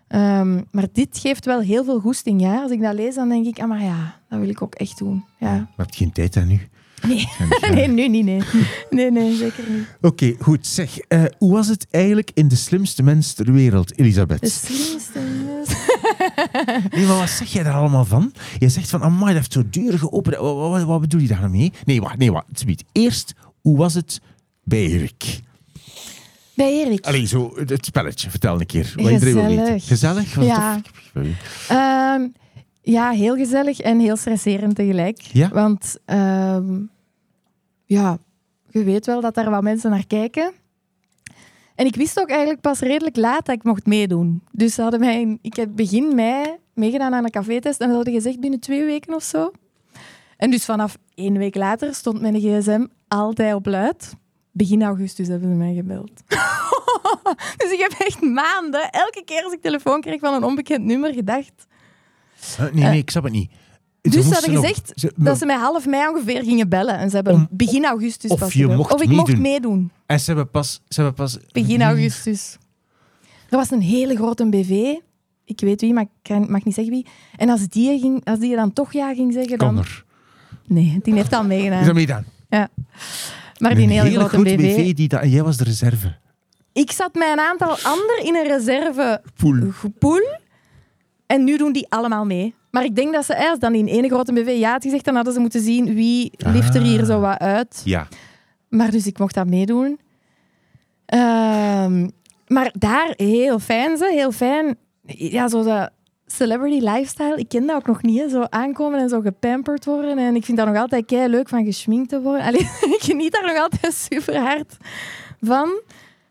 Um, 0.08 0.66
maar 0.72 0.88
dit 0.92 1.18
geeft 1.18 1.46
wel 1.46 1.60
heel 1.60 1.84
veel 1.84 2.00
goesting. 2.00 2.42
Ja? 2.42 2.62
Als 2.62 2.72
ik 2.72 2.82
dat 2.82 2.94
lees, 2.94 3.16
dan 3.16 3.30
denk 3.30 3.46
ik, 3.46 3.60
ah, 3.60 3.68
maar 3.68 3.84
ja, 3.84 4.20
dat 4.30 4.40
wil 4.40 4.50
ik 4.50 4.62
ook 4.62 4.76
echt 4.76 4.98
doen. 4.98 5.26
Ja. 5.40 5.52
Maar 5.52 5.86
heb 5.86 5.90
je 5.90 5.98
geen 5.98 6.12
tijd 6.12 6.38
aan 6.38 6.48
nu? 6.48 6.60
Nee, 7.08 7.28
nee 7.76 7.88
nu 7.88 8.08
niet. 8.08 8.26
Nee, 8.26 8.44
nee, 8.90 9.12
nee 9.12 9.36
zeker 9.36 9.64
niet. 9.70 9.88
Oké, 10.02 10.36
goed. 10.40 10.68
Zeg, 10.68 10.98
uh, 11.10 11.24
hoe 11.38 11.52
was 11.52 11.68
het 11.68 11.88
eigenlijk 11.92 12.32
in 12.34 12.48
De 12.48 12.56
Slimste 12.56 13.04
Mens 13.04 13.34
ter 13.34 13.52
Wereld, 13.54 14.00
Elisabeth? 14.00 14.40
De 14.40 14.50
slimste 14.50 15.20
mens? 15.20 15.55
Nee, 16.96 17.06
maar 17.06 17.18
wat 17.18 17.30
zeg 17.30 17.48
jij 17.48 17.64
daar 17.64 17.74
allemaal 17.74 18.06
van? 18.06 18.34
Je 18.60 18.70
zegt 18.70 18.90
van, 18.90 19.02
amai, 19.04 19.26
dat 19.26 19.36
heeft 19.36 19.54
zo 19.54 19.64
duur 19.70 20.00
geopend. 20.00 20.36
Wat, 20.36 20.56
wat, 20.56 20.84
wat, 20.84 21.02
bedoel 21.02 21.22
je 21.22 21.28
daarmee? 21.28 21.72
Nee, 21.86 22.02
wacht, 22.02 22.18
nee, 22.18 22.32
wacht. 22.32 22.66
Eerst, 22.92 23.34
hoe 23.62 23.78
was 23.78 23.94
het 23.94 24.22
bij 24.64 24.86
Erik? 24.86 25.40
Bij 26.54 26.72
Erik? 26.72 27.06
Alleen 27.06 27.28
zo, 27.28 27.54
het 27.56 27.86
spelletje. 27.86 28.30
Vertel 28.30 28.60
een 28.60 28.66
keer. 28.66 28.94
Wat 28.96 29.06
gezellig. 29.22 29.84
Gezellig? 29.84 30.36
ja. 30.42 30.82
Um, 32.16 32.34
ja, 32.82 33.12
heel 33.12 33.36
gezellig 33.36 33.80
en 33.80 34.00
heel 34.00 34.16
stresserend 34.16 34.76
tegelijk. 34.76 35.22
Ja? 35.22 35.50
Want 35.50 35.98
um, 36.06 36.90
ja, 37.86 38.18
je 38.70 38.84
weet 38.84 39.06
wel 39.06 39.22
dat 39.22 39.36
daar 39.36 39.50
wat 39.50 39.64
mensen 39.64 39.90
naar 39.90 40.08
kijken. 40.08 40.54
En 41.76 41.86
ik 41.86 41.96
wist 41.96 42.20
ook 42.20 42.30
eigenlijk 42.30 42.62
pas 42.62 42.80
redelijk 42.80 43.16
laat 43.16 43.46
dat 43.46 43.56
ik 43.56 43.64
mocht 43.64 43.86
meedoen. 43.86 44.44
Dus 44.52 44.74
ze 44.74 44.82
hadden 44.82 45.00
mij, 45.00 45.38
ik 45.42 45.56
heb 45.56 45.70
begin 45.76 46.16
mei 46.16 46.56
meegedaan 46.74 47.14
aan 47.14 47.24
een 47.24 47.32
cafetest 47.32 47.80
en 47.80 47.90
ze 47.90 47.96
hadden 47.96 48.14
gezegd 48.14 48.40
binnen 48.40 48.60
twee 48.60 48.86
weken 48.86 49.14
of 49.14 49.24
zo. 49.24 49.52
En 50.38 50.52
dus 50.52 50.66
vanaf 50.66 50.98
één 51.16 51.38
week 51.38 51.56
later 51.56 51.94
stond 51.96 52.22
mijn 52.22 52.40
gsm 52.40 52.86
altijd 53.08 53.54
op 53.54 53.66
luid. 53.66 54.14
Begin 54.52 54.84
augustus 54.84 55.28
hebben 55.28 55.50
ze 55.50 55.56
mij 55.56 55.74
gebeld. 55.74 56.12
dus 57.58 57.72
ik 57.72 57.80
heb 57.80 57.96
echt 57.98 58.22
maanden, 58.22 58.92
elke 58.92 59.22
keer 59.26 59.44
als 59.44 59.54
ik 59.54 59.62
telefoon 59.62 60.02
kreeg 60.02 60.20
van 60.20 60.34
een 60.34 60.44
onbekend 60.44 60.86
nummer, 60.86 61.14
gedacht... 61.14 61.68
nee, 62.58 62.72
nee, 62.72 62.98
ik 62.98 63.10
snap 63.10 63.24
het 63.24 63.34
niet. 63.34 63.52
Dus 64.12 64.28
ze 64.28 64.34
hadden 64.34 64.56
gezegd 64.56 64.94
dat 65.16 65.38
ze 65.38 65.46
mij 65.46 65.56
half 65.56 65.86
mei 65.86 66.10
ongeveer 66.10 66.44
gingen 66.44 66.70
bellen. 66.70 66.98
En 66.98 67.10
ze 67.10 67.16
hebben 67.16 67.48
begin 67.52 67.86
augustus 67.86 68.32
of 68.32 68.40
pas 68.40 68.54
je 68.54 68.68
mocht 68.68 68.94
Of 68.94 69.02
ik 69.02 69.08
meedoen. 69.08 69.26
mocht 69.26 69.38
meedoen. 69.38 69.92
En 70.06 70.20
ze 70.20 70.26
hebben 70.26 70.50
pas... 70.50 70.82
Ze 70.88 71.02
hebben 71.02 71.14
pas 71.14 71.38
begin 71.52 71.82
augustus. 71.82 72.58
Er 73.50 73.58
was 73.58 73.72
een 73.72 73.82
hele 73.82 74.16
grote 74.16 74.50
BV. 74.50 74.94
Ik 75.46 75.60
weet 75.60 75.82
wie, 75.82 75.94
maar 75.94 76.06
ik 76.24 76.50
mag 76.50 76.64
niet 76.64 76.74
zeggen 76.74 76.94
wie. 76.94 77.06
En 77.36 77.50
als 77.50 77.68
die, 77.68 78.00
ging, 78.00 78.26
als 78.26 78.40
die 78.40 78.56
dan 78.56 78.74
toch 78.74 78.94
ja 78.94 79.14
ging 79.14 79.34
zeggen, 79.34 79.58
dan... 79.58 79.68
Connor. 79.68 80.04
Nee, 80.68 81.00
die 81.04 81.14
heeft 81.14 81.34
al 81.34 81.44
meegedaan. 81.44 81.80
Is 81.80 81.86
dat 81.86 81.96
meegedaan? 81.96 82.26
Ja. 82.50 82.70
Maar 83.58 83.76
die 83.76 83.88
hele, 83.88 84.28
grote, 84.28 84.56
BV... 84.56 84.76
BV 84.76 84.94
die 84.94 85.08
dat, 85.08 85.22
en 85.22 85.30
jij 85.30 85.44
was 85.44 85.58
de 85.58 85.64
reserve. 85.64 86.16
Ik 86.74 86.92
zat 86.92 87.14
met 87.14 87.28
een 87.32 87.40
aantal 87.40 87.78
anderen 87.84 88.26
in 88.26 88.36
een 88.36 88.48
reserve 88.48 89.22
pool. 89.36 89.72
pool. 90.00 90.38
En 91.26 91.44
nu 91.44 91.58
doen 91.58 91.72
die 91.74 91.86
allemaal 91.90 92.26
mee. 92.26 92.54
Maar 92.76 92.84
ik 92.84 92.96
denk 92.96 93.14
dat 93.14 93.26
ze 93.26 93.36
eerst 93.36 93.62
dan 93.62 93.76
in 93.76 93.88
één 93.88 94.10
grote 94.10 94.34
BV 94.34 94.56
ja 94.58 94.72
had 94.72 94.84
gezegd, 94.84 95.06
dan 95.06 95.16
hadden 95.16 95.34
ze 95.34 95.40
moeten 95.40 95.62
zien 95.62 95.94
wie 95.94 96.32
lift 96.38 96.76
er 96.76 96.82
hier 96.82 97.00
Ah. 97.00 97.06
zo 97.06 97.20
wat 97.20 97.38
uit. 97.40 97.82
Ja. 97.84 98.08
Maar 98.70 98.92
dus 98.92 99.08
ik 99.08 99.20
mocht 99.20 99.34
dat 99.36 99.48
meedoen. 99.48 100.00
Ehm, 101.06 102.08
maar 102.48 102.72
daar 102.78 103.14
heel 103.16 103.60
fijn 103.60 103.98
ze, 103.98 104.10
heel 104.14 104.32
fijn. 104.32 104.78
Ja, 105.06 105.48
zo 105.48 105.64
dat 105.64 105.90
celebrity 106.26 106.86
lifestyle. 106.86 107.38
Ik 107.38 107.48
ken 107.50 107.66
dat 107.66 107.76
ook 107.76 107.88
nog 107.88 108.02
niet. 108.02 108.20
Hè. 108.20 108.30
Zo 108.30 108.44
aankomen 108.50 109.00
en 109.00 109.10
zo 109.10 109.22
gepamperd 109.22 109.86
worden. 109.86 110.18
En 110.18 110.36
ik 110.36 110.46
vind 110.46 110.58
dat 110.58 110.68
nog 110.68 110.78
altijd 110.78 111.06
kei 111.06 111.28
leuk 111.30 111.50
van 111.50 111.66
geschminkt 111.66 112.10
te 112.10 112.22
worden. 112.22 112.46
Allee, 112.46 112.60
ik 112.98 113.02
geniet 113.02 113.32
daar 113.32 113.46
nog 113.54 113.58
altijd 113.58 113.94
super 113.94 114.38
hard 114.40 114.78
van. 115.42 115.82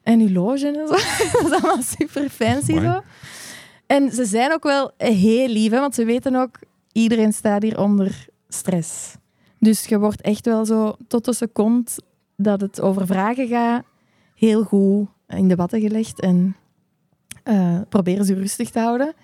En 0.03 0.21
uw 0.21 0.31
loge 0.33 0.67
en 0.67 0.75
zo. 0.75 0.95
dat 1.33 1.45
is 1.45 1.51
allemaal 1.51 1.83
super 1.99 2.29
fancy 2.29 2.81
zo. 2.81 3.01
En 3.87 4.11
ze 4.13 4.25
zijn 4.25 4.53
ook 4.53 4.63
wel 4.63 4.93
heel 4.97 5.49
lief, 5.49 5.71
hè, 5.71 5.81
want 5.81 5.95
ze 5.95 6.05
weten 6.05 6.35
ook, 6.35 6.59
iedereen 6.93 7.33
staat 7.33 7.63
hier 7.63 7.81
onder 7.81 8.27
stress. 8.49 9.17
Dus 9.59 9.85
je 9.85 9.99
wordt 9.99 10.21
echt 10.21 10.47
wel 10.47 10.65
zo 10.65 10.97
tot 11.09 11.25
de 11.25 11.35
seconde 11.35 11.91
dat 12.37 12.61
het 12.61 12.81
over 12.81 13.07
vragen 13.07 13.49
gaat, 13.49 13.85
heel 14.35 14.63
goed 14.63 15.09
in 15.29 15.49
de 15.49 15.57
watten 15.57 15.81
gelegd 15.81 16.21
en 16.21 16.57
eh, 17.43 17.81
proberen 17.89 18.25
ze 18.25 18.35
rustig 18.35 18.71
te 18.71 18.79
houden. 18.79 19.15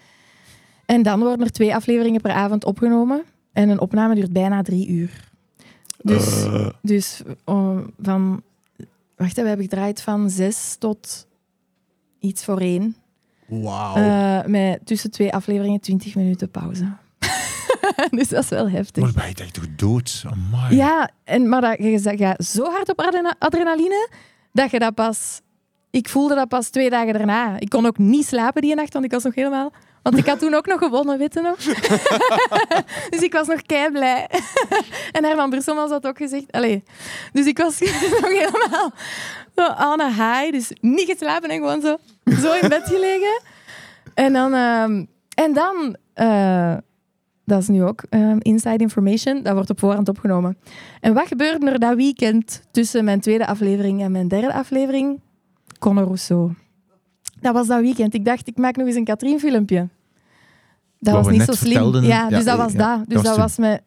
En 0.86 1.02
dan 1.02 1.20
worden 1.20 1.44
er 1.44 1.52
twee 1.52 1.74
afleveringen 1.74 2.20
per 2.20 2.30
avond 2.32 2.64
opgenomen 2.64 3.22
en 3.52 3.68
een 3.68 3.80
opname 3.80 4.14
duurt 4.14 4.32
bijna 4.32 4.62
drie 4.62 4.88
uur. 4.88 5.28
Dus, 6.02 6.44
Eh. 6.44 6.68
dus 6.82 7.22
oh, 7.44 7.78
van, 8.00 8.42
wacht, 9.16 9.36
we 9.36 9.42
hebben 9.42 9.64
gedraaid 9.68 10.02
van 10.02 10.30
zes 10.30 10.76
tot 10.78 11.26
iets 12.18 12.44
voor 12.44 12.58
één. 12.58 12.96
Wauw. 13.51 13.96
Eh, 13.96 14.44
met 14.46 14.86
tussen 14.86 15.11
twee 15.11 15.32
afleveringen 15.32 15.80
20 15.80 16.14
minuten 16.14 16.51
pauze. 16.51 16.92
dus 18.11 18.28
dat 18.28 18.42
is 18.42 18.48
wel 18.48 18.70
heftig. 18.70 19.03
Maar 19.03 19.12
ben 19.12 19.28
je 19.28 19.34
echt 19.34 19.55
toch 19.55 19.66
dood? 19.76 20.24
Amai. 20.30 20.76
Ja, 20.76 21.11
en, 21.24 21.48
maar 21.48 21.61
dat, 21.61 21.78
je 21.78 22.16
gaat 22.16 22.44
zo 22.44 22.64
hard 22.64 22.88
op 22.88 23.01
adrena- 23.01 23.36
adrenaline 23.38 24.09
dat 24.53 24.70
je 24.70 24.78
dat 24.78 24.94
pas. 24.94 25.40
Ik 25.90 26.09
voelde 26.09 26.34
dat 26.34 26.48
pas 26.48 26.68
twee 26.68 26.90
dagen 26.90 27.12
daarna. 27.12 27.59
Ik 27.59 27.68
kon 27.68 27.86
ook 27.86 27.98
niet 27.98 28.26
slapen 28.26 28.62
die 28.62 28.74
nacht, 28.74 28.92
want 28.92 29.05
ik 29.05 29.11
was 29.11 29.22
nog 29.22 29.34
helemaal. 29.34 29.72
Want 30.03 30.16
ik 30.16 30.26
had 30.26 30.38
toen 30.38 30.55
ook 30.55 30.66
nog 30.66 30.78
gewonnen, 30.78 31.18
weet 31.18 31.34
je 31.34 31.40
nog? 31.40 31.57
dus 33.11 33.20
ik 33.20 33.32
was 33.32 33.46
nog 33.46 33.62
kei 33.62 33.90
blij. 33.90 34.28
en 35.12 35.24
Herman 35.24 35.51
Brusselmans 35.51 35.90
had 35.90 36.07
ook 36.07 36.16
gezegd. 36.16 36.53
Allee. 36.53 36.82
Dus 37.32 37.46
ik 37.46 37.59
was 37.59 37.80
nog 37.80 38.28
helemaal 38.28 38.92
zo 39.64 39.72
aan 39.72 40.00
een 40.00 40.12
high. 40.12 40.52
Dus 40.52 40.72
niet 40.80 41.11
geslapen 41.11 41.48
en 41.48 41.56
gewoon 41.56 41.80
zo, 41.80 41.96
zo 42.24 42.52
in 42.52 42.68
bed 42.68 42.82
gelegen. 42.84 43.40
En 44.14 44.32
dan, 44.32 44.54
ehm, 44.54 45.04
en 45.34 45.52
dan 45.52 45.96
eh, 46.14 46.74
dat 47.44 47.62
is 47.62 47.68
nu 47.68 47.84
ook 47.84 48.02
ehm, 48.08 48.36
inside 48.38 48.76
information, 48.76 49.42
dat 49.42 49.54
wordt 49.54 49.70
op 49.70 49.78
voorhand 49.78 50.08
opgenomen. 50.08 50.56
En 51.00 51.14
wat 51.14 51.26
gebeurde 51.26 51.70
er 51.70 51.78
dat 51.78 51.96
weekend 51.96 52.62
tussen 52.70 53.04
mijn 53.04 53.20
tweede 53.20 53.46
aflevering 53.46 54.02
en 54.02 54.12
mijn 54.12 54.28
derde 54.28 54.52
aflevering? 54.52 55.20
Conor 55.78 56.04
Rousseau. 56.04 56.52
Dat 57.40 57.54
was 57.54 57.66
dat 57.66 57.80
weekend. 57.80 58.14
Ik 58.14 58.24
dacht, 58.24 58.48
ik 58.48 58.56
maak 58.56 58.76
nog 58.76 58.86
eens 58.86 58.96
een 58.96 59.04
Katrien-filmpje. 59.04 59.88
Dat 60.98 61.14
Wat 61.14 61.24
was 61.24 61.32
niet 61.32 61.42
zo 61.42 61.52
slim. 61.52 61.94
Ja, 62.02 62.28
dus 62.28 62.44
dat 62.44 62.56
was 62.56 62.72
ja, 62.72 62.78
dat. 62.78 63.06
Dus 63.08 63.14
dat 63.14 63.24
dat 63.24 63.36
was 63.36 63.56
was 63.56 63.56
met 63.56 63.82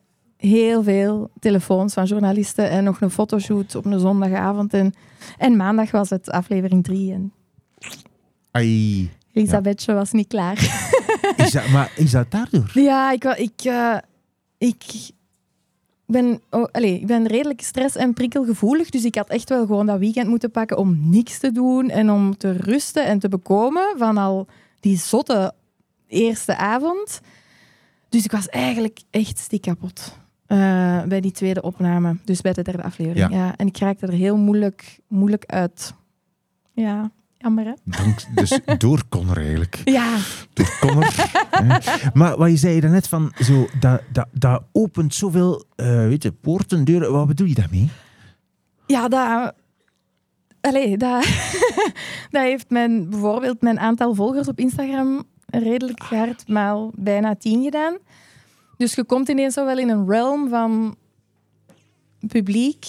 heel 0.46 0.84
veel 0.84 1.30
telefoons 1.40 1.94
van 1.94 2.06
journalisten 2.06 2.70
en 2.70 2.84
nog 2.84 3.02
een 3.02 3.10
fotoshoot 3.10 3.76
op 3.76 3.86
een 3.86 4.00
zondagavond. 4.00 4.74
En, 4.74 4.94
en 5.38 5.56
maandag 5.56 5.92
was 5.92 6.10
het 6.10 6.30
aflevering 6.30 6.84
drie 6.84 7.14
en 7.14 7.34
Ai. 8.52 9.10
Elisabethje 9.34 9.94
was 9.94 10.12
niet 10.12 10.28
klaar. 10.28 10.58
Is 11.38 11.52
dat, 11.52 11.68
maar 11.68 11.92
is 11.96 12.12
dat 12.12 12.32
daardoor? 12.32 12.72
Ja, 12.74 13.12
ik, 13.12 13.24
ik, 13.24 13.62
eh, 13.64 13.98
ik, 14.58 14.84
ben, 16.06 16.42
oh, 16.50 16.64
allez, 16.72 17.00
ik 17.00 17.08
ben 17.08 17.28
redelijk 17.28 17.62
stress- 17.62 17.96
en 17.96 18.14
prikkelgevoelig. 18.14 18.90
Dus 18.90 19.06
ik 19.06 19.16
had 19.16 19.30
echt 19.30 19.50
wel 19.50 19.66
gewoon 19.66 19.86
dat 19.86 20.00
weekend 20.00 20.28
moeten 20.28 20.52
pakken 20.52 20.78
om 20.78 21.10
niks 21.10 21.40
te 21.40 21.52
doen 21.52 21.90
en 21.90 22.12
om 22.12 22.38
te 22.38 22.52
rusten 22.52 23.06
en 23.06 23.20
te 23.20 23.30
bekomen 23.30 23.96
van 23.98 24.18
al 24.18 24.48
die 24.80 24.98
zotte 24.98 25.54
eerste 26.08 26.56
avond. 26.58 27.22
Dus 28.10 28.24
ik 28.24 28.32
was 28.32 28.50
eigenlijk 28.50 29.00
echt 29.10 29.38
stik 29.38 29.62
kapot 29.62 30.22
eh, 30.54 31.04
bij 31.04 31.22
die 31.22 31.32
tweede 31.32 31.62
opname. 31.62 32.18
Dus 32.24 32.42
bij 32.42 32.54
de 32.54 32.62
derde 32.62 32.84
aflevering. 32.84 33.30
Ja. 33.32 33.38
Ja. 33.38 33.54
En 33.56 33.68
ik 33.68 33.78
raakte 33.78 34.06
er 34.08 34.14
heel 34.14 34.38
moeilijk, 34.38 35.00
moeilijk 35.08 35.46
uit. 35.46 35.94
Ja, 36.74 37.12
jammer 37.38 37.66
hè? 37.66 37.74
Dank, 37.84 38.20
dus 38.36 38.60
door 38.78 39.04
Connor 39.10 39.38
eigenlijk. 39.38 39.82
Ja, 39.84 40.18
Door 40.54 40.78
Connor. 40.80 41.14
maar 42.20 42.38
wat 42.38 42.50
je 42.50 42.58
zei 42.58 42.80
daarnet 42.80 43.08
van, 43.08 43.34
zo, 43.40 43.68
dat, 43.80 44.02
dat, 44.12 44.28
dat 44.32 44.64
opent 44.72 45.14
zoveel 45.14 45.64
eh, 45.76 45.88
weet 45.88 46.24
je, 46.24 46.32
poorten, 46.32 46.84
deuren. 46.84 47.12
Wat 47.12 47.28
bedoel 47.28 47.48
je 47.48 47.56
daarmee? 47.56 47.90
Ja, 48.88 49.08
dat... 49.08 49.54
Allee, 50.62 50.98
dat, 50.98 51.26
dat 52.32 52.42
heeft 52.42 52.70
mijn, 52.70 53.10
bijvoorbeeld 53.10 53.62
mijn 53.62 53.80
aantal 53.80 54.16
volgers 54.16 54.48
op 54.48 54.60
Instagram 54.60 55.24
redelijk 55.46 56.00
hard 56.00 56.48
maal 56.48 56.92
bijna 56.96 57.36
tien 57.36 57.64
gedaan. 57.64 57.98
Dus 58.84 58.94
je 58.94 59.04
komt 59.04 59.30
ineens 59.30 59.54
zo 59.54 59.66
wel 59.66 59.78
in 59.78 59.90
een 59.90 60.08
realm 60.10 60.50
van 60.50 60.96
publiek. 62.28 62.86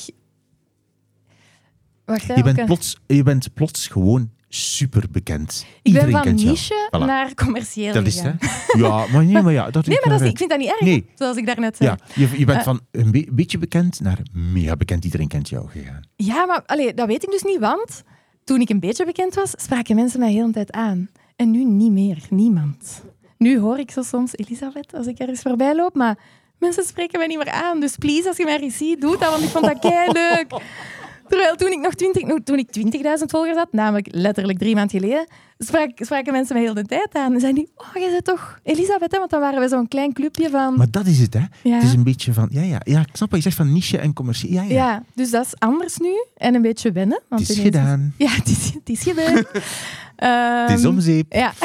Wacht, 2.04 2.26
hè, 2.26 2.34
Je 2.34 2.42
bent, 2.42 2.64
plots, 2.64 3.00
je 3.06 3.22
bent 3.22 3.54
plots 3.54 3.86
gewoon 3.86 4.30
super 4.48 5.04
bekend. 5.10 5.66
ik 5.82 5.82
ben 5.82 5.92
Iedereen 5.92 6.10
van 6.12 6.22
kent 6.22 6.40
jou. 6.40 6.50
niche 6.52 6.88
Voilà. 6.96 6.98
naar 7.06 7.34
commercieel 7.34 7.92
Dat 7.92 8.06
is 8.06 8.20
het? 8.20 8.34
Ja, 8.76 9.06
maar 9.12 9.24
nee, 9.24 9.42
maar 9.42 9.52
ja. 9.52 9.70
Dat 9.70 9.86
Nee, 9.86 9.98
maar 10.04 10.12
dat 10.12 10.20
is, 10.20 10.30
ik 10.30 10.36
vind 10.38 10.50
dat 10.50 10.58
niet 10.58 10.68
erg, 10.68 10.80
Nee. 10.80 11.06
zoals 11.14 11.36
ik 11.36 11.46
daarnet 11.46 11.76
zei. 11.76 11.90
Ja, 11.90 11.98
je, 12.14 12.38
je 12.38 12.44
bent 12.44 12.58
Eh. 12.58 12.64
van 12.64 12.80
een 12.90 13.10
be- 13.10 13.28
beetje 13.32 13.58
bekend 13.58 14.00
naar 14.00 14.18
mega 14.32 14.76
bekend. 14.76 15.04
Iedereen 15.04 15.28
kent 15.28 15.48
jou 15.48 15.68
gegaan. 15.68 16.00
Ja, 16.16 16.46
maar 16.46 16.62
allee, 16.66 16.94
dat 16.94 17.06
weet 17.06 17.22
ik 17.22 17.30
dus 17.30 17.42
niet, 17.42 17.58
want 17.58 18.02
toen 18.44 18.60
ik 18.60 18.68
een 18.68 18.80
beetje 18.80 19.04
bekend 19.04 19.34
was, 19.34 19.50
spraken 19.56 19.94
mensen 19.96 20.20
mij 20.20 20.32
heel 20.32 20.46
de 20.46 20.52
tijd 20.52 20.72
aan. 20.72 21.08
En 21.36 21.50
nu 21.50 21.64
niet 21.64 21.92
meer, 21.92 22.18
niemand. 22.30 23.02
Nu 23.38 23.58
hoor 23.58 23.78
ik 23.78 23.90
zo 23.90 24.02
soms 24.02 24.36
Elisabeth 24.36 24.94
als 24.94 25.06
ik 25.06 25.18
ergens 25.18 25.40
voorbij 25.40 25.74
loop, 25.76 25.94
maar 25.94 26.18
mensen 26.58 26.84
spreken 26.84 27.18
mij 27.18 27.28
niet 27.28 27.38
meer 27.38 27.50
aan. 27.50 27.80
Dus 27.80 27.96
please, 27.96 28.28
als 28.28 28.36
je 28.36 28.44
mij 28.44 28.60
eens 28.60 28.76
ziet, 28.76 29.00
doe 29.00 29.18
dat, 29.18 29.30
want 29.30 29.42
ik 29.42 29.48
vond 29.48 29.64
dat 29.64 29.78
kei 29.78 30.12
leuk. 30.12 30.46
Terwijl 31.28 31.56
toen 31.56 31.72
ik 31.72 31.80
nog 31.80 31.94
20, 31.94 32.22
toen 32.44 32.58
ik 32.58 32.68
20.000 33.18 33.24
volgers 33.26 33.56
had, 33.56 33.72
namelijk 33.72 34.08
letterlijk 34.10 34.58
drie 34.58 34.74
maanden 34.74 35.00
geleden, 35.00 35.26
sprak, 35.58 35.90
spraken 35.94 36.32
mensen 36.32 36.54
mij 36.54 36.64
heel 36.64 36.74
de 36.74 36.84
tijd 36.84 37.14
aan. 37.14 37.32
En 37.32 37.40
zeiden 37.40 37.64
die, 37.64 37.72
oh, 37.76 38.02
jij 38.02 38.10
bent 38.10 38.24
toch 38.24 38.58
Elisabeth, 38.62 39.12
hè? 39.12 39.18
Want 39.18 39.30
dan 39.30 39.40
waren 39.40 39.60
we 39.60 39.68
zo'n 39.68 39.88
klein 39.88 40.12
clubje 40.12 40.50
van... 40.50 40.76
Maar 40.76 40.90
dat 40.90 41.06
is 41.06 41.18
het, 41.18 41.34
hè? 41.34 41.44
Ja. 41.62 41.74
Het 41.74 41.82
is 41.82 41.92
een 41.92 42.02
beetje 42.02 42.32
van, 42.32 42.48
ja, 42.50 42.62
ja, 42.62 42.80
ja, 42.84 43.00
ik 43.00 43.08
snap 43.16 43.30
wat 43.30 43.42
je 43.42 43.44
zegt 43.44 43.56
van 43.56 43.72
niche 43.72 43.98
en 43.98 44.12
commercie. 44.12 44.52
Ja, 44.52 44.62
ja. 44.62 44.68
ja. 44.68 45.02
dus 45.14 45.30
dat 45.30 45.46
is 45.46 45.54
anders 45.58 45.96
nu. 45.96 46.24
En 46.36 46.54
een 46.54 46.62
beetje 46.62 46.92
wennen. 46.92 47.22
Want 47.28 47.40
het 47.40 47.50
is 47.50 47.58
gedaan. 47.58 48.14
Ja, 48.18 48.30
het 48.30 48.48
is, 48.48 48.70
het 48.74 48.88
is 48.88 49.02
gedaan. 49.02 49.34
Het 50.16 50.78
is 50.78 50.84
Ehm, 50.84 50.86
om 50.86 51.00
zeep. 51.00 51.32
Ja. 51.32 51.52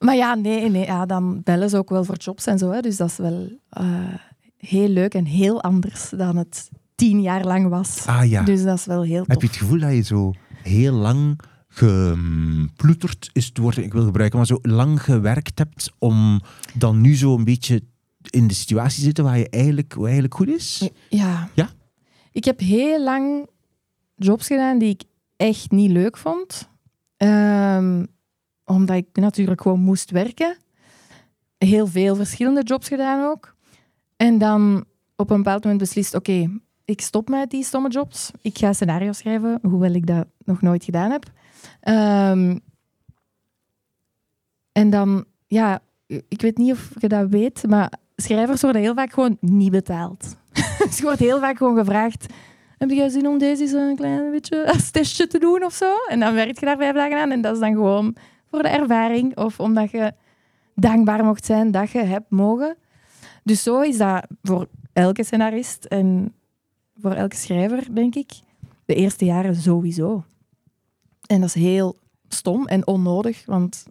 maar 0.00 0.16
ja, 0.16 0.34
nee, 0.34 0.70
nee 0.70 0.84
ja, 0.84 1.06
dan 1.06 1.40
bellen 1.42 1.70
ze 1.70 1.76
ook 1.76 1.90
wel 1.90 2.04
voor 2.04 2.16
jobs 2.16 2.46
en 2.46 2.58
zo. 2.58 2.70
Hè. 2.70 2.80
Dus 2.80 2.96
dat 2.96 3.08
is 3.08 3.16
wel 3.16 3.50
eh, 3.68 4.14
heel 4.56 4.88
leuk 4.88 5.14
en 5.14 5.24
heel 5.24 5.62
anders 5.62 6.10
dan 6.16 6.36
het 6.36 6.70
tien 6.94 7.22
jaar 7.22 7.44
lang 7.44 7.68
was. 7.68 8.06
Ah 8.06 8.28
ja. 8.30 8.42
Dus 8.42 8.62
dat 8.62 8.78
is 8.78 8.84
wel 8.86 9.02
heel 9.02 9.24
Heb 9.26 9.28
tof. 9.28 9.42
je 9.42 9.48
het 9.48 9.56
gevoel 9.56 9.78
dat 9.80 9.92
je 9.92 10.02
zo 10.02 10.32
heel 10.62 10.92
lang 10.92 11.40
geploeterd, 11.68 13.30
is 13.32 13.46
het 13.46 13.58
woord 13.58 13.74
dat 13.74 13.84
ik 13.84 13.92
wil 13.92 14.04
gebruiken, 14.04 14.38
maar 14.38 14.46
zo 14.46 14.58
lang 14.62 15.02
gewerkt 15.02 15.58
hebt 15.58 15.92
om 15.98 16.40
dan 16.74 17.00
nu 17.00 17.16
zo 17.16 17.34
een 17.34 17.44
beetje 17.44 17.82
in 18.30 18.46
de 18.46 18.54
situatie 18.54 18.98
te 18.98 19.04
zitten 19.04 19.24
waar 19.24 19.38
je 19.38 19.48
eigenlijk, 19.48 19.94
wat 19.94 20.04
eigenlijk 20.04 20.34
goed 20.34 20.48
is? 20.48 20.88
Ja. 21.08 21.48
Ja? 21.54 21.70
Ik 22.32 22.44
heb 22.44 22.60
heel 22.60 23.02
lang 23.02 23.48
jobs 24.16 24.46
gedaan 24.46 24.78
die 24.78 24.88
ik 24.88 25.02
echt 25.36 25.70
niet 25.70 25.90
leuk 25.90 26.16
vond. 26.16 26.68
Ehm, 27.16 28.04
omdat 28.70 28.96
ik 28.96 29.06
natuurlijk 29.12 29.60
gewoon 29.60 29.80
moest 29.80 30.10
werken. 30.10 30.56
Heel 31.58 31.86
veel 31.86 32.16
verschillende 32.16 32.62
jobs 32.62 32.88
gedaan 32.88 33.30
ook. 33.30 33.54
En 34.16 34.38
dan 34.38 34.84
op 35.16 35.30
een 35.30 35.36
bepaald 35.36 35.62
moment 35.62 35.80
beslist, 35.80 36.14
oké, 36.14 36.60
ik 36.84 37.00
stop 37.00 37.28
met 37.28 37.50
die 37.50 37.64
stomme 37.64 37.88
jobs. 37.88 38.30
Ik 38.42 38.58
ga 38.58 38.72
scenario 38.72 39.12
schrijven, 39.12 39.58
hoewel 39.62 39.92
ik 39.92 40.06
dat 40.06 40.26
nog 40.44 40.60
nooit 40.60 40.84
gedaan 40.84 41.10
heb. 41.10 41.24
Ehm, 41.80 42.58
en 44.72 44.90
dan, 44.90 45.24
ja, 45.46 45.80
ik 46.06 46.40
weet 46.40 46.58
niet 46.58 46.72
of 46.72 46.90
je 46.98 47.08
dat 47.08 47.28
weet, 47.28 47.64
maar 47.68 47.92
schrijvers 48.16 48.62
worden 48.62 48.82
heel 48.82 48.94
vaak 48.94 49.12
gewoon 49.12 49.36
niet 49.40 49.70
betaald. 49.70 50.36
dus 50.78 50.96
je 50.96 51.02
wordt 51.02 51.18
heel 51.18 51.40
vaak 51.40 51.56
gewoon 51.56 51.76
gevraagd, 51.76 52.26
heb 52.78 52.90
jij 52.90 53.08
zin 53.08 53.26
om 53.26 53.38
deze 53.38 53.78
een 53.78 53.96
klein 53.96 54.30
beetje 54.30 54.74
testje 54.92 55.26
te 55.26 55.38
doen 55.38 55.64
of 55.64 55.72
zo? 55.72 55.94
En 56.08 56.20
dan 56.20 56.34
werk 56.34 56.58
je 56.58 56.66
daar 56.66 56.76
vijf 56.76 56.94
dagen 56.94 57.20
aan 57.20 57.30
en 57.30 57.40
dat 57.40 57.54
is 57.54 57.60
dan 57.60 57.72
gewoon 57.72 58.16
voor 58.50 58.62
de 58.62 58.68
ervaring 58.68 59.36
of 59.36 59.60
omdat 59.60 59.90
je 59.90 60.14
dankbaar 60.74 61.24
mocht 61.24 61.44
zijn 61.44 61.70
dat 61.70 61.90
je 61.90 61.98
hebt 61.98 62.30
mogen. 62.30 62.76
Dus 63.42 63.62
zo 63.62 63.80
is 63.80 63.98
dat 63.98 64.26
voor 64.42 64.68
elke 64.92 65.24
scenarist 65.24 65.84
en 65.84 66.34
voor 66.96 67.12
elke 67.12 67.36
schrijver, 67.36 67.94
denk 67.94 68.14
ik, 68.14 68.30
de 68.84 68.94
eerste 68.94 69.24
jaren 69.24 69.54
sowieso. 69.54 70.24
En 71.26 71.40
dat 71.40 71.48
is 71.48 71.62
heel 71.62 71.96
stom 72.28 72.66
en 72.66 72.86
onnodig, 72.86 73.42
want 73.46 73.86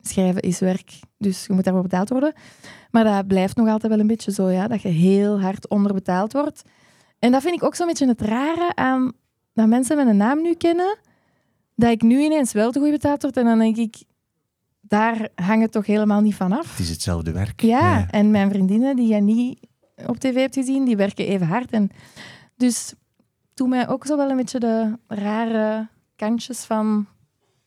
schrijven 0.00 0.42
is 0.42 0.58
werk, 0.58 1.00
dus 1.18 1.46
je 1.46 1.52
moet 1.52 1.64
daarvoor 1.64 1.82
betaald 1.82 2.08
worden. 2.08 2.32
Maar 2.90 3.04
dat 3.04 3.26
blijft 3.26 3.56
nog 3.56 3.68
altijd 3.68 3.92
wel 3.92 4.00
een 4.00 4.06
beetje 4.06 4.32
zo, 4.32 4.50
ja, 4.50 4.68
dat 4.68 4.82
je 4.82 4.88
heel 4.88 5.40
hard 5.40 5.68
onderbetaald 5.68 6.32
wordt. 6.32 6.62
En 7.18 7.32
dat 7.32 7.42
vind 7.42 7.54
ik 7.54 7.62
ook 7.62 7.74
zo'n 7.74 7.86
beetje 7.86 8.06
het 8.06 8.20
rare 8.20 8.74
aan 8.74 9.12
dat 9.52 9.66
mensen 9.66 9.96
mijn 9.96 10.16
naam 10.16 10.42
nu 10.42 10.54
kennen, 10.54 10.98
dat 11.82 11.90
ik 11.90 12.02
nu 12.02 12.22
ineens 12.22 12.52
wel 12.52 12.70
te 12.70 12.78
goed 12.78 12.90
betaald 12.90 13.22
word. 13.22 13.36
En 13.36 13.44
dan 13.44 13.58
denk 13.58 13.76
ik, 13.76 14.02
daar 14.80 15.28
hangt 15.34 15.62
het 15.62 15.72
toch 15.72 15.86
helemaal 15.86 16.20
niet 16.20 16.34
van 16.34 16.52
af. 16.52 16.70
Het 16.70 16.78
is 16.78 16.88
hetzelfde 16.88 17.32
werk. 17.32 17.60
Ja, 17.62 18.10
en 18.10 18.30
mijn 18.30 18.50
vriendinnen 18.50 18.96
die 18.96 19.08
jij 19.08 19.20
niet 19.20 19.66
op 20.06 20.18
tv 20.18 20.34
hebt 20.34 20.54
gezien, 20.54 20.84
die 20.84 20.96
werken 20.96 21.26
even 21.26 21.46
hard. 21.46 21.70
En 21.70 21.90
dus 22.56 22.94
doe 23.54 23.68
mij 23.68 23.88
ook 23.88 24.06
zo 24.06 24.16
wel 24.16 24.30
een 24.30 24.36
beetje 24.36 24.58
de 24.58 24.98
rare 25.06 25.88
kantjes 26.16 26.64
van, 26.64 27.06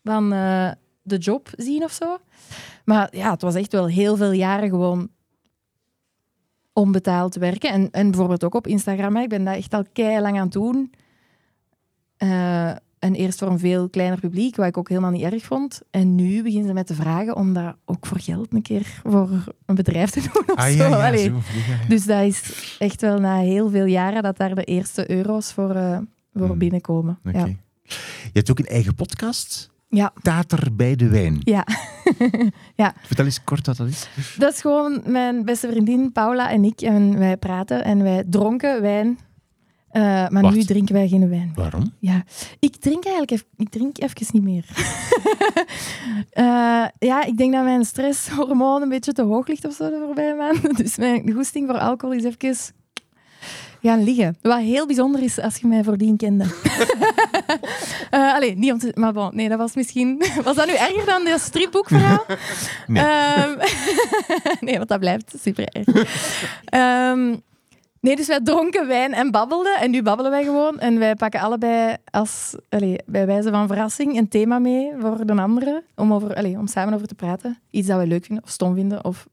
van 0.04 0.32
eh, 0.32 0.70
de 1.02 1.16
job 1.18 1.48
zien 1.56 1.84
of 1.84 1.92
zo. 1.92 2.18
Maar 2.84 3.16
ja, 3.16 3.30
het 3.30 3.42
was 3.42 3.54
echt 3.54 3.72
wel 3.72 3.86
heel 3.86 4.16
veel 4.16 4.32
jaren 4.32 4.68
gewoon 4.68 5.08
onbetaald 6.72 7.34
werken. 7.34 7.70
En, 7.70 7.90
en 7.90 8.10
bijvoorbeeld 8.10 8.44
ook 8.44 8.54
op 8.54 8.66
Instagram. 8.66 9.16
Ik 9.16 9.28
ben 9.28 9.44
dat 9.44 9.56
echt 9.56 9.74
al 9.74 9.84
kei 9.92 10.20
lang 10.20 10.36
aan 10.36 10.44
het 10.44 10.52
doen. 10.52 10.92
Eh, 12.16 12.72
en 13.06 13.14
eerst 13.14 13.38
voor 13.38 13.48
een 13.48 13.58
veel 13.58 13.88
kleiner 13.88 14.20
publiek, 14.20 14.56
wat 14.56 14.66
ik 14.66 14.76
ook 14.76 14.88
helemaal 14.88 15.10
niet 15.10 15.22
erg 15.22 15.44
vond. 15.44 15.80
En 15.90 16.14
nu 16.14 16.42
beginnen 16.42 16.68
ze 16.68 16.74
met 16.74 16.86
te 16.86 16.94
vragen 16.94 17.36
om 17.36 17.52
dat 17.52 17.76
ook 17.84 18.06
voor 18.06 18.20
geld 18.20 18.52
een 18.54 18.62
keer 18.62 19.00
voor 19.04 19.28
een 19.66 19.74
bedrijf 19.74 20.10
te 20.10 20.20
doen 20.32 20.42
of 20.46 20.54
Ah, 20.56 20.64
zo. 20.64 20.70
ja, 20.70 21.08
ja, 21.12 21.16
zo. 21.16 21.22
Ja, 21.24 21.30
ja. 21.80 21.88
Dus 21.88 22.04
dat 22.04 22.22
is 22.22 22.76
echt 22.78 23.00
wel 23.00 23.18
na 23.18 23.38
heel 23.38 23.70
veel 23.70 23.84
jaren 23.86 24.22
dat 24.22 24.36
daar 24.36 24.54
de 24.54 24.64
eerste 24.64 25.10
euro's 25.10 25.52
voor, 25.52 25.70
eh, 25.74 25.98
voor 26.34 26.46
Hmm. 26.48 26.58
binnenkomen. 26.58 27.18
Oké. 27.26 27.38
Ja. 27.38 27.46
Je 28.22 28.30
hebt 28.32 28.50
ook 28.50 28.58
een 28.58 28.66
eigen 28.66 28.94
podcast, 28.94 29.70
Ja. 29.88 30.12
Tater 30.22 30.68
bij 30.76 30.96
de 30.96 31.08
Wijn. 31.08 31.38
Ja. 32.74 32.94
Vertel 33.02 33.24
eens 33.24 33.44
kort 33.44 33.66
wat 33.66 33.76
dat 33.76 33.88
is. 33.88 34.08
Dat 34.38 34.52
is 34.52 34.60
gewoon 34.60 35.02
mijn 35.06 35.44
beste 35.44 35.68
vriendin 35.68 36.12
Paula 36.12 36.50
en 36.50 36.64
ik. 36.64 36.80
En 36.80 37.18
wij 37.18 37.36
praten 37.36 37.84
en 37.84 38.02
wij 38.02 38.24
dronken 38.30 38.82
wijn. 38.82 39.18
Eh, 39.96 40.02
maar 40.02 40.42
Wacht. 40.42 40.54
nu 40.54 40.64
drinken 40.64 40.94
wij 40.94 41.08
geen 41.08 41.28
wijn. 41.28 41.52
Waarom? 41.54 41.92
Ja, 41.98 42.24
ik 42.58 42.76
drink 42.76 43.04
eigenlijk 43.04 43.30
even, 43.30 43.46
ik 43.56 43.68
drink 43.68 43.98
even 43.98 44.26
niet 44.32 44.42
meer. 44.42 44.64
Eh, 46.30 46.84
ja, 46.98 47.24
ik 47.24 47.36
denk 47.36 47.52
dat 47.52 47.64
mijn 47.64 47.84
stresshormoon 47.84 48.82
een 48.82 48.88
beetje 48.88 49.12
te 49.12 49.22
hoog 49.22 49.46
ligt 49.46 49.66
of 49.66 49.74
zo 49.74 49.90
de 49.90 50.02
voorbije 50.04 50.34
maanden. 50.34 50.74
Dus 50.84 50.96
mijn 50.96 51.32
goesting 51.32 51.68
voor 51.68 51.78
alcohol 51.78 52.16
is 52.16 52.24
even 52.24 52.54
gaan 53.82 54.04
liggen. 54.04 54.36
Wat 54.42 54.58
heel 54.58 54.86
bijzonder 54.86 55.22
is 55.22 55.40
als 55.40 55.56
je 55.56 55.66
mij 55.66 55.84
voordien 55.84 56.16
kende. 56.16 56.44
Eh 58.10 58.34
allee, 58.34 58.56
niet 58.56 58.72
om 58.72 58.78
te... 58.78 58.92
Maar 58.94 59.12
bon, 59.12 59.30
nee, 59.34 59.48
dat 59.48 59.58
was 59.58 59.74
misschien... 59.74 60.22
Was 60.44 60.56
dat 60.56 60.66
nu 60.66 60.72
erger 60.72 61.04
dan 61.06 61.24
dat 61.24 61.40
stripboekverhaal? 61.40 62.24
Nee. 62.86 63.04
Ehm, 63.04 63.58
nee, 64.60 64.76
want 64.76 64.88
dat 64.88 65.00
blijft 65.00 65.34
super 65.42 65.68
erg. 65.68 65.86
Ehm, 66.64 67.36
nee, 68.06 68.16
dus 68.16 68.26
wij 68.26 68.40
dronken 68.40 68.86
wijn 68.86 69.14
en 69.14 69.30
babbelden. 69.30 69.80
En 69.80 69.90
nu 69.90 70.02
babbelen 70.02 70.30
wij 70.30 70.44
gewoon. 70.44 70.78
En 70.78 70.98
wij 70.98 71.14
pakken 71.14 71.40
allebei 71.40 71.96
als, 72.10 72.54
allee, 72.68 72.98
bij 73.06 73.26
wijze 73.26 73.50
van 73.50 73.66
verrassing 73.66 74.16
een 74.16 74.28
thema 74.28 74.58
mee 74.58 74.92
voor 74.98 75.26
de 75.26 75.34
andere. 75.34 75.84
Om, 75.94 76.12
over, 76.12 76.34
allee, 76.34 76.58
om 76.58 76.66
samen 76.66 76.94
over 76.94 77.06
te 77.06 77.14
praten. 77.14 77.58
Iets 77.70 77.86
dat 77.88 78.00
we 78.00 78.06
leuk 78.06 78.24
vinden 78.24 78.44
of 78.44 78.50
stom 78.50 78.74
vinden. 78.74 79.04
Of... 79.04 79.26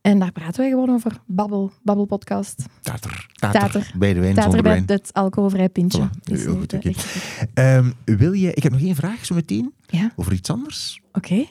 En 0.00 0.18
daar 0.18 0.32
praten 0.32 0.60
wij 0.60 0.70
gewoon 0.70 0.90
over. 0.90 1.12
Babbel, 1.26 1.72
babbelpodcast. 1.82 2.64
Tater. 2.80 3.26
Tater. 3.32 3.60
Tater. 3.60 3.90
Bij 3.98 4.14
de 4.14 4.20
wijn 4.20 4.34
Tater 4.34 4.50
zonder 4.50 4.62
bij 4.62 4.72
wijn. 4.72 4.98
het 5.00 5.12
alcoholvrij 5.12 5.68
pintje. 5.68 6.08
Voilà. 6.08 6.20
Dus, 6.22 6.44
eh, 6.44 6.50
goed, 6.52 6.72
echt 6.72 6.84
goed. 6.84 7.48
Ehm, 7.54 7.90
wil 8.04 8.32
je... 8.32 8.52
Ik 8.54 8.62
heb 8.62 8.72
nog 8.72 8.80
één 8.80 8.94
vraag 8.94 9.24
zo 9.24 9.34
meteen. 9.34 9.74
Ja, 9.86 10.12
Over 10.16 10.32
iets 10.32 10.50
anders. 10.50 11.00
oké. 11.12 11.46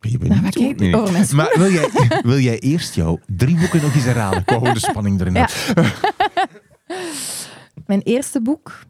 Je 0.00 0.18
Nou, 0.18 0.50
kijk 0.50 0.78
Nee, 0.78 0.90
nee. 0.90 1.34
Maar 1.34 1.54
wil 1.58 1.70
jij, 1.70 1.90
wil 2.22 2.38
jij 2.38 2.58
eerst 2.58 2.94
jouw 2.94 3.20
drie 3.26 3.56
boeken 3.58 3.82
nog 3.82 3.94
eens 3.94 4.04
herhalen? 4.04 4.40
Ik 4.40 4.50
wou 4.50 4.72
de 4.72 4.78
spanning 4.78 5.20
erin. 5.20 5.34
Ja. 5.34 5.48
Mijn 7.86 8.00
eerste 8.02 8.42
boek 8.42 8.84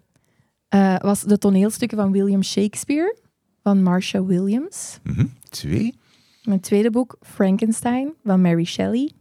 eh, 0.68 0.96
was 0.98 1.22
de 1.22 1.38
toneelstukken 1.38 1.98
van 1.98 2.12
William 2.12 2.42
Shakespeare. 2.42 3.16
Van 3.62 3.82
Marcia 3.82 4.24
Williams. 4.24 4.98
Mhm. 5.02 5.26
Twee. 5.48 5.98
Mijn 6.42 6.60
tweede 6.60 6.90
boek, 6.90 7.16
Frankenstein, 7.22 8.12
van 8.24 8.40
Mary 8.40 8.64
Shelley. 8.64 9.12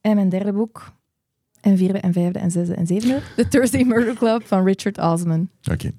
En 0.00 0.14
mijn 0.14 0.28
derde 0.28 0.52
boek, 0.52 0.92
en 1.60 1.76
vierde 1.76 1.98
en 1.98 2.12
vijfde 2.12 2.38
en 2.38 2.50
zesde 2.50 2.74
en 2.74 2.86
zevende, 2.86 3.20
The 3.36 3.48
Thursday 3.48 3.84
Murder 3.84 4.14
Club 4.14 4.46
van 4.46 4.64
Richard 4.64 4.98
Osman. 4.98 5.48
Oké. 5.70 5.92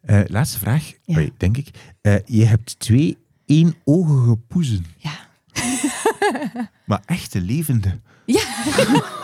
Eh, 0.00 0.20
laatste 0.26 0.58
vraag, 0.58 0.92
Ja. 1.04 1.28
Denk 1.36 1.56
ik. 1.56 1.68
Eh, 2.00 2.14
je 2.24 2.44
hebt 2.44 2.78
twee 2.78 3.16
éénogige 3.46 4.36
poezen. 4.48 4.86
Ja. 4.96 5.10
Maar 6.86 7.02
echte 7.06 7.40
levende. 7.40 8.00
Ja. 8.24 8.42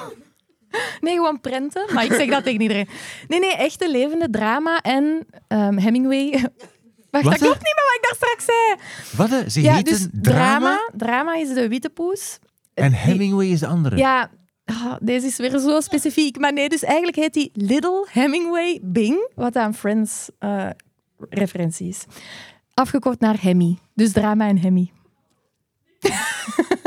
Nee, 1.00 1.14
gewoon 1.14 1.40
prenten, 1.40 1.94
maar 1.94 2.04
ik 2.04 2.12
zeg 2.12 2.28
dat 2.30 2.44
tegen 2.44 2.60
iedereen. 2.60 2.88
Nee, 3.28 3.38
nee, 3.40 3.56
echte 3.56 3.90
levende 3.90 4.30
drama 4.30 4.80
en 4.80 5.26
ehm, 5.48 5.76
Hemingway. 5.76 6.30
Wacht, 7.10 7.24
Wat, 7.24 7.32
dat 7.32 7.38
klopt 7.38 7.62
niet 7.62 7.74
met 7.74 7.84
wat 7.86 7.96
ik 7.96 8.02
daar 8.02 8.14
straks 8.16 8.44
zei. 8.44 8.76
Wat? 9.42 9.52
Ze 9.52 9.62
Ja, 9.62 9.74
heten 9.74 9.92
dus 9.92 10.06
drama, 10.22 10.90
drama. 10.96 11.34
Is 11.36 11.54
de 11.54 11.68
witte 11.68 11.90
poes. 11.90 12.38
en 12.74 12.88
Die- 12.88 12.98
Hemingway 12.98 13.46
is 13.46 13.60
de 13.60 13.66
andere. 13.66 13.96
Ja, 13.96 14.30
ah, 14.64 14.94
deze 15.00 15.26
is 15.26 15.36
weer 15.36 15.58
zo 15.58 15.80
specifiek. 15.80 16.38
Maar 16.38 16.52
nee, 16.52 16.68
dus 16.68 16.82
eigenlijk 16.82 17.16
heet 17.16 17.34
die 17.34 17.50
Little 17.54 18.06
Hemingway 18.10 18.78
Bing, 18.82 19.30
wat 19.34 19.56
aan 19.56 19.74
Friends 19.74 20.28
eh, 20.38 20.68
referentie 21.30 21.88
is. 21.88 22.04
Afgekort 22.74 23.20
naar 23.20 23.36
Hemmy. 23.40 23.78
Dus 23.94 24.12
drama 24.12 24.48
en 24.48 24.58
Hemmy. 24.58 24.90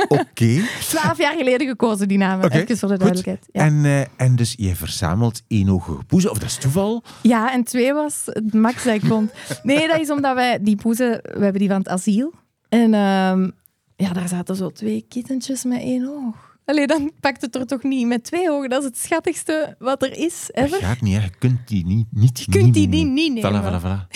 Oké. 0.07 0.61
Twaalf 0.79 1.17
jaar 1.17 1.35
geleden 1.37 1.67
gekozen, 1.67 2.07
die 2.07 2.17
namen. 2.17 2.45
Oké, 2.45 2.55
Even 2.57 2.77
voor 2.77 2.89
de 2.89 2.97
duidelijkheid. 2.97 3.45
Ja. 3.51 3.61
En, 3.61 3.85
eh, 3.85 4.01
en 4.15 4.35
dus 4.35 4.53
je 4.57 4.75
verzamelt 4.75 5.41
éénogige 5.47 6.03
poezen, 6.03 6.31
of 6.31 6.37
dat 6.37 6.49
is 6.49 6.57
toeval. 6.57 7.03
ja, 7.21 7.53
en 7.53 7.63
twee 7.63 7.93
was 7.93 8.21
het 8.25 8.53
max 8.53 8.83
dat 8.83 8.93
ik 8.95 9.05
vond. 9.05 9.31
Nee, 9.63 9.87
dat 9.87 9.99
is 9.99 10.09
omdat 10.11 10.35
wij 10.35 10.59
die 10.61 10.75
poezen, 10.75 11.09
we 11.23 11.39
hebben 11.43 11.59
die 11.59 11.69
van 11.69 11.77
het 11.77 11.87
asiel. 11.87 12.33
En 12.69 12.93
ehm, 12.93 13.49
ja, 13.95 14.13
daar 14.13 14.27
zaten 14.27 14.55
zo 14.55 14.69
twee 14.69 15.05
kittentjes 15.09 15.63
met 15.63 15.79
één 15.81 16.07
oog. 16.07 16.53
Allee, 16.65 16.87
dan 16.87 17.11
pakt 17.19 17.41
het 17.41 17.55
er 17.55 17.65
toch 17.65 17.83
niet 17.83 18.07
met 18.07 18.23
twee 18.23 18.51
ogen. 18.51 18.69
Dat 18.69 18.79
is 18.79 18.85
het 18.87 18.97
schattigste 18.97 19.75
wat 19.79 20.03
er 20.03 20.17
is, 20.17 20.49
Dat 20.53 20.65
ever. 20.65 20.77
gaat 20.79 21.01
niet, 21.01 21.15
hè. 21.17 21.23
Je 21.23 21.29
kunt 21.39 21.67
die 21.67 21.85
niet, 21.85 22.05
niet 22.11 22.39
Je 22.39 22.51
kunt 22.51 22.73
die 22.73 22.87
niet, 22.87 23.11
niet 23.11 23.37
Voilà, 23.37 23.41
nemen. 23.51 23.81
voilà, 23.81 23.83
voilà. 23.83 24.07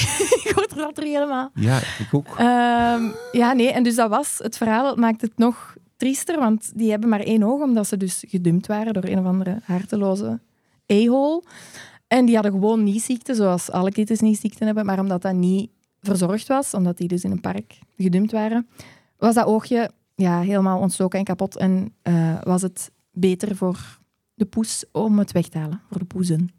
Ik 0.43 0.51
er 0.79 0.85
dat 0.85 0.97
er 0.97 1.03
helemaal. 1.03 1.49
Ja, 1.53 1.77
ik 1.77 2.07
ook. 2.11 2.27
Ehm, 2.37 3.03
ja, 3.31 3.53
nee, 3.53 3.71
en 3.71 3.83
dus 3.83 3.95
dat 3.95 4.09
was 4.09 4.37
het 4.37 4.57
verhaal. 4.57 4.87
Het 4.87 4.97
maakt 4.97 5.21
het 5.21 5.37
nog 5.37 5.75
triester, 5.97 6.39
want 6.39 6.71
die 6.75 6.89
hebben 6.89 7.09
maar 7.09 7.19
één 7.19 7.43
oog, 7.43 7.61
omdat 7.61 7.87
ze 7.87 7.97
dus 7.97 8.23
gedumpt 8.27 8.67
waren 8.67 8.93
door 8.93 9.03
een 9.03 9.19
of 9.19 9.25
andere 9.25 9.59
harteloze 9.63 10.39
a-hole. 10.91 11.43
En 12.07 12.25
die 12.25 12.33
hadden 12.35 12.53
gewoon 12.53 12.83
niesziekte, 12.83 13.33
zoals 13.35 13.71
alle 13.71 13.91
kittens 13.91 14.19
niesziekten 14.19 14.65
hebben, 14.65 14.85
maar 14.85 14.99
omdat 14.99 15.21
dat 15.21 15.33
niet 15.33 15.69
verzorgd 16.01 16.47
was, 16.47 16.73
omdat 16.73 16.97
die 16.97 17.07
dus 17.07 17.23
in 17.23 17.31
een 17.31 17.41
park 17.41 17.79
gedumpt 17.97 18.31
waren, 18.31 18.67
was 19.17 19.35
dat 19.35 19.45
oogje 19.45 19.91
ja, 20.15 20.41
helemaal 20.41 20.79
ontstoken 20.79 21.19
en 21.19 21.25
kapot. 21.25 21.57
En 21.57 21.93
eh, 22.01 22.41
was 22.43 22.61
het 22.61 22.91
beter 23.11 23.55
voor 23.55 23.99
de 24.33 24.45
poes 24.45 24.85
om 24.91 25.19
het 25.19 25.31
weg 25.31 25.47
te 25.47 25.57
halen, 25.57 25.81
voor 25.89 25.99
de 25.99 26.05
poezen. 26.05 26.49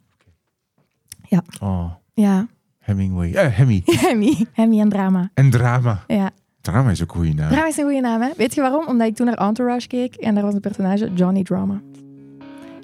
Oh, 1.60 1.92
Ja, 2.14 2.48
Hemingway. 2.90 3.32
Eh, 3.32 3.56
Hemmy. 3.56 3.82
Hemmy, 4.06 4.46
Hemmy 4.52 4.80
en 4.80 4.88
drama. 4.88 5.30
En 5.34 5.50
drama. 5.50 6.04
Ja. 6.06 6.30
Drama 6.60 6.90
is 6.90 7.02
ook 7.02 7.10
een 7.10 7.16
goede 7.16 7.34
naam. 7.34 7.48
Drama 7.50 7.66
is 7.66 7.76
een 7.76 7.84
goede 7.84 8.00
naam, 8.00 8.20
hè? 8.20 8.28
Weet 8.36 8.54
je 8.54 8.60
waarom? 8.60 8.86
Omdat 8.86 9.06
ik 9.06 9.14
toen 9.16 9.26
naar 9.26 9.34
Entourage 9.34 9.86
keek 9.86 10.14
en 10.14 10.34
daar 10.34 10.44
was 10.44 10.54
een 10.54 10.60
personage, 10.60 11.10
Johnny 11.14 11.42
Drama. 11.42 11.80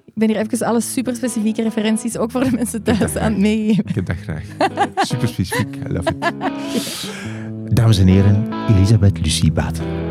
Ik 0.05 0.13
ben 0.15 0.29
hier 0.29 0.37
even 0.37 0.67
alle 0.67 0.81
super 0.81 1.17
specifieke 1.17 1.63
referenties, 1.63 2.19
ook 2.19 2.31
voor 2.31 2.45
de 2.45 2.51
mensen 2.51 2.83
thuis, 2.83 3.17
aan 3.17 3.33
het 3.33 3.41
meegeven. 3.41 3.85
Ik 3.87 3.95
heb 3.95 4.07
dat 4.07 4.17
graag. 4.17 4.45
Super 5.09 5.29
specifiek. 5.29 5.77
I 5.77 5.93
love 5.93 6.09
it. 6.09 7.75
Dames 7.75 7.99
en 7.99 8.07
heren, 8.07 8.49
Elisabeth 8.69 9.21
Lucie 9.21 9.53
Baten. 9.53 10.06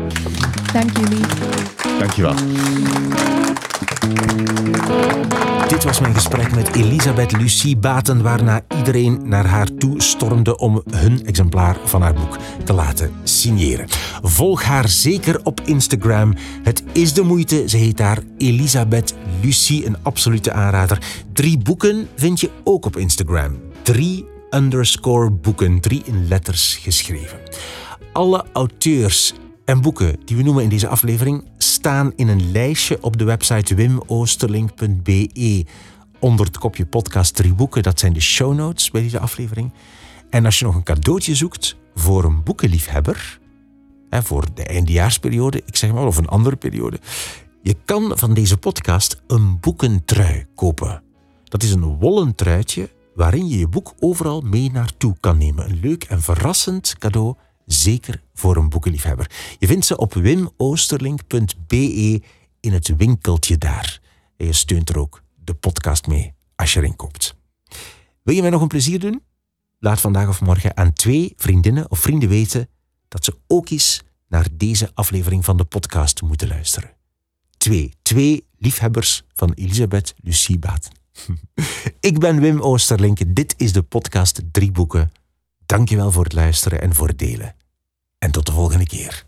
Dank 0.76 0.96
jullie. 0.96 1.24
Dankjewel. 1.98 2.34
Dit 5.68 5.84
was 5.84 6.00
mijn 6.00 6.14
gesprek 6.14 6.54
met 6.54 6.74
Elisabeth 6.74 7.32
Lucie 7.32 7.76
Baten, 7.76 8.22
waarna 8.22 8.60
iedereen 8.76 9.28
naar 9.28 9.46
haar 9.46 9.68
toe 9.78 10.02
stormde 10.02 10.58
om 10.58 10.82
hun 10.90 11.26
exemplaar 11.26 11.76
van 11.84 12.02
haar 12.02 12.14
boek 12.14 12.38
te 12.64 12.72
laten 12.72 13.12
signeren. 13.22 13.86
Volg 14.22 14.62
haar 14.62 14.88
zeker 14.88 15.40
op 15.44 15.60
Instagram. 15.64 16.34
Het 16.62 16.82
is 16.92 17.12
de 17.12 17.22
moeite. 17.22 17.68
Ze 17.68 17.76
heet 17.76 17.96
daar 17.96 18.18
Elisabeth 18.38 19.14
Lucie, 19.42 19.86
een 19.86 19.96
absolute 20.02 20.52
aanrader. 20.52 20.98
Drie 21.32 21.58
boeken 21.58 22.08
vind 22.14 22.40
je 22.40 22.50
ook 22.64 22.86
op 22.86 22.96
Instagram. 22.96 23.60
Drie 23.82 24.26
underscore 24.50 25.30
boeken, 25.30 25.80
drie 25.80 26.02
in 26.04 26.28
letters 26.28 26.78
geschreven. 26.82 27.38
Alle 28.12 28.44
auteurs 28.52 29.34
en 29.66 29.80
boeken 29.80 30.16
die 30.24 30.36
we 30.36 30.42
noemen 30.42 30.62
in 30.62 30.68
deze 30.68 30.88
aflevering 30.88 31.44
staan 31.58 32.12
in 32.16 32.28
een 32.28 32.50
lijstje 32.50 32.98
op 33.02 33.16
de 33.16 33.24
website 33.24 33.74
wimoosterlink.be 33.74 35.64
onder 36.18 36.46
het 36.46 36.58
kopje 36.58 36.86
podcast 36.86 37.34
drie 37.34 37.54
boeken. 37.54 37.82
Dat 37.82 37.98
zijn 37.98 38.12
de 38.12 38.20
show 38.20 38.54
notes 38.54 38.90
bij 38.90 39.02
deze 39.02 39.18
aflevering. 39.18 39.72
En 40.30 40.44
als 40.44 40.58
je 40.58 40.64
nog 40.64 40.74
een 40.74 40.82
cadeautje 40.82 41.34
zoekt 41.34 41.76
voor 41.94 42.24
een 42.24 42.42
boekenliefhebber, 42.42 43.38
voor 44.10 44.44
de 44.54 44.64
eindejaarsperiode, 44.64 45.62
ik 45.66 45.76
zeg 45.76 45.92
maar, 45.92 46.06
of 46.06 46.16
een 46.16 46.28
andere 46.28 46.56
periode, 46.56 46.98
je 47.62 47.76
kan 47.84 48.12
van 48.14 48.34
deze 48.34 48.56
podcast 48.56 49.22
een 49.26 49.60
boekentrui 49.60 50.46
kopen. 50.54 51.02
Dat 51.44 51.62
is 51.62 51.72
een 51.72 51.98
wollen 51.98 52.34
truitje 52.34 52.90
waarin 53.14 53.48
je 53.48 53.58
je 53.58 53.68
boek 53.68 53.94
overal 53.98 54.40
mee 54.40 54.70
naartoe 54.70 55.16
kan 55.20 55.38
nemen. 55.38 55.70
Een 55.70 55.80
leuk 55.80 56.04
en 56.04 56.22
verrassend 56.22 56.96
cadeau, 56.98 57.34
zeker 57.66 58.22
voor 58.34 58.56
een 58.56 58.68
boekenliefhebber. 58.68 59.30
Je 59.58 59.66
vindt 59.66 59.86
ze 59.86 59.96
op 59.96 60.14
wimoosterlink.be 60.14 62.22
in 62.60 62.72
het 62.72 62.96
winkeltje 62.96 63.58
daar. 63.58 64.00
En 64.36 64.46
je 64.46 64.52
steunt 64.52 64.88
er 64.88 64.98
ook 64.98 65.22
de 65.44 65.54
podcast 65.54 66.06
mee 66.06 66.34
als 66.56 66.72
je 66.72 66.80
erin 66.80 66.96
koopt. 66.96 67.36
Wil 68.22 68.34
je 68.34 68.40
mij 68.40 68.50
nog 68.50 68.60
een 68.60 68.68
plezier 68.68 69.00
doen? 69.00 69.22
Laat 69.78 70.00
vandaag 70.00 70.28
of 70.28 70.40
morgen 70.40 70.76
aan 70.76 70.92
twee 70.92 71.32
vriendinnen 71.36 71.90
of 71.90 71.98
vrienden 71.98 72.28
weten 72.28 72.68
dat 73.08 73.24
ze 73.24 73.36
ook 73.46 73.68
eens 73.68 74.02
naar 74.28 74.46
deze 74.52 74.90
aflevering 74.94 75.44
van 75.44 75.56
de 75.56 75.64
podcast 75.64 76.22
moeten 76.22 76.48
luisteren. 76.48 76.90
Twee. 77.56 77.94
Twee 78.02 78.46
liefhebbers 78.58 79.22
van 79.34 79.52
Elisabeth 79.52 80.14
Lucie 80.22 80.58
Baten. 80.58 80.92
Ik 82.00 82.18
ben 82.18 82.40
Wim 82.40 82.60
Oosterlink. 82.60 83.34
Dit 83.34 83.54
is 83.56 83.72
de 83.72 83.82
podcast 83.82 84.40
Drie 84.52 84.70
Boeken. 84.70 85.12
Dankjewel 85.66 86.10
voor 86.10 86.24
het 86.24 86.32
luisteren 86.32 86.80
en 86.80 86.94
voor 86.94 87.08
het 87.08 87.18
delen. 87.18 87.54
En 88.18 88.30
tot 88.30 88.46
de 88.46 88.52
volgende 88.52 88.86
keer. 88.86 89.25